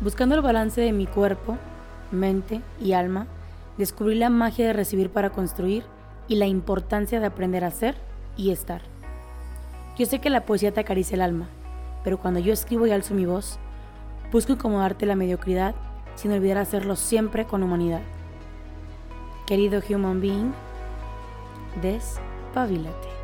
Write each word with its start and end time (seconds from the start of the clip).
Buscando 0.00 0.34
el 0.34 0.40
balance 0.40 0.80
de 0.80 0.92
mi 0.92 1.06
cuerpo, 1.06 1.58
mente 2.10 2.62
y 2.80 2.94
alma, 2.94 3.26
descubrí 3.76 4.14
la 4.14 4.30
magia 4.30 4.66
de 4.66 4.72
recibir 4.72 5.10
para 5.10 5.30
construir 5.30 5.84
y 6.26 6.36
la 6.36 6.46
importancia 6.46 7.20
de 7.20 7.26
aprender 7.26 7.64
a 7.64 7.70
ser 7.70 7.96
y 8.36 8.50
estar. 8.50 8.80
Yo 9.98 10.06
sé 10.06 10.18
que 10.18 10.30
la 10.30 10.46
poesía 10.46 10.72
te 10.72 10.80
acaricia 10.80 11.16
el 11.16 11.20
alma, 11.20 11.48
pero 12.02 12.18
cuando 12.18 12.40
yo 12.40 12.52
escribo 12.52 12.86
y 12.86 12.92
alzo 12.92 13.12
mi 13.12 13.26
voz, 13.26 13.58
busco 14.32 14.54
incomodarte 14.54 15.04
la 15.04 15.16
mediocridad 15.16 15.74
sin 16.14 16.32
olvidar 16.32 16.56
hacerlo 16.56 16.96
siempre 16.96 17.44
con 17.44 17.62
humanidad. 17.62 18.00
Querido 19.46 19.82
human 19.86 20.22
being, 20.22 20.52
despabilate. 21.82 23.19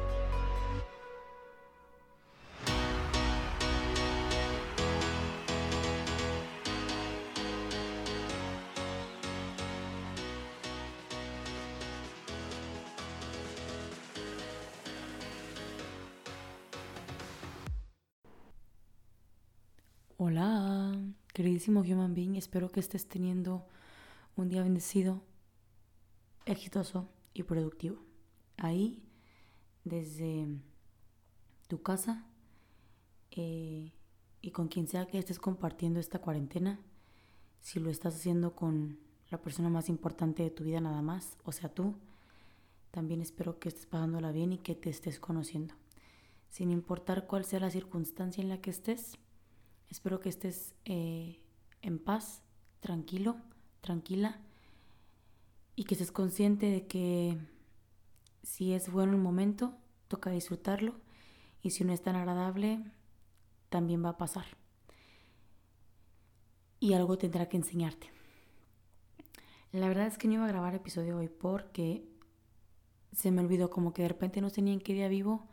Queridísimo 21.66 21.80
human 21.80 22.14
being, 22.14 22.36
espero 22.36 22.70
que 22.70 22.78
estés 22.78 23.08
teniendo 23.08 23.66
un 24.36 24.48
día 24.48 24.62
bendecido, 24.62 25.22
exitoso 26.44 27.08
y 27.34 27.42
productivo. 27.42 27.98
Ahí, 28.56 29.02
desde 29.82 30.46
tu 31.66 31.82
casa 31.82 32.24
eh, 33.32 33.92
y 34.40 34.50
con 34.52 34.68
quien 34.68 34.86
sea 34.86 35.06
que 35.06 35.18
estés 35.18 35.40
compartiendo 35.40 35.98
esta 35.98 36.20
cuarentena, 36.20 36.78
si 37.60 37.80
lo 37.80 37.90
estás 37.90 38.14
haciendo 38.14 38.54
con 38.54 39.00
la 39.30 39.42
persona 39.42 39.68
más 39.68 39.88
importante 39.88 40.44
de 40.44 40.50
tu 40.50 40.62
vida 40.62 40.80
nada 40.80 41.02
más, 41.02 41.36
o 41.42 41.50
sea 41.50 41.68
tú, 41.68 41.96
también 42.92 43.20
espero 43.20 43.58
que 43.58 43.70
estés 43.70 43.86
pasándola 43.86 44.30
bien 44.30 44.52
y 44.52 44.58
que 44.58 44.76
te 44.76 44.90
estés 44.90 45.18
conociendo. 45.18 45.74
Sin 46.48 46.70
importar 46.70 47.26
cuál 47.26 47.44
sea 47.44 47.58
la 47.58 47.70
circunstancia 47.72 48.40
en 48.40 48.50
la 48.50 48.60
que 48.60 48.70
estés, 48.70 49.18
Espero 49.90 50.20
que 50.20 50.28
estés 50.28 50.74
eh, 50.84 51.40
en 51.82 51.98
paz, 51.98 52.42
tranquilo, 52.80 53.36
tranquila 53.80 54.40
y 55.74 55.84
que 55.84 55.94
estés 55.94 56.12
consciente 56.12 56.66
de 56.66 56.86
que 56.86 57.38
si 58.42 58.72
es 58.72 58.90
bueno 58.90 59.12
el 59.12 59.18
momento, 59.18 59.74
toca 60.08 60.30
disfrutarlo 60.30 60.94
y 61.62 61.70
si 61.70 61.84
no 61.84 61.92
es 61.92 62.02
tan 62.02 62.16
agradable, 62.16 62.84
también 63.68 64.04
va 64.04 64.10
a 64.10 64.18
pasar. 64.18 64.46
Y 66.78 66.94
algo 66.94 67.18
tendrá 67.18 67.48
que 67.48 67.56
enseñarte. 67.56 68.10
La 69.72 69.88
verdad 69.88 70.06
es 70.06 70.16
que 70.16 70.28
no 70.28 70.34
iba 70.34 70.44
a 70.44 70.48
grabar 70.48 70.74
episodio 70.74 71.18
hoy 71.18 71.28
porque 71.28 72.08
se 73.12 73.30
me 73.30 73.40
olvidó 73.40 73.68
como 73.68 73.92
que 73.92 74.02
de 74.02 74.08
repente 74.08 74.40
no 74.40 74.50
tenía 74.50 74.72
en 74.72 74.80
qué 74.80 74.94
día 74.94 75.08
vivo 75.08 75.48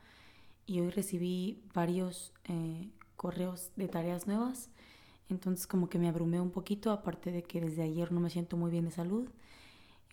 y 0.65 0.79
hoy 0.79 0.89
recibí 0.89 1.63
varios 1.73 2.31
eh, 2.45 2.89
correos 3.15 3.71
de 3.75 3.87
tareas 3.87 4.27
nuevas. 4.27 4.69
Entonces 5.29 5.67
como 5.67 5.89
que 5.89 5.99
me 5.99 6.09
abrumé 6.09 6.39
un 6.39 6.51
poquito, 6.51 6.91
aparte 6.91 7.31
de 7.31 7.43
que 7.43 7.61
desde 7.61 7.83
ayer 7.83 8.11
no 8.11 8.19
me 8.19 8.29
siento 8.29 8.57
muy 8.57 8.71
bien 8.71 8.85
de 8.85 8.91
salud. 8.91 9.29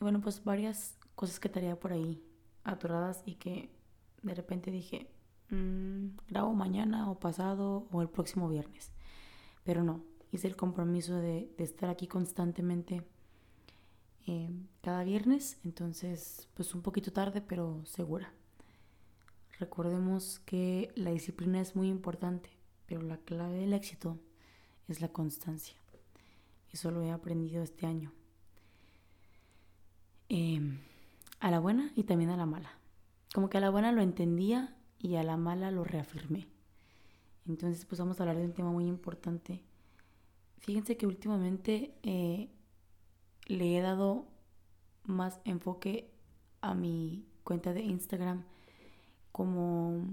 Y 0.00 0.04
bueno, 0.04 0.20
pues 0.20 0.44
varias 0.44 0.96
cosas 1.14 1.40
que 1.40 1.48
estaría 1.48 1.78
por 1.78 1.92
ahí 1.92 2.22
atoradas 2.64 3.22
y 3.26 3.34
que 3.34 3.70
de 4.22 4.34
repente 4.34 4.70
dije, 4.70 5.10
mmm, 5.50 6.16
grabo 6.28 6.54
mañana 6.54 7.10
o 7.10 7.18
pasado 7.18 7.86
o 7.92 8.02
el 8.02 8.08
próximo 8.08 8.48
viernes. 8.48 8.92
Pero 9.64 9.84
no, 9.84 10.02
hice 10.32 10.48
el 10.48 10.56
compromiso 10.56 11.16
de, 11.16 11.52
estar 11.58 11.90
aquí 11.90 12.06
constantemente 12.06 13.02
eh, 14.26 14.50
cada 14.82 15.04
viernes, 15.04 15.58
entonces 15.64 16.48
pues 16.54 16.74
un 16.74 16.82
poquito 16.82 17.12
tarde, 17.12 17.40
pero 17.40 17.84
segura. 17.84 18.32
Recordemos 19.58 20.38
que 20.40 20.90
la 20.94 21.10
disciplina 21.10 21.60
es 21.60 21.76
muy 21.76 21.88
importante 21.88 22.60
pero 22.90 23.02
la 23.02 23.18
clave 23.18 23.58
del 23.58 23.72
éxito 23.72 24.18
es 24.92 25.00
la 25.00 25.08
constancia. 25.08 25.76
Eso 26.72 26.90
lo 26.90 27.02
he 27.02 27.10
aprendido 27.10 27.62
este 27.62 27.86
año. 27.86 28.12
Em, 30.28 30.78
a 31.40 31.50
la 31.50 31.58
buena 31.58 31.92
y 31.96 32.04
también 32.04 32.30
a 32.30 32.36
la 32.36 32.46
mala. 32.46 32.70
Como 33.34 33.50
que 33.50 33.58
a 33.58 33.60
la 33.60 33.70
buena 33.70 33.92
lo 33.92 34.02
entendía 34.02 34.76
y 34.98 35.16
a 35.16 35.22
la 35.22 35.36
mala 35.36 35.70
lo 35.70 35.84
reafirmé. 35.84 36.48
Entonces 37.46 37.84
pues 37.84 37.98
vamos 37.98 38.20
a 38.20 38.22
hablar 38.22 38.36
de 38.36 38.44
un 38.44 38.52
tema 38.52 38.70
muy 38.70 38.86
importante. 38.86 39.62
Fíjense 40.58 40.96
que 40.96 41.06
últimamente 41.06 41.94
eh, 42.02 42.50
le 43.46 43.76
he 43.76 43.80
dado 43.80 44.28
más 45.04 45.40
enfoque 45.44 46.12
a 46.60 46.74
mi 46.74 47.26
cuenta 47.42 47.72
de 47.72 47.82
Instagram 47.82 48.44
como 49.32 50.04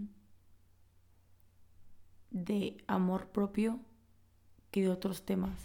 de 2.32 2.84
amor 2.88 3.28
propio 3.30 3.80
que 4.78 4.84
de 4.84 4.90
otros 4.90 5.24
temas. 5.24 5.58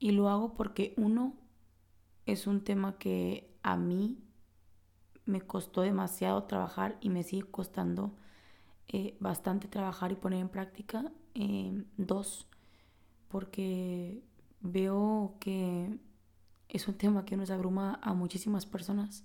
Y 0.00 0.10
lo 0.10 0.28
hago 0.28 0.54
porque 0.54 0.94
uno 0.96 1.34
es 2.26 2.46
un 2.46 2.64
tema 2.64 2.98
que 2.98 3.54
a 3.62 3.76
mí 3.76 4.18
me 5.26 5.40
costó 5.40 5.82
demasiado 5.82 6.42
trabajar 6.44 6.98
y 7.00 7.08
me 7.10 7.22
sigue 7.22 7.48
costando 7.48 8.12
eh, 8.88 9.16
bastante 9.20 9.68
trabajar 9.68 10.10
y 10.10 10.16
poner 10.16 10.40
en 10.40 10.48
práctica. 10.48 11.12
Em, 11.34 11.84
dos, 11.96 12.48
porque 13.28 14.22
veo 14.60 15.36
que 15.38 15.96
es 16.68 16.88
un 16.88 16.94
tema 16.94 17.24
que 17.24 17.36
nos 17.36 17.50
abruma 17.50 18.00
a 18.02 18.12
muchísimas 18.14 18.66
personas 18.66 19.24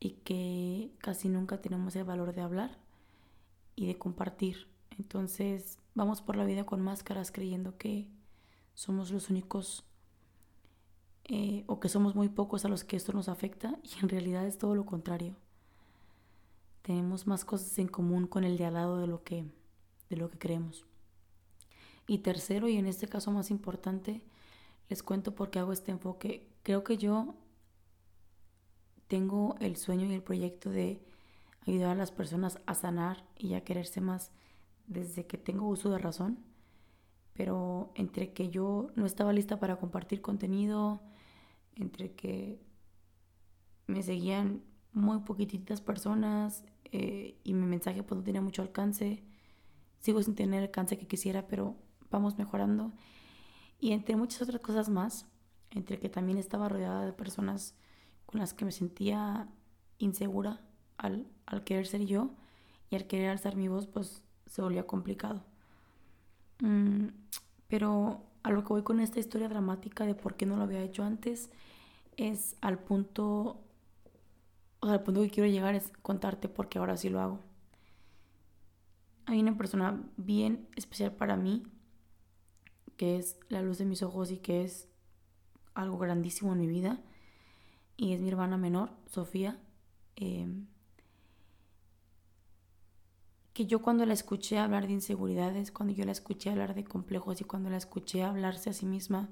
y 0.00 0.10
que 0.24 0.90
casi 0.98 1.28
nunca 1.28 1.60
tenemos 1.60 1.94
el 1.94 2.04
valor 2.04 2.34
de 2.34 2.40
hablar 2.40 2.78
y 3.76 3.86
de 3.86 3.96
compartir. 3.96 4.66
Entonces 4.98 5.78
vamos 5.96 6.20
por 6.20 6.36
la 6.36 6.44
vida 6.44 6.64
con 6.64 6.80
máscaras 6.82 7.32
creyendo 7.32 7.76
que 7.78 8.06
somos 8.74 9.10
los 9.10 9.30
únicos 9.30 9.82
eh, 11.24 11.64
o 11.66 11.80
que 11.80 11.88
somos 11.88 12.14
muy 12.14 12.28
pocos 12.28 12.64
a 12.64 12.68
los 12.68 12.84
que 12.84 12.96
esto 12.96 13.12
nos 13.12 13.28
afecta 13.28 13.80
y 13.82 13.98
en 14.00 14.08
realidad 14.08 14.46
es 14.46 14.58
todo 14.58 14.76
lo 14.76 14.84
contrario. 14.86 15.34
Tenemos 16.82 17.26
más 17.26 17.44
cosas 17.44 17.76
en 17.78 17.88
común 17.88 18.28
con 18.28 18.44
el 18.44 18.58
de 18.58 18.66
al 18.66 18.74
lado 18.74 18.98
de 18.98 19.08
lo 19.08 19.24
que, 19.24 19.46
de 20.08 20.16
lo 20.16 20.30
que 20.30 20.38
creemos. 20.38 20.84
Y 22.06 22.18
tercero, 22.18 22.68
y 22.68 22.76
en 22.76 22.86
este 22.86 23.08
caso 23.08 23.32
más 23.32 23.50
importante, 23.50 24.22
les 24.88 25.02
cuento 25.02 25.34
por 25.34 25.50
qué 25.50 25.58
hago 25.58 25.72
este 25.72 25.90
enfoque. 25.90 26.46
Creo 26.62 26.84
que 26.84 26.98
yo 26.98 27.34
tengo 29.08 29.56
el 29.58 29.76
sueño 29.76 30.06
y 30.06 30.12
el 30.12 30.22
proyecto 30.22 30.70
de 30.70 31.02
ayudar 31.66 31.90
a 31.90 31.94
las 31.96 32.12
personas 32.12 32.60
a 32.66 32.74
sanar 32.74 33.24
y 33.36 33.54
a 33.54 33.64
quererse 33.64 34.00
más 34.00 34.30
desde 34.86 35.26
que 35.26 35.38
tengo 35.38 35.68
uso 35.68 35.90
de 35.90 35.98
razón, 35.98 36.38
pero 37.32 37.92
entre 37.94 38.32
que 38.32 38.48
yo 38.48 38.90
no 38.94 39.06
estaba 39.06 39.32
lista 39.32 39.60
para 39.60 39.76
compartir 39.76 40.22
contenido, 40.22 41.02
entre 41.74 42.12
que 42.12 42.60
me 43.86 44.02
seguían 44.02 44.62
muy 44.92 45.20
poquititas 45.20 45.80
personas 45.80 46.64
eh, 46.84 47.38
y 47.44 47.54
mi 47.54 47.66
mensaje 47.66 48.02
pues 48.02 48.18
no 48.18 48.24
tenía 48.24 48.40
mucho 48.40 48.62
alcance, 48.62 49.22
sigo 50.00 50.22
sin 50.22 50.34
tener 50.34 50.58
el 50.60 50.68
alcance 50.68 50.98
que 50.98 51.06
quisiera, 51.06 51.46
pero 51.46 51.76
vamos 52.10 52.38
mejorando. 52.38 52.92
Y 53.78 53.92
entre 53.92 54.16
muchas 54.16 54.42
otras 54.42 54.60
cosas 54.62 54.88
más, 54.88 55.26
entre 55.70 55.98
que 55.98 56.08
también 56.08 56.38
estaba 56.38 56.68
rodeada 56.68 57.04
de 57.04 57.12
personas 57.12 57.74
con 58.24 58.40
las 58.40 58.54
que 58.54 58.64
me 58.64 58.72
sentía 58.72 59.48
insegura 59.98 60.60
al, 60.96 61.26
al 61.44 61.64
querer 61.64 61.86
ser 61.86 62.06
yo 62.06 62.30
y 62.90 62.96
al 62.96 63.06
querer 63.06 63.30
alzar 63.30 63.56
mi 63.56 63.68
voz, 63.68 63.86
pues 63.86 64.22
se 64.46 64.62
volvía 64.62 64.86
complicado. 64.86 65.42
Mm, 66.60 67.08
pero 67.68 68.22
a 68.42 68.50
lo 68.50 68.62
que 68.62 68.68
voy 68.68 68.82
con 68.82 69.00
esta 69.00 69.20
historia 69.20 69.48
dramática 69.48 70.06
de 70.06 70.14
por 70.14 70.36
qué 70.36 70.46
no 70.46 70.56
lo 70.56 70.62
había 70.62 70.82
hecho 70.82 71.02
antes 71.02 71.50
es 72.16 72.56
al 72.60 72.78
punto, 72.78 73.60
o 74.80 74.86
sea, 74.86 74.94
al 74.94 75.02
punto 75.02 75.22
que 75.22 75.30
quiero 75.30 75.48
llegar 75.48 75.74
es 75.74 75.92
contarte 76.02 76.48
por 76.48 76.68
qué 76.68 76.78
ahora 76.78 76.96
sí 76.96 77.08
lo 77.08 77.20
hago. 77.20 77.40
Hay 79.26 79.40
una 79.40 79.56
persona 79.56 80.00
bien 80.16 80.68
especial 80.76 81.12
para 81.12 81.36
mí, 81.36 81.64
que 82.96 83.16
es 83.16 83.38
la 83.48 83.60
luz 83.60 83.78
de 83.78 83.84
mis 83.84 84.02
ojos 84.02 84.30
y 84.30 84.38
que 84.38 84.62
es 84.64 84.88
algo 85.74 85.98
grandísimo 85.98 86.52
en 86.52 86.60
mi 86.60 86.66
vida, 86.68 87.00
y 87.96 88.12
es 88.12 88.20
mi 88.20 88.28
hermana 88.28 88.56
menor, 88.56 88.90
Sofía. 89.06 89.58
Eh, 90.16 90.46
que 93.56 93.66
yo 93.66 93.80
cuando 93.80 94.04
la 94.04 94.12
escuché 94.12 94.58
hablar 94.58 94.86
de 94.86 94.92
inseguridades, 94.92 95.72
cuando 95.72 95.94
yo 95.94 96.04
la 96.04 96.12
escuché 96.12 96.50
hablar 96.50 96.74
de 96.74 96.84
complejos 96.84 97.40
y 97.40 97.44
cuando 97.44 97.70
la 97.70 97.78
escuché 97.78 98.22
hablarse 98.22 98.70
a 98.70 98.72
sí 98.74 98.84
misma 98.84 99.30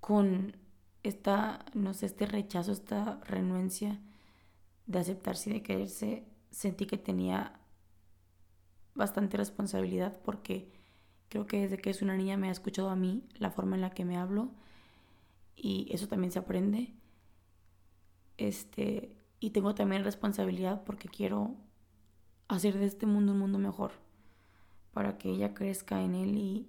con 0.00 0.56
esta, 1.02 1.64
no 1.72 1.94
sé, 1.94 2.06
este 2.06 2.26
rechazo, 2.26 2.72
esta 2.72 3.18
renuencia 3.24 3.98
de 4.86 4.98
aceptarse 4.98 5.50
y 5.50 5.52
de 5.54 5.62
quererse, 5.62 6.24
sentí 6.50 6.86
que 6.86 6.98
tenía 6.98 7.58
bastante 8.94 9.38
responsabilidad 9.38 10.20
porque 10.22 10.70
Creo 11.34 11.48
que 11.48 11.62
desde 11.62 11.78
que 11.78 11.90
es 11.90 12.00
una 12.00 12.16
niña 12.16 12.36
me 12.36 12.48
ha 12.48 12.52
escuchado 12.52 12.90
a 12.90 12.94
mí 12.94 13.24
la 13.34 13.50
forma 13.50 13.74
en 13.74 13.82
la 13.82 13.90
que 13.90 14.04
me 14.04 14.16
hablo 14.16 14.52
y 15.56 15.88
eso 15.90 16.06
también 16.06 16.30
se 16.30 16.38
aprende. 16.38 16.94
Este, 18.36 19.16
y 19.40 19.50
tengo 19.50 19.74
también 19.74 20.04
responsabilidad 20.04 20.84
porque 20.84 21.08
quiero 21.08 21.56
hacer 22.48 22.78
de 22.78 22.86
este 22.86 23.06
mundo 23.06 23.32
un 23.32 23.38
mundo 23.38 23.58
mejor 23.58 23.92
para 24.92 25.18
que 25.18 25.30
ella 25.30 25.54
crezca 25.54 26.02
en 26.02 26.14
él 26.14 26.36
y, 26.36 26.68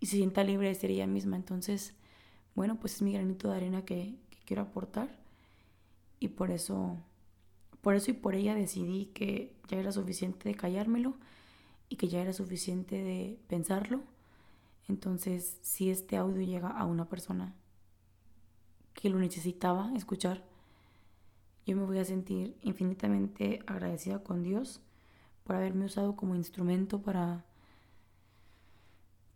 y 0.00 0.06
se 0.06 0.16
sienta 0.16 0.44
libre 0.44 0.68
de 0.68 0.74
ser 0.74 0.90
ella 0.90 1.06
misma. 1.06 1.36
Entonces, 1.36 1.94
bueno, 2.54 2.78
pues 2.80 2.94
es 2.94 3.02
mi 3.02 3.12
granito 3.12 3.50
de 3.50 3.56
arena 3.56 3.84
que, 3.84 4.16
que 4.30 4.38
quiero 4.44 4.62
aportar 4.62 5.20
y 6.18 6.28
por 6.28 6.50
eso, 6.50 6.96
por 7.80 7.94
eso 7.94 8.10
y 8.10 8.14
por 8.14 8.34
ella 8.34 8.54
decidí 8.54 9.06
que 9.06 9.54
ya 9.68 9.78
era 9.78 9.92
suficiente 9.92 10.48
de 10.48 10.54
callármelo 10.54 11.14
y 11.88 11.96
que 11.96 12.08
ya 12.08 12.20
era 12.20 12.32
suficiente 12.32 13.02
de 13.02 13.38
pensarlo. 13.48 14.02
Entonces, 14.88 15.58
si 15.62 15.90
este 15.90 16.16
audio 16.16 16.42
llega 16.42 16.68
a 16.68 16.84
una 16.84 17.08
persona 17.08 17.54
que 18.94 19.08
lo 19.08 19.18
necesitaba 19.18 19.92
escuchar, 19.96 20.44
yo 21.70 21.76
me 21.76 21.84
voy 21.84 21.98
a 21.98 22.04
sentir 22.04 22.56
infinitamente 22.62 23.60
agradecida 23.64 24.24
con 24.24 24.42
Dios 24.42 24.80
por 25.44 25.54
haberme 25.54 25.84
usado 25.84 26.16
como 26.16 26.34
instrumento 26.34 27.00
para 27.00 27.44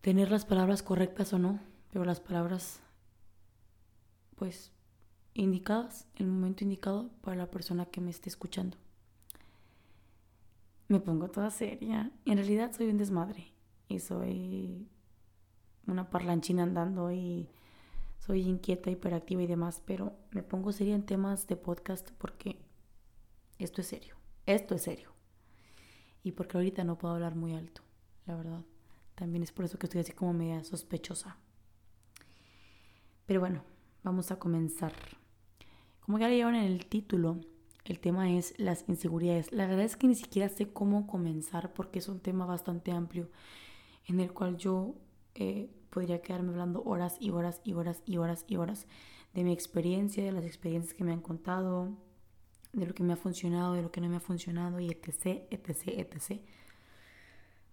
tener 0.01 0.33
las 0.33 0.45
palabras 0.45 0.83
correctas 0.83 1.33
o 1.33 1.39
no, 1.39 1.61
pero 1.93 2.05
las 2.05 2.19
palabras 2.19 2.81
pues 4.35 4.73
indicadas, 5.35 6.09
el 6.17 6.27
momento 6.27 6.65
indicado 6.65 7.09
para 7.21 7.37
la 7.37 7.53
persona 7.53 7.87
que 7.87 8.01
me 8.01 8.11
esté 8.11 8.31
escuchando. 8.31 8.77
Me 10.89 10.99
pongo 10.99 11.29
toda 11.29 11.53
seria. 11.53 12.11
En 12.25 12.39
realidad 12.39 12.73
soy 12.73 12.89
un 12.89 12.99
desmadre 12.99 13.53
y 13.87 14.01
soy 14.01 14.89
una 15.87 16.11
parlanchina 16.11 16.65
andando 16.65 17.13
y 17.13 17.49
soy 18.25 18.43
inquieta, 18.43 18.91
hiperactiva 18.91 19.43
y 19.43 19.47
demás, 19.47 19.83
pero 19.85 20.17
me 20.31 20.43
pongo 20.43 20.73
seria 20.73 20.95
en 20.95 21.05
temas 21.05 21.47
de 21.47 21.57
podcast 21.57 22.11
porque 22.13 22.59
esto 23.59 23.83
es 23.83 23.89
serio. 23.89 24.17
Esto 24.47 24.75
es 24.75 24.83
serio. 24.83 25.13
Y 26.23 26.33
porque 26.33 26.57
ahorita 26.57 26.85
no 26.85 26.97
puedo 26.97 27.15
hablar 27.15 27.35
muy 27.35 27.55
alto, 27.55 27.83
la 28.25 28.35
verdad. 28.35 28.65
También 29.15 29.43
es 29.43 29.53
por 29.53 29.67
eso 29.67 29.79
que 29.79 29.87
estoy 29.87 30.01
así 30.01 30.13
como 30.13 30.33
media 30.33 30.65
sospechosa. 30.65 31.37
Pero 33.27 33.41
bueno, 33.41 33.63
vamos 34.03 34.31
a 34.31 34.39
comenzar. 34.39 34.95
Como 36.01 36.19
ya 36.19 36.29
leyeron 36.29 36.55
en 36.55 36.65
el 36.65 36.87
título, 36.87 37.41
el 37.85 38.01
tema 38.01 38.31
es 38.33 38.55
las 38.59 38.89
inseguridades. 38.89 39.53
La 39.53 39.67
verdad 39.67 39.85
es 39.85 39.97
que 39.97 40.09
ni 40.09 40.15
siquiera 40.15 40.49
sé 40.49 40.73
cómo 40.73 41.07
comenzar 41.07 41.75
porque 41.75 41.99
es 41.99 42.09
un 42.09 42.21
tema 42.21 42.47
bastante 42.47 42.91
amplio 42.91 43.31
en 44.07 44.21
el 44.21 44.33
cual 44.33 44.57
yo 44.57 44.95
eh, 45.35 45.69
podría 45.95 46.21
quedarme 46.21 46.51
hablando 46.51 46.83
horas 46.83 47.17
y 47.21 47.31
horas 47.31 47.61
y 47.65 47.73
horas 47.73 48.03
y 48.05 48.19
horas 48.19 48.45
y 48.49 48.57
horas 48.57 48.87
de 49.33 49.45
mi 49.45 49.53
experiencia, 49.53 50.23
de 50.23 50.33
las 50.33 50.45
experiencias 50.45 50.93
que 50.95 51.05
me 51.05 51.13
han 51.13 51.21
contado, 51.21 51.89
de 52.73 52.87
lo 52.87 52.95
que 52.95 53.03
me 53.03 53.15
ha 53.15 53.17
funcionado, 53.17 53.75
de 53.75 53.83
lo 53.83 53.91
que 53.91 54.01
no 54.01 54.09
me 54.09 54.17
ha 54.17 54.21
funcionado 54.21 54.81
y 54.81 54.91
etc, 54.91 55.47
etc, 55.51 55.87
etc. 55.87 56.43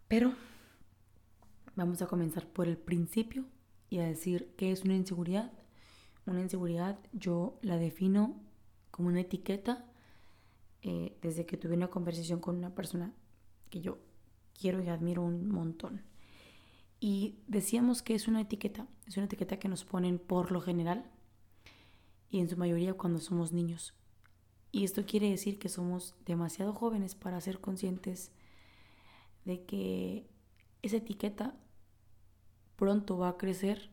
Pero 0.07 0.33
vamos 1.75 2.01
a 2.01 2.07
comenzar 2.07 2.47
por 2.47 2.67
el 2.67 2.77
principio 2.77 3.45
y 3.89 3.97
a 3.97 4.05
decir 4.05 4.53
qué 4.55 4.71
es 4.71 4.83
una 4.83 4.95
inseguridad 4.95 5.51
una 6.25 6.41
inseguridad 6.41 6.99
yo 7.13 7.57
la 7.61 7.77
defino 7.77 8.39
como 8.91 9.09
una 9.09 9.21
etiqueta 9.21 9.85
eh, 10.81 11.17
desde 11.21 11.45
que 11.45 11.57
tuve 11.57 11.75
una 11.75 11.89
conversación 11.89 12.39
con 12.39 12.57
una 12.57 12.73
persona 12.75 13.13
que 13.69 13.81
yo 13.81 13.99
quiero 14.59 14.81
y 14.81 14.89
admiro 14.89 15.21
un 15.21 15.49
montón. 15.49 16.01
Y 17.03 17.39
decíamos 17.47 18.03
que 18.03 18.13
es 18.13 18.27
una 18.27 18.41
etiqueta, 18.41 18.87
es 19.07 19.17
una 19.17 19.25
etiqueta 19.25 19.57
que 19.57 19.67
nos 19.67 19.83
ponen 19.83 20.19
por 20.19 20.51
lo 20.51 20.61
general 20.61 21.03
y 22.29 22.39
en 22.39 22.47
su 22.47 22.57
mayoría 22.57 22.93
cuando 22.93 23.19
somos 23.19 23.51
niños. 23.51 23.95
Y 24.71 24.83
esto 24.83 25.03
quiere 25.07 25.27
decir 25.27 25.57
que 25.57 25.67
somos 25.67 26.13
demasiado 26.27 26.73
jóvenes 26.73 27.15
para 27.15 27.41
ser 27.41 27.59
conscientes 27.59 28.31
de 29.45 29.65
que 29.65 30.29
esa 30.83 30.97
etiqueta 30.97 31.55
pronto 32.75 33.17
va 33.17 33.29
a 33.29 33.37
crecer 33.37 33.89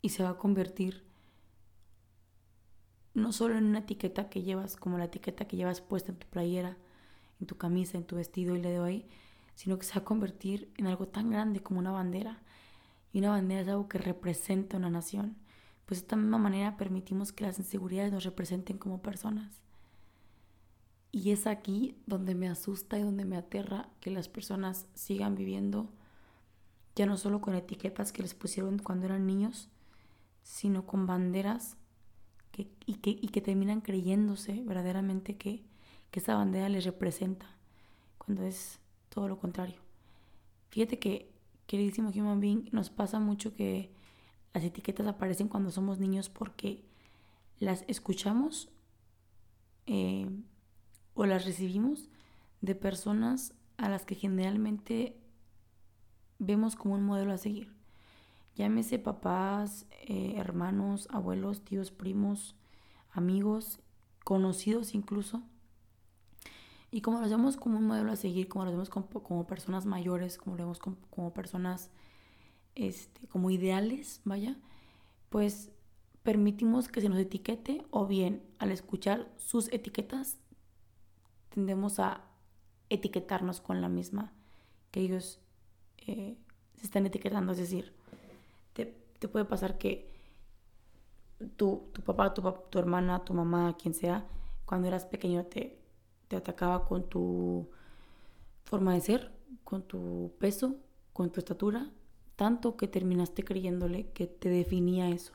y 0.00 0.08
se 0.08 0.22
va 0.22 0.30
a 0.30 0.38
convertir 0.38 1.04
no 3.12 3.32
solo 3.32 3.58
en 3.58 3.64
una 3.64 3.80
etiqueta 3.80 4.30
que 4.30 4.42
llevas, 4.42 4.76
como 4.76 4.96
la 4.96 5.04
etiqueta 5.04 5.46
que 5.46 5.56
llevas 5.58 5.82
puesta 5.82 6.10
en 6.10 6.18
tu 6.18 6.26
playera, 6.26 6.78
en 7.38 7.46
tu 7.46 7.58
camisa, 7.58 7.98
en 7.98 8.04
tu 8.04 8.16
vestido 8.16 8.54
día 8.54 8.70
de 8.70 8.80
hoy, 8.80 9.06
sino 9.56 9.78
que 9.78 9.86
se 9.86 9.94
va 9.94 10.02
a 10.02 10.04
convertir 10.04 10.70
en 10.76 10.86
algo 10.86 11.08
tan 11.08 11.30
grande 11.30 11.62
como 11.62 11.80
una 11.80 11.90
bandera. 11.90 12.40
Y 13.12 13.18
una 13.18 13.30
bandera 13.30 13.62
es 13.62 13.68
algo 13.68 13.88
que 13.88 13.98
representa 13.98 14.76
una 14.76 14.90
nación. 14.90 15.36
Pues 15.86 16.00
de 16.00 16.04
esta 16.04 16.16
misma 16.16 16.38
manera 16.38 16.76
permitimos 16.76 17.32
que 17.32 17.44
las 17.44 17.58
inseguridades 17.58 18.12
nos 18.12 18.24
representen 18.24 18.76
como 18.76 19.02
personas. 19.02 19.62
Y 21.10 21.30
es 21.30 21.46
aquí 21.46 21.96
donde 22.06 22.34
me 22.34 22.48
asusta 22.48 22.98
y 22.98 23.02
donde 23.02 23.24
me 23.24 23.38
aterra 23.38 23.88
que 24.00 24.10
las 24.10 24.28
personas 24.28 24.86
sigan 24.94 25.34
viviendo 25.34 25.90
ya 26.94 27.06
no 27.06 27.16
solo 27.16 27.40
con 27.40 27.54
etiquetas 27.54 28.12
que 28.12 28.22
les 28.22 28.34
pusieron 28.34 28.78
cuando 28.78 29.06
eran 29.06 29.26
niños, 29.26 29.68
sino 30.42 30.86
con 30.86 31.06
banderas 31.06 31.76
que, 32.52 32.70
y, 32.84 32.96
que, 32.96 33.10
y 33.10 33.28
que 33.28 33.40
terminan 33.40 33.80
creyéndose 33.80 34.62
verdaderamente 34.64 35.36
que, 35.36 35.64
que 36.10 36.20
esa 36.20 36.36
bandera 36.36 36.68
les 36.68 36.84
representa, 36.84 37.46
cuando 38.18 38.44
es 38.44 38.80
todo 39.16 39.28
lo 39.28 39.38
contrario. 39.38 39.80
Fíjate 40.68 40.98
que, 40.98 41.32
queridísimo 41.66 42.10
human 42.10 42.38
being, 42.38 42.68
nos 42.70 42.90
pasa 42.90 43.18
mucho 43.18 43.54
que 43.56 43.90
las 44.52 44.62
etiquetas 44.62 45.06
aparecen 45.06 45.48
cuando 45.48 45.70
somos 45.70 45.98
niños 45.98 46.28
porque 46.28 46.84
las 47.58 47.84
escuchamos 47.88 48.68
eh, 49.86 50.28
o 51.14 51.24
las 51.24 51.46
recibimos 51.46 52.10
de 52.60 52.74
personas 52.74 53.54
a 53.78 53.88
las 53.88 54.04
que 54.04 54.16
generalmente 54.16 55.16
vemos 56.38 56.76
como 56.76 56.94
un 56.94 57.02
modelo 57.02 57.32
a 57.32 57.38
seguir 57.38 57.74
llámese 58.56 58.98
papás, 58.98 59.86
eh, 60.06 60.34
hermanos, 60.36 61.08
abuelos, 61.10 61.62
tíos, 61.64 61.90
primos, 61.90 62.56
amigos, 63.12 63.80
conocidos 64.24 64.94
incluso. 64.94 65.42
Y 66.90 67.00
como 67.00 67.20
lo 67.20 67.28
vemos 67.28 67.56
como 67.56 67.78
un 67.78 67.86
modelo 67.86 68.12
a 68.12 68.16
seguir, 68.16 68.48
como 68.48 68.64
lo 68.64 68.70
vemos 68.70 68.90
como, 68.90 69.46
personas 69.46 69.86
mayores, 69.86 70.38
como 70.38 70.56
lo 70.56 70.64
vemos 70.64 70.78
como, 70.78 71.32
personas 71.34 71.90
este, 72.74 73.26
como 73.28 73.50
ideales, 73.50 74.20
vaya, 74.24 74.56
pues 75.28 75.70
permitimos 76.22 76.88
que 76.88 77.00
se 77.00 77.08
nos 77.08 77.18
etiquete 77.18 77.84
o 77.90 78.06
bien 78.06 78.42
al 78.58 78.72
escuchar 78.72 79.30
sus 79.36 79.72
etiquetas 79.72 80.38
tendemos 81.50 82.00
a 82.00 82.24
etiquetarnos 82.88 83.60
con 83.60 83.80
la 83.80 83.88
misma 83.88 84.32
que 84.90 85.00
ellos 85.00 85.40
eh, 85.98 86.36
se 86.76 86.86
están 86.86 87.06
etiquetando, 87.06 87.52
es 87.52 87.58
decir, 87.58 87.92
te 89.18 89.28
puede 89.28 89.44
pasar 89.44 89.78
que 89.78 90.10
tu, 91.56 91.88
tu 91.92 92.02
papá, 92.02 92.34
tu, 92.34 92.42
tu 92.70 92.78
hermana, 92.78 93.24
tu 93.24 93.34
mamá, 93.34 93.76
quien 93.76 93.94
sea, 93.94 94.26
cuando 94.64 94.88
eras 94.88 95.04
pequeño 95.06 95.44
te, 95.44 95.78
te 96.28 96.36
atacaba 96.36 96.84
con 96.84 97.08
tu 97.08 97.68
forma 98.64 98.94
de 98.94 99.00
ser, 99.00 99.32
con 99.64 99.82
tu 99.82 100.32
peso, 100.38 100.76
con 101.12 101.30
tu 101.30 101.40
estatura, 101.40 101.90
tanto 102.36 102.76
que 102.76 102.88
terminaste 102.88 103.44
creyéndole 103.44 104.10
que 104.10 104.26
te 104.26 104.48
definía 104.48 105.08
eso. 105.10 105.32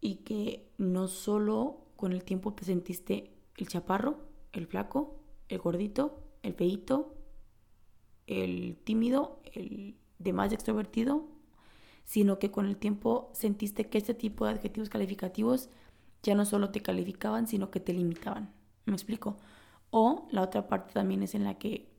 Y 0.00 0.16
que 0.16 0.68
no 0.78 1.08
solo 1.08 1.78
con 1.96 2.12
el 2.12 2.24
tiempo 2.24 2.52
te 2.52 2.64
sentiste 2.64 3.32
el 3.56 3.68
chaparro, 3.68 4.18
el 4.52 4.66
flaco, 4.66 5.16
el 5.48 5.58
gordito, 5.58 6.22
el 6.42 6.54
feito, 6.54 7.14
el 8.26 8.76
tímido, 8.84 9.40
el 9.54 9.96
demás 10.18 10.52
extrovertido 10.52 11.36
sino 12.06 12.38
que 12.38 12.50
con 12.50 12.66
el 12.66 12.76
tiempo 12.76 13.30
sentiste 13.34 13.88
que 13.88 13.98
este 13.98 14.14
tipo 14.14 14.46
de 14.46 14.52
adjetivos 14.52 14.88
calificativos 14.88 15.68
ya 16.22 16.34
no 16.34 16.46
solo 16.46 16.70
te 16.70 16.80
calificaban, 16.80 17.46
sino 17.46 17.70
que 17.70 17.80
te 17.80 17.92
limitaban. 17.92 18.52
¿Me 18.86 18.94
explico? 18.94 19.36
O 19.90 20.26
la 20.30 20.42
otra 20.42 20.68
parte 20.68 20.94
también 20.94 21.22
es 21.22 21.34
en 21.34 21.44
la 21.44 21.58
que 21.58 21.92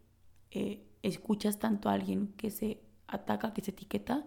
eh, 0.52 0.86
escuchas 1.04 1.60
tanto 1.60 1.90
a 1.90 1.94
alguien 1.94 2.34
que 2.38 2.50
se 2.50 2.82
ataca, 3.08 3.54
que 3.54 3.62
se 3.62 3.72
etiqueta, 3.72 4.26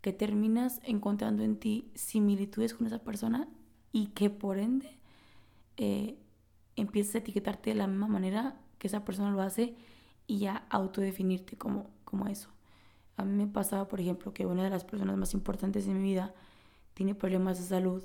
que 0.00 0.12
terminas 0.12 0.80
encontrando 0.84 1.42
en 1.42 1.58
ti 1.58 1.90
similitudes 1.94 2.74
con 2.74 2.86
esa 2.86 3.00
persona 3.00 3.48
y 3.92 4.08
que 4.08 4.30
por 4.30 4.58
ende 4.58 4.98
eh, 5.76 6.18
empiezas 6.76 7.16
a 7.16 7.18
etiquetarte 7.18 7.70
de 7.70 7.76
la 7.76 7.86
misma 7.86 8.06
manera 8.06 8.60
que 8.78 8.86
esa 8.86 9.04
persona 9.04 9.30
lo 9.30 9.42
hace 9.42 9.74
y 10.26 10.38
ya 10.38 10.66
autodefinirte 10.70 11.56
como, 11.56 11.90
como 12.04 12.26
eso. 12.28 12.48
A 13.16 13.24
mí 13.24 13.34
me 13.34 13.48
pasaba, 13.48 13.88
por 13.88 14.00
ejemplo, 14.00 14.32
que 14.32 14.46
una 14.46 14.62
de 14.62 14.70
las 14.70 14.84
personas 14.84 15.16
más 15.16 15.34
importantes 15.34 15.86
de 15.86 15.94
mi 15.94 16.02
vida 16.02 16.34
tiene 16.94 17.16
problemas 17.16 17.58
de 17.58 17.64
salud 17.64 18.04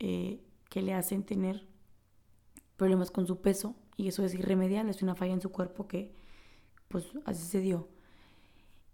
eh, 0.00 0.40
que 0.68 0.82
le 0.82 0.94
hacen 0.94 1.22
tener 1.22 1.66
problemas 2.76 3.10
con 3.10 3.26
su 3.26 3.40
peso 3.40 3.74
y 3.96 4.08
eso 4.08 4.24
es 4.24 4.34
irremediable, 4.34 4.90
es 4.90 5.02
una 5.02 5.14
falla 5.14 5.32
en 5.32 5.40
su 5.40 5.50
cuerpo 5.50 5.88
que 5.88 6.12
pues 6.88 7.06
así 7.24 7.44
se 7.44 7.60
dio. 7.60 7.88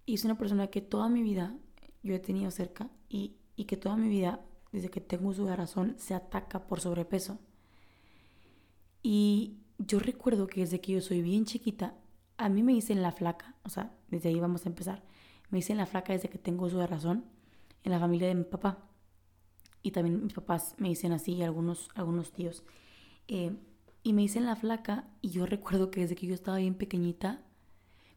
Y 0.07 0.15
es 0.15 0.25
una 0.25 0.39
persona 0.39 0.69
que 0.69 0.81
toda 0.81 1.09
mi 1.09 1.23
vida 1.23 1.57
yo 2.03 2.15
he 2.15 2.19
tenido 2.19 2.51
cerca 2.51 2.91
y, 3.09 3.37
y 3.57 3.65
que 3.65 3.77
toda 3.77 3.97
mi 3.97 4.09
vida, 4.09 4.41
desde 4.73 4.91
que 4.91 5.01
tengo 5.01 5.33
de 5.33 5.57
razón, 5.57 5.95
se 5.99 6.15
ataca 6.15 6.67
por 6.67 6.81
sobrepeso. 6.81 7.39
Y 9.03 9.59
yo 9.79 9.99
recuerdo 9.99 10.47
que 10.47 10.61
desde 10.61 10.81
que 10.81 10.93
yo 10.93 11.01
soy 11.01 11.23
bien 11.23 11.45
chiquita, 11.45 11.95
a 12.37 12.49
mí 12.49 12.63
me 12.63 12.73
dicen 12.73 13.03
la 13.03 13.13
flaca, 13.13 13.55
o 13.65 13.69
sea, 13.69 13.95
desde 14.09 14.31
ahí 14.31 14.41
vamos 14.41 14.67
a 14.67 14.69
empezar. 14.69 15.03
Me 15.51 15.59
dicen 15.59 15.77
la 15.77 15.87
flaca 15.87 16.13
desde 16.13 16.29
que 16.29 16.39
tengo 16.39 16.69
de 16.69 16.87
razón 16.87 17.25
en 17.85 17.93
la 17.93 18.01
familia 18.01 18.29
de 18.29 18.35
mi 18.35 18.45
papá. 18.45 18.79
Y 19.83 19.91
también 19.91 20.23
mis 20.23 20.33
papás 20.33 20.75
me 20.79 20.89
dicen 20.89 21.13
así 21.13 21.35
y 21.35 21.43
algunos, 21.43 21.89
algunos 21.95 22.33
tíos. 22.33 22.65
Eh, 23.29 23.57
y 24.03 24.13
me 24.13 24.23
dicen 24.23 24.47
la 24.47 24.57
flaca 24.57 25.09
y 25.21 25.31
yo 25.31 25.47
recuerdo 25.47 25.91
que 25.91 26.01
desde 26.01 26.17
que 26.17 26.27
yo 26.27 26.35
estaba 26.35 26.59
bien 26.59 26.75
pequeñita, 26.75 27.43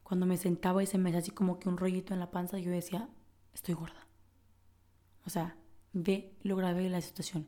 cuando 0.04 0.26
me 0.26 0.38
sentaba 0.38 0.84
y 0.84 0.86
se 0.86 0.98
me 0.98 1.10
hacía 1.10 1.20
así 1.20 1.32
como 1.32 1.60
que 1.60 1.70
un 1.70 1.78
rollito 1.78 2.14
en 2.14 2.20
la 2.20 2.32
panza, 2.32 2.60
yo 2.60 2.72
decía, 2.72 3.10
estoy 3.54 3.76
gorda. 3.76 4.08
O 5.26 5.30
sea, 5.30 5.58
ve 5.94 6.36
lo 6.44 6.56
grave 6.56 6.90
la 6.90 7.02
situación. 7.02 7.48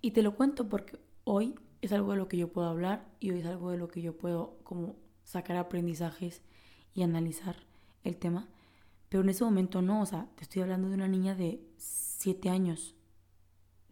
Y 0.00 0.12
te 0.12 0.22
lo 0.22 0.34
cuento 0.34 0.68
porque 0.68 0.98
hoy 1.24 1.54
es 1.82 1.92
algo 1.92 2.12
de 2.12 2.18
lo 2.18 2.28
que 2.28 2.36
yo 2.36 2.52
puedo 2.52 2.68
hablar 2.68 3.08
y 3.20 3.30
hoy 3.30 3.40
es 3.40 3.46
algo 3.46 3.70
de 3.70 3.78
lo 3.78 3.88
que 3.88 4.02
yo 4.02 4.16
puedo 4.16 4.58
como 4.62 4.96
sacar 5.24 5.56
aprendizajes 5.56 6.42
y 6.94 7.02
analizar 7.02 7.56
el 8.04 8.16
tema. 8.16 8.48
Pero 9.08 9.22
en 9.22 9.28
ese 9.28 9.44
momento 9.44 9.82
no, 9.82 10.00
o 10.00 10.06
sea, 10.06 10.28
te 10.36 10.44
estoy 10.44 10.62
hablando 10.62 10.88
de 10.88 10.94
una 10.94 11.08
niña 11.08 11.34
de 11.34 11.62
7 11.76 12.48
años, 12.48 12.94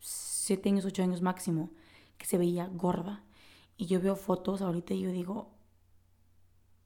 7 0.01 0.69
años, 0.71 0.85
8 0.85 1.03
años 1.03 1.21
máximo, 1.21 1.71
que 2.17 2.27
se 2.27 2.39
veía 2.39 2.67
gorda. 2.69 3.23
Y 3.81 3.87
yo 3.87 3.99
veo 3.99 4.15
fotos 4.15 4.61
ahorita 4.61 4.93
y 4.93 5.01
yo 5.01 5.11
digo, 5.11 5.49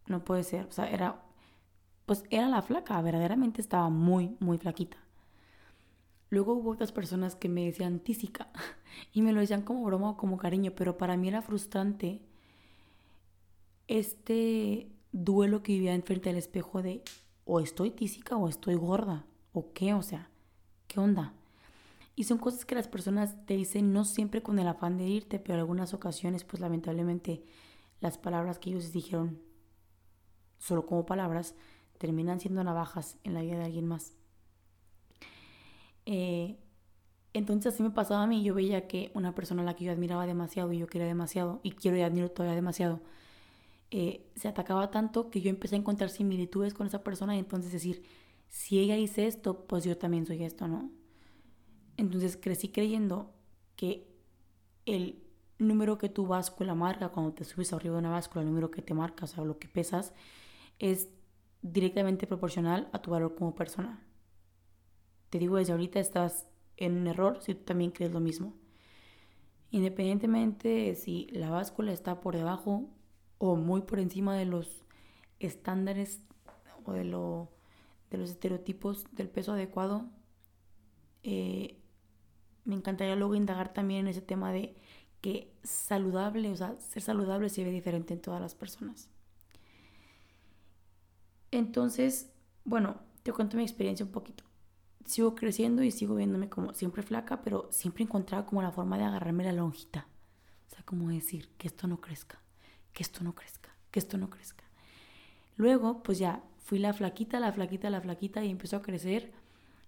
no 0.07 0.25
puede 0.25 0.45
ser, 0.45 0.67
o 0.67 0.71
sea, 0.71 0.89
era, 0.89 1.25
pues 2.07 2.23
era 2.31 2.47
la 2.47 2.63
flaca, 2.63 3.03
verdaderamente 3.03 3.61
estaba 3.61 3.89
muy, 3.89 4.37
muy 4.39 4.59
flaquita. 4.59 4.97
Luego 6.31 6.53
hubo 6.55 6.71
otras 6.71 6.93
personas 6.93 7.35
que 7.35 7.49
me 7.49 7.65
decían 7.65 7.99
tísica 7.99 8.49
y 9.13 9.23
me 9.23 9.33
lo 9.33 9.41
decían 9.41 9.63
como 9.63 9.83
broma 9.83 10.11
o 10.11 10.17
como 10.17 10.37
cariño, 10.37 10.71
pero 10.77 10.97
para 10.97 11.17
mí 11.17 11.27
era 11.27 11.43
frustrante 11.43 12.23
este 13.89 14.93
duelo 15.11 15.65
que 15.65 15.73
vivía 15.73 15.97
enfrente 15.97 16.29
del 16.29 16.39
espejo 16.39 16.81
de 16.81 17.03
o 17.45 17.59
estoy 17.59 17.91
tísica 17.91 18.37
o 18.37 18.49
estoy 18.49 18.77
gorda 18.77 19.27
o 19.53 19.73
qué, 19.73 19.95
o 19.95 20.03
sea, 20.03 20.31
¿qué 20.87 21.01
onda? 21.01 21.35
Y 22.17 22.25
son 22.25 22.39
cosas 22.39 22.65
que 22.65 22.75
las 22.75 22.89
personas 22.89 23.45
te 23.47 23.55
dicen 23.57 23.93
no 23.93 24.05
siempre 24.05 24.43
con 24.43 24.59
el 24.59 24.69
afán 24.69 24.97
de 24.97 25.07
irte, 25.07 25.39
pero 25.39 25.55
en 25.55 25.61
algunas 25.61 25.95
ocasiones 25.95 26.45
pues 26.45 26.61
lamentablemente 26.61 27.45
las 28.01 28.19
palabras 28.19 28.59
que 28.59 28.71
ellos 28.71 28.93
dijeron 28.93 29.41
solo 30.59 30.87
como 30.87 31.07
palabras 31.07 31.55
terminan 31.99 32.41
siendo 32.41 32.63
navajas 32.65 33.19
en 33.25 33.35
la 33.35 33.43
vida 33.43 33.59
de 33.59 33.65
alguien 33.65 33.87
más. 33.87 34.17
Eh, 36.07 36.59
entonces 37.33 37.75
así 37.75 37.83
me 37.83 37.91
pasaba 37.91 38.23
a 38.23 38.27
mí, 38.27 38.45
yo 38.45 38.55
veía 38.55 38.87
que 38.87 39.11
una 39.15 39.35
persona 39.35 39.63
a 39.63 39.65
la 39.65 39.75
que 39.75 39.85
yo 39.85 39.93
admiraba 39.93 40.27
demasiado 40.27 40.73
y 40.73 40.79
yo 40.79 40.87
quería 40.87 41.07
demasiado 41.07 41.61
y 41.63 41.73
quiero 41.73 41.97
y 41.97 42.03
admiro 42.03 42.31
todavía 42.31 42.55
demasiado, 42.55 43.01
eh, 43.91 44.31
se 44.37 44.49
atacaba 44.49 44.91
tanto 44.91 45.31
que 45.31 45.41
yo 45.41 45.51
empecé 45.51 45.77
a 45.77 45.79
encontrar 45.79 46.11
similitudes 46.11 46.75
con 46.75 46.87
esa 46.87 47.03
persona 47.03 47.37
y 47.37 47.41
entonces 47.41 47.73
decir, 47.73 48.05
si 48.49 48.79
ella 48.79 48.97
dice 48.97 49.27
esto, 49.27 49.67
pues 49.67 49.85
yo 49.85 49.99
también 49.99 50.27
soy 50.27 50.45
esto, 50.45 50.69
¿no? 50.69 50.91
Entonces 51.97 52.37
crecí 52.41 52.69
creyendo 52.69 53.33
que 53.77 54.07
el 54.87 55.23
número 55.59 55.99
que 55.99 56.09
tu 56.09 56.27
báscula 56.27 56.75
marca 56.75 57.11
cuando 57.11 57.33
te 57.33 57.45
subes 57.45 57.73
arriba 57.73 57.95
de 57.95 58.01
una 58.01 58.11
báscula, 58.11 58.43
el 58.43 58.49
número 58.49 58.71
que 58.71 58.83
te 58.83 58.95
marca, 58.95 59.25
o 59.25 59.29
sea, 59.29 59.45
lo 59.45 59.59
que 59.59 59.69
pesas, 59.69 60.13
es 60.79 61.09
directamente 61.63 62.27
proporcional 62.27 62.89
a 62.93 63.01
tu 63.01 63.11
valor 63.11 63.35
como 63.35 63.55
persona. 63.55 64.03
Te 65.31 65.39
digo, 65.39 65.57
desde 65.57 65.73
ahorita 65.73 66.01
estás 66.01 66.47
en 66.77 66.97
un 66.97 67.07
error 67.07 67.39
si 67.41 67.55
tú 67.55 67.65
también 67.65 67.91
crees 67.91 68.13
lo 68.13 68.21
mismo. 68.21 68.55
Independientemente 69.71 70.69
de 70.69 70.95
si 70.95 71.27
la 71.33 71.51
báscula 71.51 71.93
está 71.93 72.21
por 72.21 72.37
debajo 72.37 72.89
o 73.39 73.57
muy 73.57 73.83
por 73.83 73.99
encima 73.99 74.37
de 74.37 74.45
los 74.45 74.85
estándares 75.41 76.23
o 76.85 76.93
de, 76.93 77.05
lo, 77.05 77.51
de 78.11 78.19
los 78.19 78.31
estereotipos 78.31 79.07
del 79.13 79.29
peso 79.29 79.53
adecuado, 79.53 80.07
eh, 81.23 81.81
me 82.65 82.75
encantaría 82.75 83.17
luego 83.17 83.35
indagar 83.35 83.73
también 83.73 84.01
en 84.01 84.09
ese 84.09 84.23
tema 84.23 84.53
de 84.53 84.77
que 85.21 85.53
saludable, 85.63 86.51
o 86.51 86.57
sea, 86.57 86.77
ser 86.81 87.03
saludable 87.03 87.49
se 87.49 87.65
ve 87.65 87.71
diferente 87.71 88.15
en 88.15 88.21
todas 88.21 88.41
las 88.41 88.55
personas. 88.55 89.09
Entonces, 91.51 92.31
bueno, 92.65 93.01
te 93.23 93.33
cuento 93.33 93.57
mi 93.57 93.63
experiencia 93.63 94.05
un 94.05 94.13
poquito. 94.13 94.45
Sigo 95.05 95.35
creciendo 95.35 95.83
y 95.83 95.91
sigo 95.91 96.15
viéndome 96.15 96.49
como 96.49 96.75
siempre 96.75 97.03
flaca, 97.03 97.43
pero 97.43 97.69
siempre 97.71 98.05
encontraba 98.05 98.47
como 98.47 98.63
la 98.63 98.73
forma 98.73 98.99
de 98.99 99.05
agarrarme 99.05 99.45
la 99.45 99.53
lonjita. 99.53 100.07
O 100.67 100.75
sea, 100.75 100.85
como 100.85 101.09
decir 101.09 101.49
que 101.57 101.69
esto 101.69 101.87
no 101.87 102.01
crezca, 102.01 102.41
que 102.93 103.03
esto 103.03 103.23
no 103.23 103.35
crezca, 103.35 103.71
que 103.91 104.01
esto 104.01 104.19
no 104.19 104.31
crezca. 104.31 104.65
Luego, 105.57 106.03
pues 106.03 106.19
ya 106.19 106.43
fui 106.59 106.79
la 106.79 106.93
flaquita, 106.93 107.39
la 107.39 107.53
flaquita, 107.53 107.91
la 107.91 108.01
flaquita 108.01 108.45
y 108.45 108.51
empezó 108.51 108.77
a 108.77 108.83
crecer. 108.83 109.33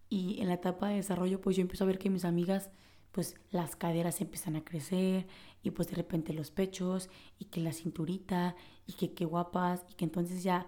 Y 0.08 0.40
en 0.40 0.48
la 0.48 0.54
etapa 0.54 0.88
de 0.88 0.96
desarrollo, 0.96 1.40
pues 1.40 1.56
yo 1.56 1.62
empiezo 1.62 1.84
a 1.84 1.86
ver 1.88 1.98
que 1.98 2.10
mis 2.10 2.24
amigas 2.24 2.70
pues 3.16 3.34
las 3.50 3.76
caderas 3.76 4.20
empiezan 4.20 4.56
a 4.56 4.62
crecer 4.62 5.26
y 5.62 5.70
pues 5.70 5.88
de 5.88 5.94
repente 5.94 6.34
los 6.34 6.50
pechos 6.50 7.08
y 7.38 7.46
que 7.46 7.62
la 7.62 7.72
cinturita 7.72 8.54
y 8.86 8.92
que 8.92 9.14
qué 9.14 9.24
guapas 9.24 9.86
y 9.88 9.94
que 9.94 10.04
entonces 10.04 10.42
ya 10.42 10.66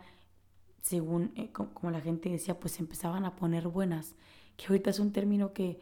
según 0.81 1.31
eh, 1.37 1.53
como, 1.53 1.91
la 1.91 2.01
gente 2.01 2.31
decía 2.31 2.59
pues 2.59 2.81
empezaban 2.81 3.27
a 3.27 3.37
poner 3.37 3.69
buenas 3.69 4.15
que 4.57 4.65
ahorita 4.67 4.89
es 4.89 4.99
un 4.99 5.13
término 5.13 5.53
que 5.53 5.79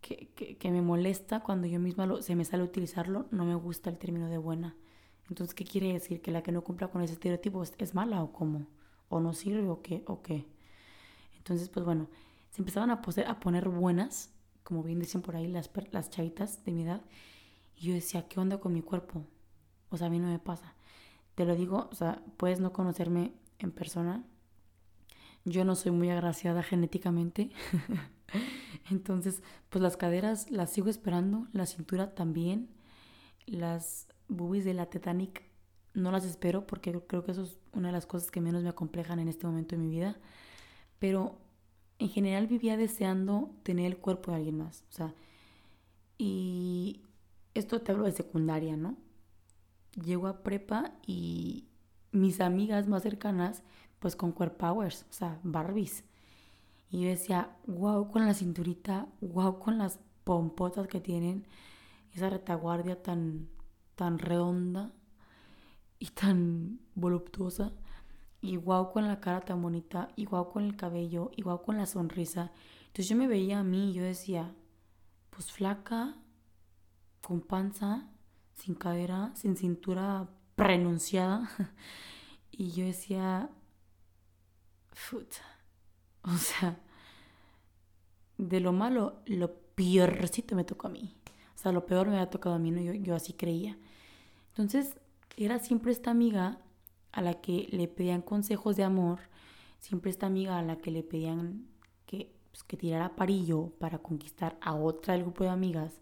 que, 0.00 0.28
que, 0.56 0.70
me 0.70 0.82
molesta 0.82 1.40
cuando 1.40 1.66
yo 1.66 1.80
misma 1.80 2.06
lo, 2.06 2.22
se 2.22 2.36
me 2.36 2.44
sale 2.44 2.62
utilizarlo 2.62 3.26
no 3.32 3.44
me 3.44 3.56
gusta 3.56 3.90
el 3.90 3.98
término 3.98 4.28
de 4.28 4.38
buena. 4.38 4.76
Entonces 5.28 5.52
qué 5.52 5.64
quiere 5.64 5.92
decir 5.92 6.22
que 6.22 6.30
la 6.30 6.44
que 6.44 6.52
no 6.52 6.62
cumpla 6.62 6.88
con 6.88 7.02
ese 7.02 7.14
estereotipo 7.14 7.62
es, 7.62 7.94
mala 7.94 8.22
o 8.22 8.32
cómo 8.32 8.68
o 9.08 9.18
no 9.18 9.32
sirve 9.34 9.68
o 9.68 9.82
qué 9.82 10.04
o 10.06 10.22
qué 10.22 10.46
entonces 11.36 11.68
pues 11.68 11.84
bueno 11.84 12.08
se 12.50 12.60
empezaban 12.60 12.90
a, 12.90 13.00
a 13.26 13.40
poner 13.40 13.68
buenas 13.68 14.32
como 14.70 14.82
bien 14.82 15.00
dicen 15.00 15.22
por 15.22 15.36
ahí 15.36 15.48
las, 15.48 15.70
las 15.90 16.10
chavitas 16.10 16.64
de 16.64 16.72
mi 16.72 16.84
edad. 16.84 17.02
Y 17.76 17.88
yo 17.88 17.94
decía, 17.94 18.28
¿qué 18.28 18.38
onda 18.40 18.58
con 18.58 18.72
mi 18.72 18.82
cuerpo? 18.82 19.26
O 19.88 19.96
sea, 19.96 20.06
a 20.06 20.10
mí 20.10 20.18
no 20.18 20.28
me 20.28 20.38
pasa. 20.38 20.74
Te 21.34 21.44
lo 21.44 21.56
digo, 21.56 21.88
o 21.90 21.94
sea, 21.94 22.22
puedes 22.36 22.60
no 22.60 22.72
conocerme 22.72 23.32
en 23.58 23.72
persona. 23.72 24.24
Yo 25.44 25.64
no 25.64 25.74
soy 25.74 25.90
muy 25.90 26.10
agraciada 26.10 26.62
genéticamente. 26.62 27.50
Entonces, 28.90 29.42
pues 29.70 29.82
las 29.82 29.96
caderas 29.96 30.50
las 30.50 30.70
sigo 30.70 30.88
esperando, 30.88 31.48
la 31.52 31.66
cintura 31.66 32.14
también. 32.14 32.68
Las 33.46 34.06
boobies 34.28 34.64
de 34.64 34.74
la 34.74 34.86
Titanic 34.86 35.42
no 35.94 36.12
las 36.12 36.24
espero 36.24 36.66
porque 36.66 36.92
creo 37.08 37.24
que 37.24 37.32
eso 37.32 37.42
es 37.42 37.58
una 37.72 37.88
de 37.88 37.92
las 37.92 38.06
cosas 38.06 38.30
que 38.30 38.40
menos 38.40 38.62
me 38.62 38.68
acomplejan 38.68 39.18
en 39.18 39.28
este 39.28 39.46
momento 39.46 39.74
de 39.74 39.82
mi 39.82 39.88
vida. 39.88 40.16
Pero 40.98 41.38
en 42.00 42.08
general 42.08 42.46
vivía 42.46 42.76
deseando 42.78 43.50
tener 43.62 43.86
el 43.86 43.98
cuerpo 43.98 44.30
de 44.30 44.38
alguien 44.38 44.58
más. 44.58 44.84
O 44.88 44.92
sea, 44.92 45.14
y 46.16 47.02
esto 47.54 47.82
te 47.82 47.92
hablo 47.92 48.04
de 48.04 48.12
secundaria, 48.12 48.76
¿no? 48.76 48.96
Llego 50.02 50.26
a 50.26 50.42
prepa 50.42 50.94
y 51.06 51.68
mis 52.10 52.40
amigas 52.40 52.88
más 52.88 53.02
cercanas, 53.02 53.62
pues 53.98 54.16
con 54.16 54.32
core 54.32 54.52
powers, 54.52 55.04
o 55.10 55.12
sea, 55.12 55.38
Barbies. 55.42 56.04
Y 56.90 57.02
yo 57.02 57.08
decía, 57.08 57.56
wow, 57.66 58.10
con 58.10 58.26
la 58.26 58.34
cinturita, 58.34 59.06
wow, 59.20 59.58
con 59.58 59.76
las 59.76 60.00
pompotas 60.24 60.88
que 60.88 61.00
tienen, 61.00 61.46
esa 62.14 62.30
retaguardia 62.30 63.02
tan, 63.02 63.48
tan 63.94 64.18
redonda 64.18 64.90
y 65.98 66.06
tan 66.06 66.80
voluptuosa. 66.94 67.72
Igual 68.42 68.90
con 68.92 69.06
la 69.06 69.20
cara 69.20 69.40
tan 69.42 69.60
bonita, 69.60 70.08
igual 70.16 70.48
con 70.52 70.64
el 70.64 70.76
cabello, 70.76 71.30
igual 71.36 71.60
con 71.62 71.76
la 71.76 71.86
sonrisa. 71.86 72.50
Entonces 72.86 73.08
yo 73.08 73.16
me 73.16 73.26
veía 73.28 73.60
a 73.60 73.64
mí 73.64 73.90
y 73.90 73.92
yo 73.92 74.02
decía, 74.02 74.54
pues 75.30 75.52
flaca, 75.52 76.16
con 77.20 77.40
panza, 77.40 78.08
sin 78.54 78.74
cadera, 78.74 79.30
sin 79.34 79.56
cintura 79.56 80.28
prenunciada. 80.56 81.50
y 82.50 82.70
yo 82.70 82.86
decía, 82.86 83.50
puta, 85.10 85.42
o 86.22 86.36
sea, 86.36 86.78
de 88.38 88.60
lo 88.60 88.72
malo, 88.72 89.22
lo 89.26 89.54
peorcito 89.74 90.56
me 90.56 90.64
tocó 90.64 90.86
a 90.86 90.90
mí. 90.90 91.14
O 91.54 91.58
sea, 91.58 91.72
lo 91.72 91.84
peor 91.84 92.08
me 92.08 92.14
había 92.14 92.30
tocado 92.30 92.54
a 92.54 92.58
mí, 92.58 92.70
¿no? 92.70 92.80
Yo, 92.80 92.94
yo 92.94 93.14
así 93.14 93.34
creía. 93.34 93.76
Entonces, 94.48 94.96
era 95.36 95.58
siempre 95.58 95.92
esta 95.92 96.10
amiga 96.10 96.58
a 97.12 97.22
la 97.22 97.40
que 97.40 97.68
le 97.70 97.88
pedían 97.88 98.22
consejos 98.22 98.76
de 98.76 98.84
amor, 98.84 99.20
siempre 99.80 100.10
esta 100.10 100.26
amiga 100.26 100.58
a 100.58 100.62
la 100.62 100.76
que 100.78 100.90
le 100.90 101.02
pedían 101.02 101.66
que, 102.06 102.32
pues, 102.50 102.62
que 102.64 102.76
tirara 102.76 103.16
parillo 103.16 103.72
para 103.78 103.98
conquistar 103.98 104.58
a 104.60 104.74
otra 104.74 105.14
del 105.14 105.22
grupo 105.22 105.44
de 105.44 105.50
amigas, 105.50 106.00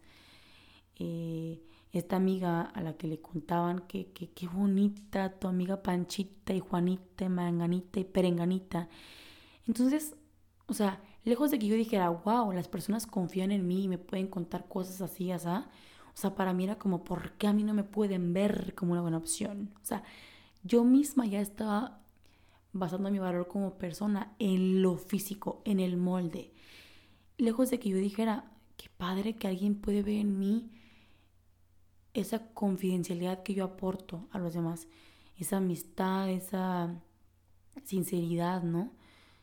eh, 0.97 1.63
esta 1.93 2.17
amiga 2.17 2.63
a 2.63 2.81
la 2.83 2.97
que 2.97 3.07
le 3.09 3.21
contaban 3.21 3.81
que 3.89 4.13
qué 4.13 4.49
bonita 4.49 5.39
tu 5.39 5.49
amiga 5.49 5.83
Panchita 5.83 6.53
y 6.53 6.61
Juanita 6.61 7.25
y 7.25 7.29
Manganita 7.29 8.01
y 8.01 8.05
Perenganita, 8.05 8.89
Entonces, 9.67 10.17
o 10.67 10.75
sea, 10.75 11.01
lejos 11.25 11.51
de 11.51 11.59
que 11.59 11.67
yo 11.67 11.77
dijera, 11.77 12.11
wow, 12.11 12.53
las 12.53 12.69
personas 12.69 13.07
confían 13.07 13.53
en 13.53 13.67
mí 13.67 13.85
y 13.85 13.89
me 13.89 13.99
pueden 13.99 14.29
contar 14.29 14.69
cosas 14.69 15.01
así, 15.01 15.31
así, 15.33 15.49
o 15.49 16.21
sea, 16.21 16.35
para 16.35 16.53
mí 16.53 16.65
era 16.65 16.79
como, 16.79 17.05
¿por 17.05 17.33
qué 17.35 17.47
a 17.47 17.53
mí 17.53 17.63
no 17.65 17.75
me 17.75 17.85
pueden 17.85 18.33
ver 18.33 18.75
como 18.75 18.93
una 18.93 19.03
buena 19.03 19.19
opción? 19.19 19.71
O 19.83 19.85
sea, 19.85 20.03
yo 20.63 20.85
misma 20.85 21.27
ya 21.27 21.41
estaba 21.41 22.01
basando 22.73 23.11
mi 23.11 23.19
valor 23.19 23.49
como 23.49 23.79
persona 23.79 24.35
en 24.39 24.83
lo 24.83 24.97
físico, 24.97 25.63
en 25.65 25.81
el 25.81 25.97
molde. 25.97 26.53
Lejos 27.37 27.71
de 27.71 27.79
que 27.79 27.91
yo 27.91 27.97
dijera, 27.97 28.51
qué 28.77 28.89
padre 28.97 29.37
que 29.37 29.49
alguien 29.49 29.75
puede 29.75 30.03
ver 30.03 30.17
en 30.17 30.39
mí 30.39 30.71
esa 32.15 32.53
confidencialidad 32.53 33.43
que 33.43 33.55
yo 33.55 33.65
aporto 33.65 34.29
a 34.33 34.39
los 34.39 34.55
demás, 34.55 34.89
esa 35.37 35.59
amistad, 35.59 36.29
esa 36.31 36.95
sinceridad, 37.85 38.63
¿no? 38.63 38.91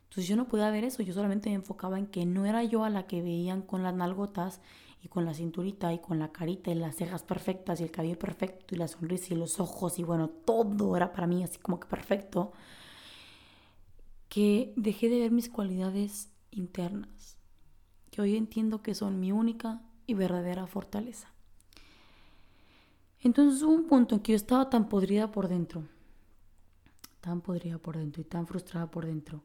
Entonces 0.03 0.27
yo 0.27 0.36
no 0.36 0.48
podía 0.48 0.69
ver 0.69 0.84
eso, 0.84 1.03
yo 1.03 1.13
solamente 1.13 1.50
me 1.50 1.55
enfocaba 1.55 1.98
en 1.98 2.07
que 2.07 2.25
no 2.25 2.45
era 2.45 2.63
yo 2.63 2.84
a 2.84 2.89
la 2.89 3.07
que 3.07 3.22
veían 3.22 3.62
con 3.62 3.84
las 3.84 3.93
nalgotas 3.93 4.62
y 5.05 5.07
con 5.07 5.24
la 5.24 5.35
cinturita 5.35 5.93
y 5.93 6.00
con 6.00 6.17
la 6.17 6.31
carita 6.31 6.71
y 6.71 6.75
las 6.75 6.95
cejas 6.95 7.21
perfectas 7.21 7.79
y 7.79 7.83
el 7.83 7.91
cabello 7.91 8.17
perfecto 8.17 8.74
y 8.74 8.79
la 8.79 8.88
sonrisa 8.88 9.35
y 9.35 9.38
los 9.38 9.59
ojos 9.59 10.00
y 10.00 10.03
bueno, 10.03 10.29
todo 10.29 10.97
era 10.97 11.12
para 11.12 11.27
mí 11.27 11.43
así 11.43 11.59
como 11.59 11.79
que 11.79 11.88
perfecto, 11.88 12.53
que 14.29 14.74
dejé 14.75 15.09
de 15.09 15.19
ver 15.19 15.31
mis 15.31 15.47
cualidades 15.47 16.31
internas, 16.50 17.38
que 18.09 18.19
hoy 18.19 18.35
entiendo 18.35 18.81
que 18.81 18.95
son 18.95 19.19
mi 19.19 19.31
única 19.31 19.83
y 20.07 20.15
verdadera 20.15 20.65
fortaleza. 20.65 21.31
Entonces 23.19 23.62
hubo 23.62 23.74
un 23.74 23.85
punto 23.85 24.15
en 24.15 24.21
que 24.21 24.31
yo 24.31 24.38
estaba 24.38 24.71
tan 24.71 24.89
podrida 24.89 25.31
por 25.31 25.47
dentro, 25.47 25.83
tan 27.21 27.41
podrida 27.41 27.77
por 27.77 27.95
dentro 27.95 28.24
y 28.24 28.25
tan 28.25 28.47
frustrada 28.47 28.89
por 28.89 29.05
dentro, 29.05 29.43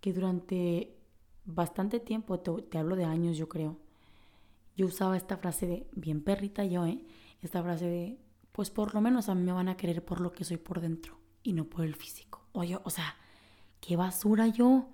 que 0.00 0.12
durante 0.12 0.96
bastante 1.44 2.00
tiempo, 2.00 2.40
te 2.40 2.76
hablo 2.76 2.96
de 2.96 3.04
años 3.04 3.38
yo 3.38 3.48
creo, 3.48 3.76
yo 4.80 4.86
usaba 4.86 5.14
esta 5.18 5.36
frase 5.36 5.66
de, 5.66 5.86
bien 5.92 6.22
perrita 6.22 6.64
yo, 6.64 6.86
¿eh? 6.86 7.04
Esta 7.42 7.62
frase 7.62 7.84
de, 7.84 8.18
pues 8.50 8.70
por 8.70 8.94
lo 8.94 9.02
menos 9.02 9.28
a 9.28 9.34
mí 9.34 9.42
me 9.42 9.52
van 9.52 9.68
a 9.68 9.76
querer 9.76 10.02
por 10.02 10.22
lo 10.22 10.32
que 10.32 10.42
soy 10.42 10.56
por 10.56 10.80
dentro 10.80 11.18
y 11.42 11.52
no 11.52 11.66
por 11.66 11.84
el 11.84 11.94
físico. 11.94 12.46
Oye, 12.52 12.78
o 12.82 12.88
sea, 12.88 13.14
qué 13.82 13.96
basura 13.96 14.46
yo. 14.46 14.88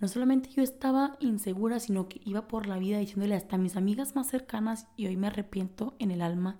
No 0.00 0.08
solamente 0.08 0.48
yo 0.48 0.62
estaba 0.62 1.18
insegura, 1.20 1.80
sino 1.80 2.08
que 2.08 2.22
iba 2.24 2.48
por 2.48 2.66
la 2.66 2.78
vida 2.78 2.96
diciéndole 2.96 3.34
hasta 3.34 3.56
a 3.56 3.58
mis 3.58 3.76
amigas 3.76 4.16
más 4.16 4.26
cercanas 4.26 4.86
y 4.96 5.06
hoy 5.06 5.18
me 5.18 5.26
arrepiento 5.26 5.96
en 5.98 6.12
el 6.12 6.22
alma 6.22 6.58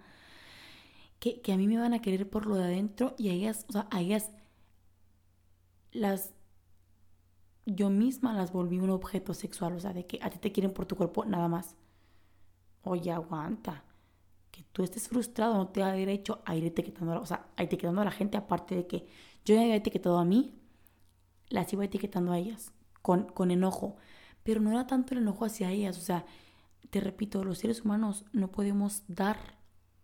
que, 1.19 1.41
que 1.41 1.55
a 1.55 1.57
mí 1.57 1.67
me 1.69 1.79
van 1.79 1.95
a 1.95 2.03
querer 2.03 2.29
por 2.29 2.45
lo 2.45 2.57
de 2.57 2.65
adentro 2.65 3.15
y 3.17 3.31
a 3.31 3.33
ellas, 3.33 3.65
o 3.71 3.73
sea, 3.73 3.89
a 3.91 4.03
ellas 4.03 4.33
las 5.93 6.35
yo 7.65 7.89
misma 7.89 8.35
las 8.35 8.53
volví 8.53 8.79
un 8.79 8.91
objeto 8.91 9.33
sexual, 9.33 9.77
o 9.77 9.81
sea, 9.81 9.95
de 9.95 10.07
que 10.07 10.19
a 10.21 10.29
ti 10.29 10.37
te 10.37 10.53
quieren 10.53 10.75
por 10.75 10.85
tu 10.85 10.95
cuerpo 10.95 11.25
nada 11.25 11.49
más 11.49 11.75
oye, 12.87 13.11
aguanta. 13.11 13.85
Que 14.51 14.65
tú 14.73 14.83
estés 14.83 15.09
frustrado 15.09 15.55
no 15.55 15.69
te 15.69 15.81
da 15.81 15.93
derecho 15.93 16.41
a 16.47 16.57
ir 16.57 16.65
etiquetando, 16.65 17.21
o 17.21 17.27
sea, 17.27 17.47
a 17.57 17.63
etiquetando 17.63 18.01
a 18.01 18.05
la 18.05 18.11
gente, 18.11 18.39
aparte 18.39 18.75
de 18.75 18.87
que 18.87 19.07
yo 19.45 19.55
ya 19.55 19.63
había 19.63 19.77
etiquetado 19.77 20.19
a 20.19 20.25
mí, 20.25 20.55
las 21.49 21.73
iba 21.73 21.85
etiquetando 21.85 22.33
a 22.33 22.39
ellas, 22.39 22.73
con, 23.03 23.25
con 23.25 23.51
enojo. 23.51 23.97
Pero 24.43 24.61
no 24.61 24.71
era 24.71 24.87
tanto 24.87 25.15
el 25.15 25.21
enojo 25.21 25.45
hacia 25.45 25.71
ellas, 25.71 25.99
o 25.99 26.01
sea, 26.01 26.25
te 26.91 27.01
repito, 27.01 27.45
los 27.45 27.59
seres 27.59 27.83
humanos 27.83 28.25
no 28.33 28.51
podemos 28.51 29.03
dar 29.09 29.37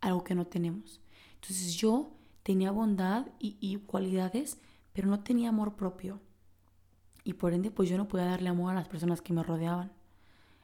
algo 0.01 0.25
que 0.25 0.35
no 0.35 0.47
tenemos. 0.47 1.01
Entonces 1.35 1.75
yo 1.75 2.13
tenía 2.43 2.71
bondad 2.71 3.29
y, 3.39 3.57
y, 3.61 3.77
cualidades, 3.77 4.61
pero 4.93 5.09
no 5.09 5.21
tenía 5.21 5.49
amor 5.49 5.77
propio. 5.77 6.21
Y 7.25 7.35
por 7.35 7.53
ende, 7.53 7.71
pues 7.71 7.89
yo 7.89 7.97
no 7.97 8.09
podía 8.09 8.27
darle 8.27 8.49
amor 8.49 8.73
a 8.73 8.75
las 8.75 8.89
personas 8.89 9.23
que 9.23 9.33
me 9.33 9.43
rodeaban. 9.43 9.93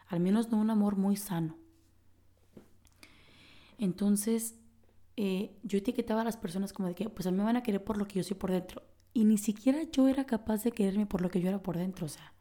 Al 0.08 0.20
menos 0.20 0.50
no 0.50 0.58
un 0.58 0.70
amor 0.70 0.96
muy 0.96 1.16
sano. 1.16 1.56
Entonces, 3.78 4.56
eh, 5.16 5.56
yo 5.62 5.78
etiquetaba 5.78 6.20
a 6.22 6.24
las 6.24 6.36
personas 6.36 6.72
como 6.72 6.88
de 6.88 6.94
que, 6.94 7.08
pues 7.08 7.26
a 7.26 7.30
mí 7.30 7.38
me 7.38 7.44
van 7.44 7.56
a 7.56 7.62
querer 7.62 7.82
por 7.82 7.96
lo 7.96 8.06
que 8.06 8.16
yo 8.16 8.24
soy 8.24 8.36
por 8.36 8.50
dentro. 8.50 8.82
Y 9.14 9.24
ni 9.24 9.38
siquiera 9.38 9.82
yo 9.84 10.08
era 10.08 10.26
capaz 10.26 10.64
de 10.64 10.72
quererme 10.72 11.06
por 11.06 11.22
lo 11.22 11.30
que 11.30 11.40
yo 11.40 11.48
era 11.48 11.62
por 11.62 11.76
dentro. 11.76 12.06
O 12.06 12.08
sea, 12.08 12.32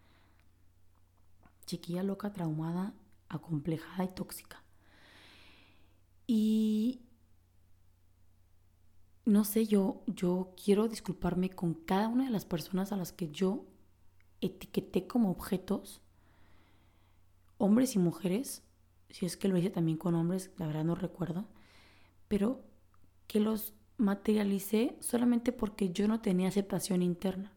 chiquilla 1.65 2.03
loca, 2.03 2.33
traumada, 2.33 2.93
acomplejada 3.29 4.03
y 4.03 4.09
tóxica. 4.09 4.63
Y 6.25 7.01
no 9.25 9.43
sé, 9.43 9.65
yo, 9.65 10.03
yo 10.07 10.53
quiero 10.61 10.87
disculparme 10.87 11.49
con 11.49 11.73
cada 11.73 12.07
una 12.07 12.25
de 12.25 12.29
las 12.31 12.45
personas 12.45 12.91
a 12.91 12.97
las 12.97 13.11
que 13.11 13.29
yo 13.29 13.65
etiqueté 14.41 15.07
como 15.07 15.31
objetos, 15.31 16.01
hombres 17.57 17.95
y 17.95 17.99
mujeres, 17.99 18.63
si 19.09 19.25
es 19.25 19.37
que 19.37 19.47
lo 19.47 19.57
hice 19.57 19.69
también 19.69 19.97
con 19.97 20.15
hombres, 20.15 20.51
la 20.57 20.67
verdad 20.67 20.83
no 20.83 20.95
recuerdo, 20.95 21.45
pero 22.27 22.61
que 23.27 23.39
los 23.39 23.73
materialicé 23.97 24.95
solamente 24.99 25.51
porque 25.51 25.91
yo 25.91 26.07
no 26.07 26.21
tenía 26.21 26.47
aceptación 26.49 27.01
interna. 27.01 27.51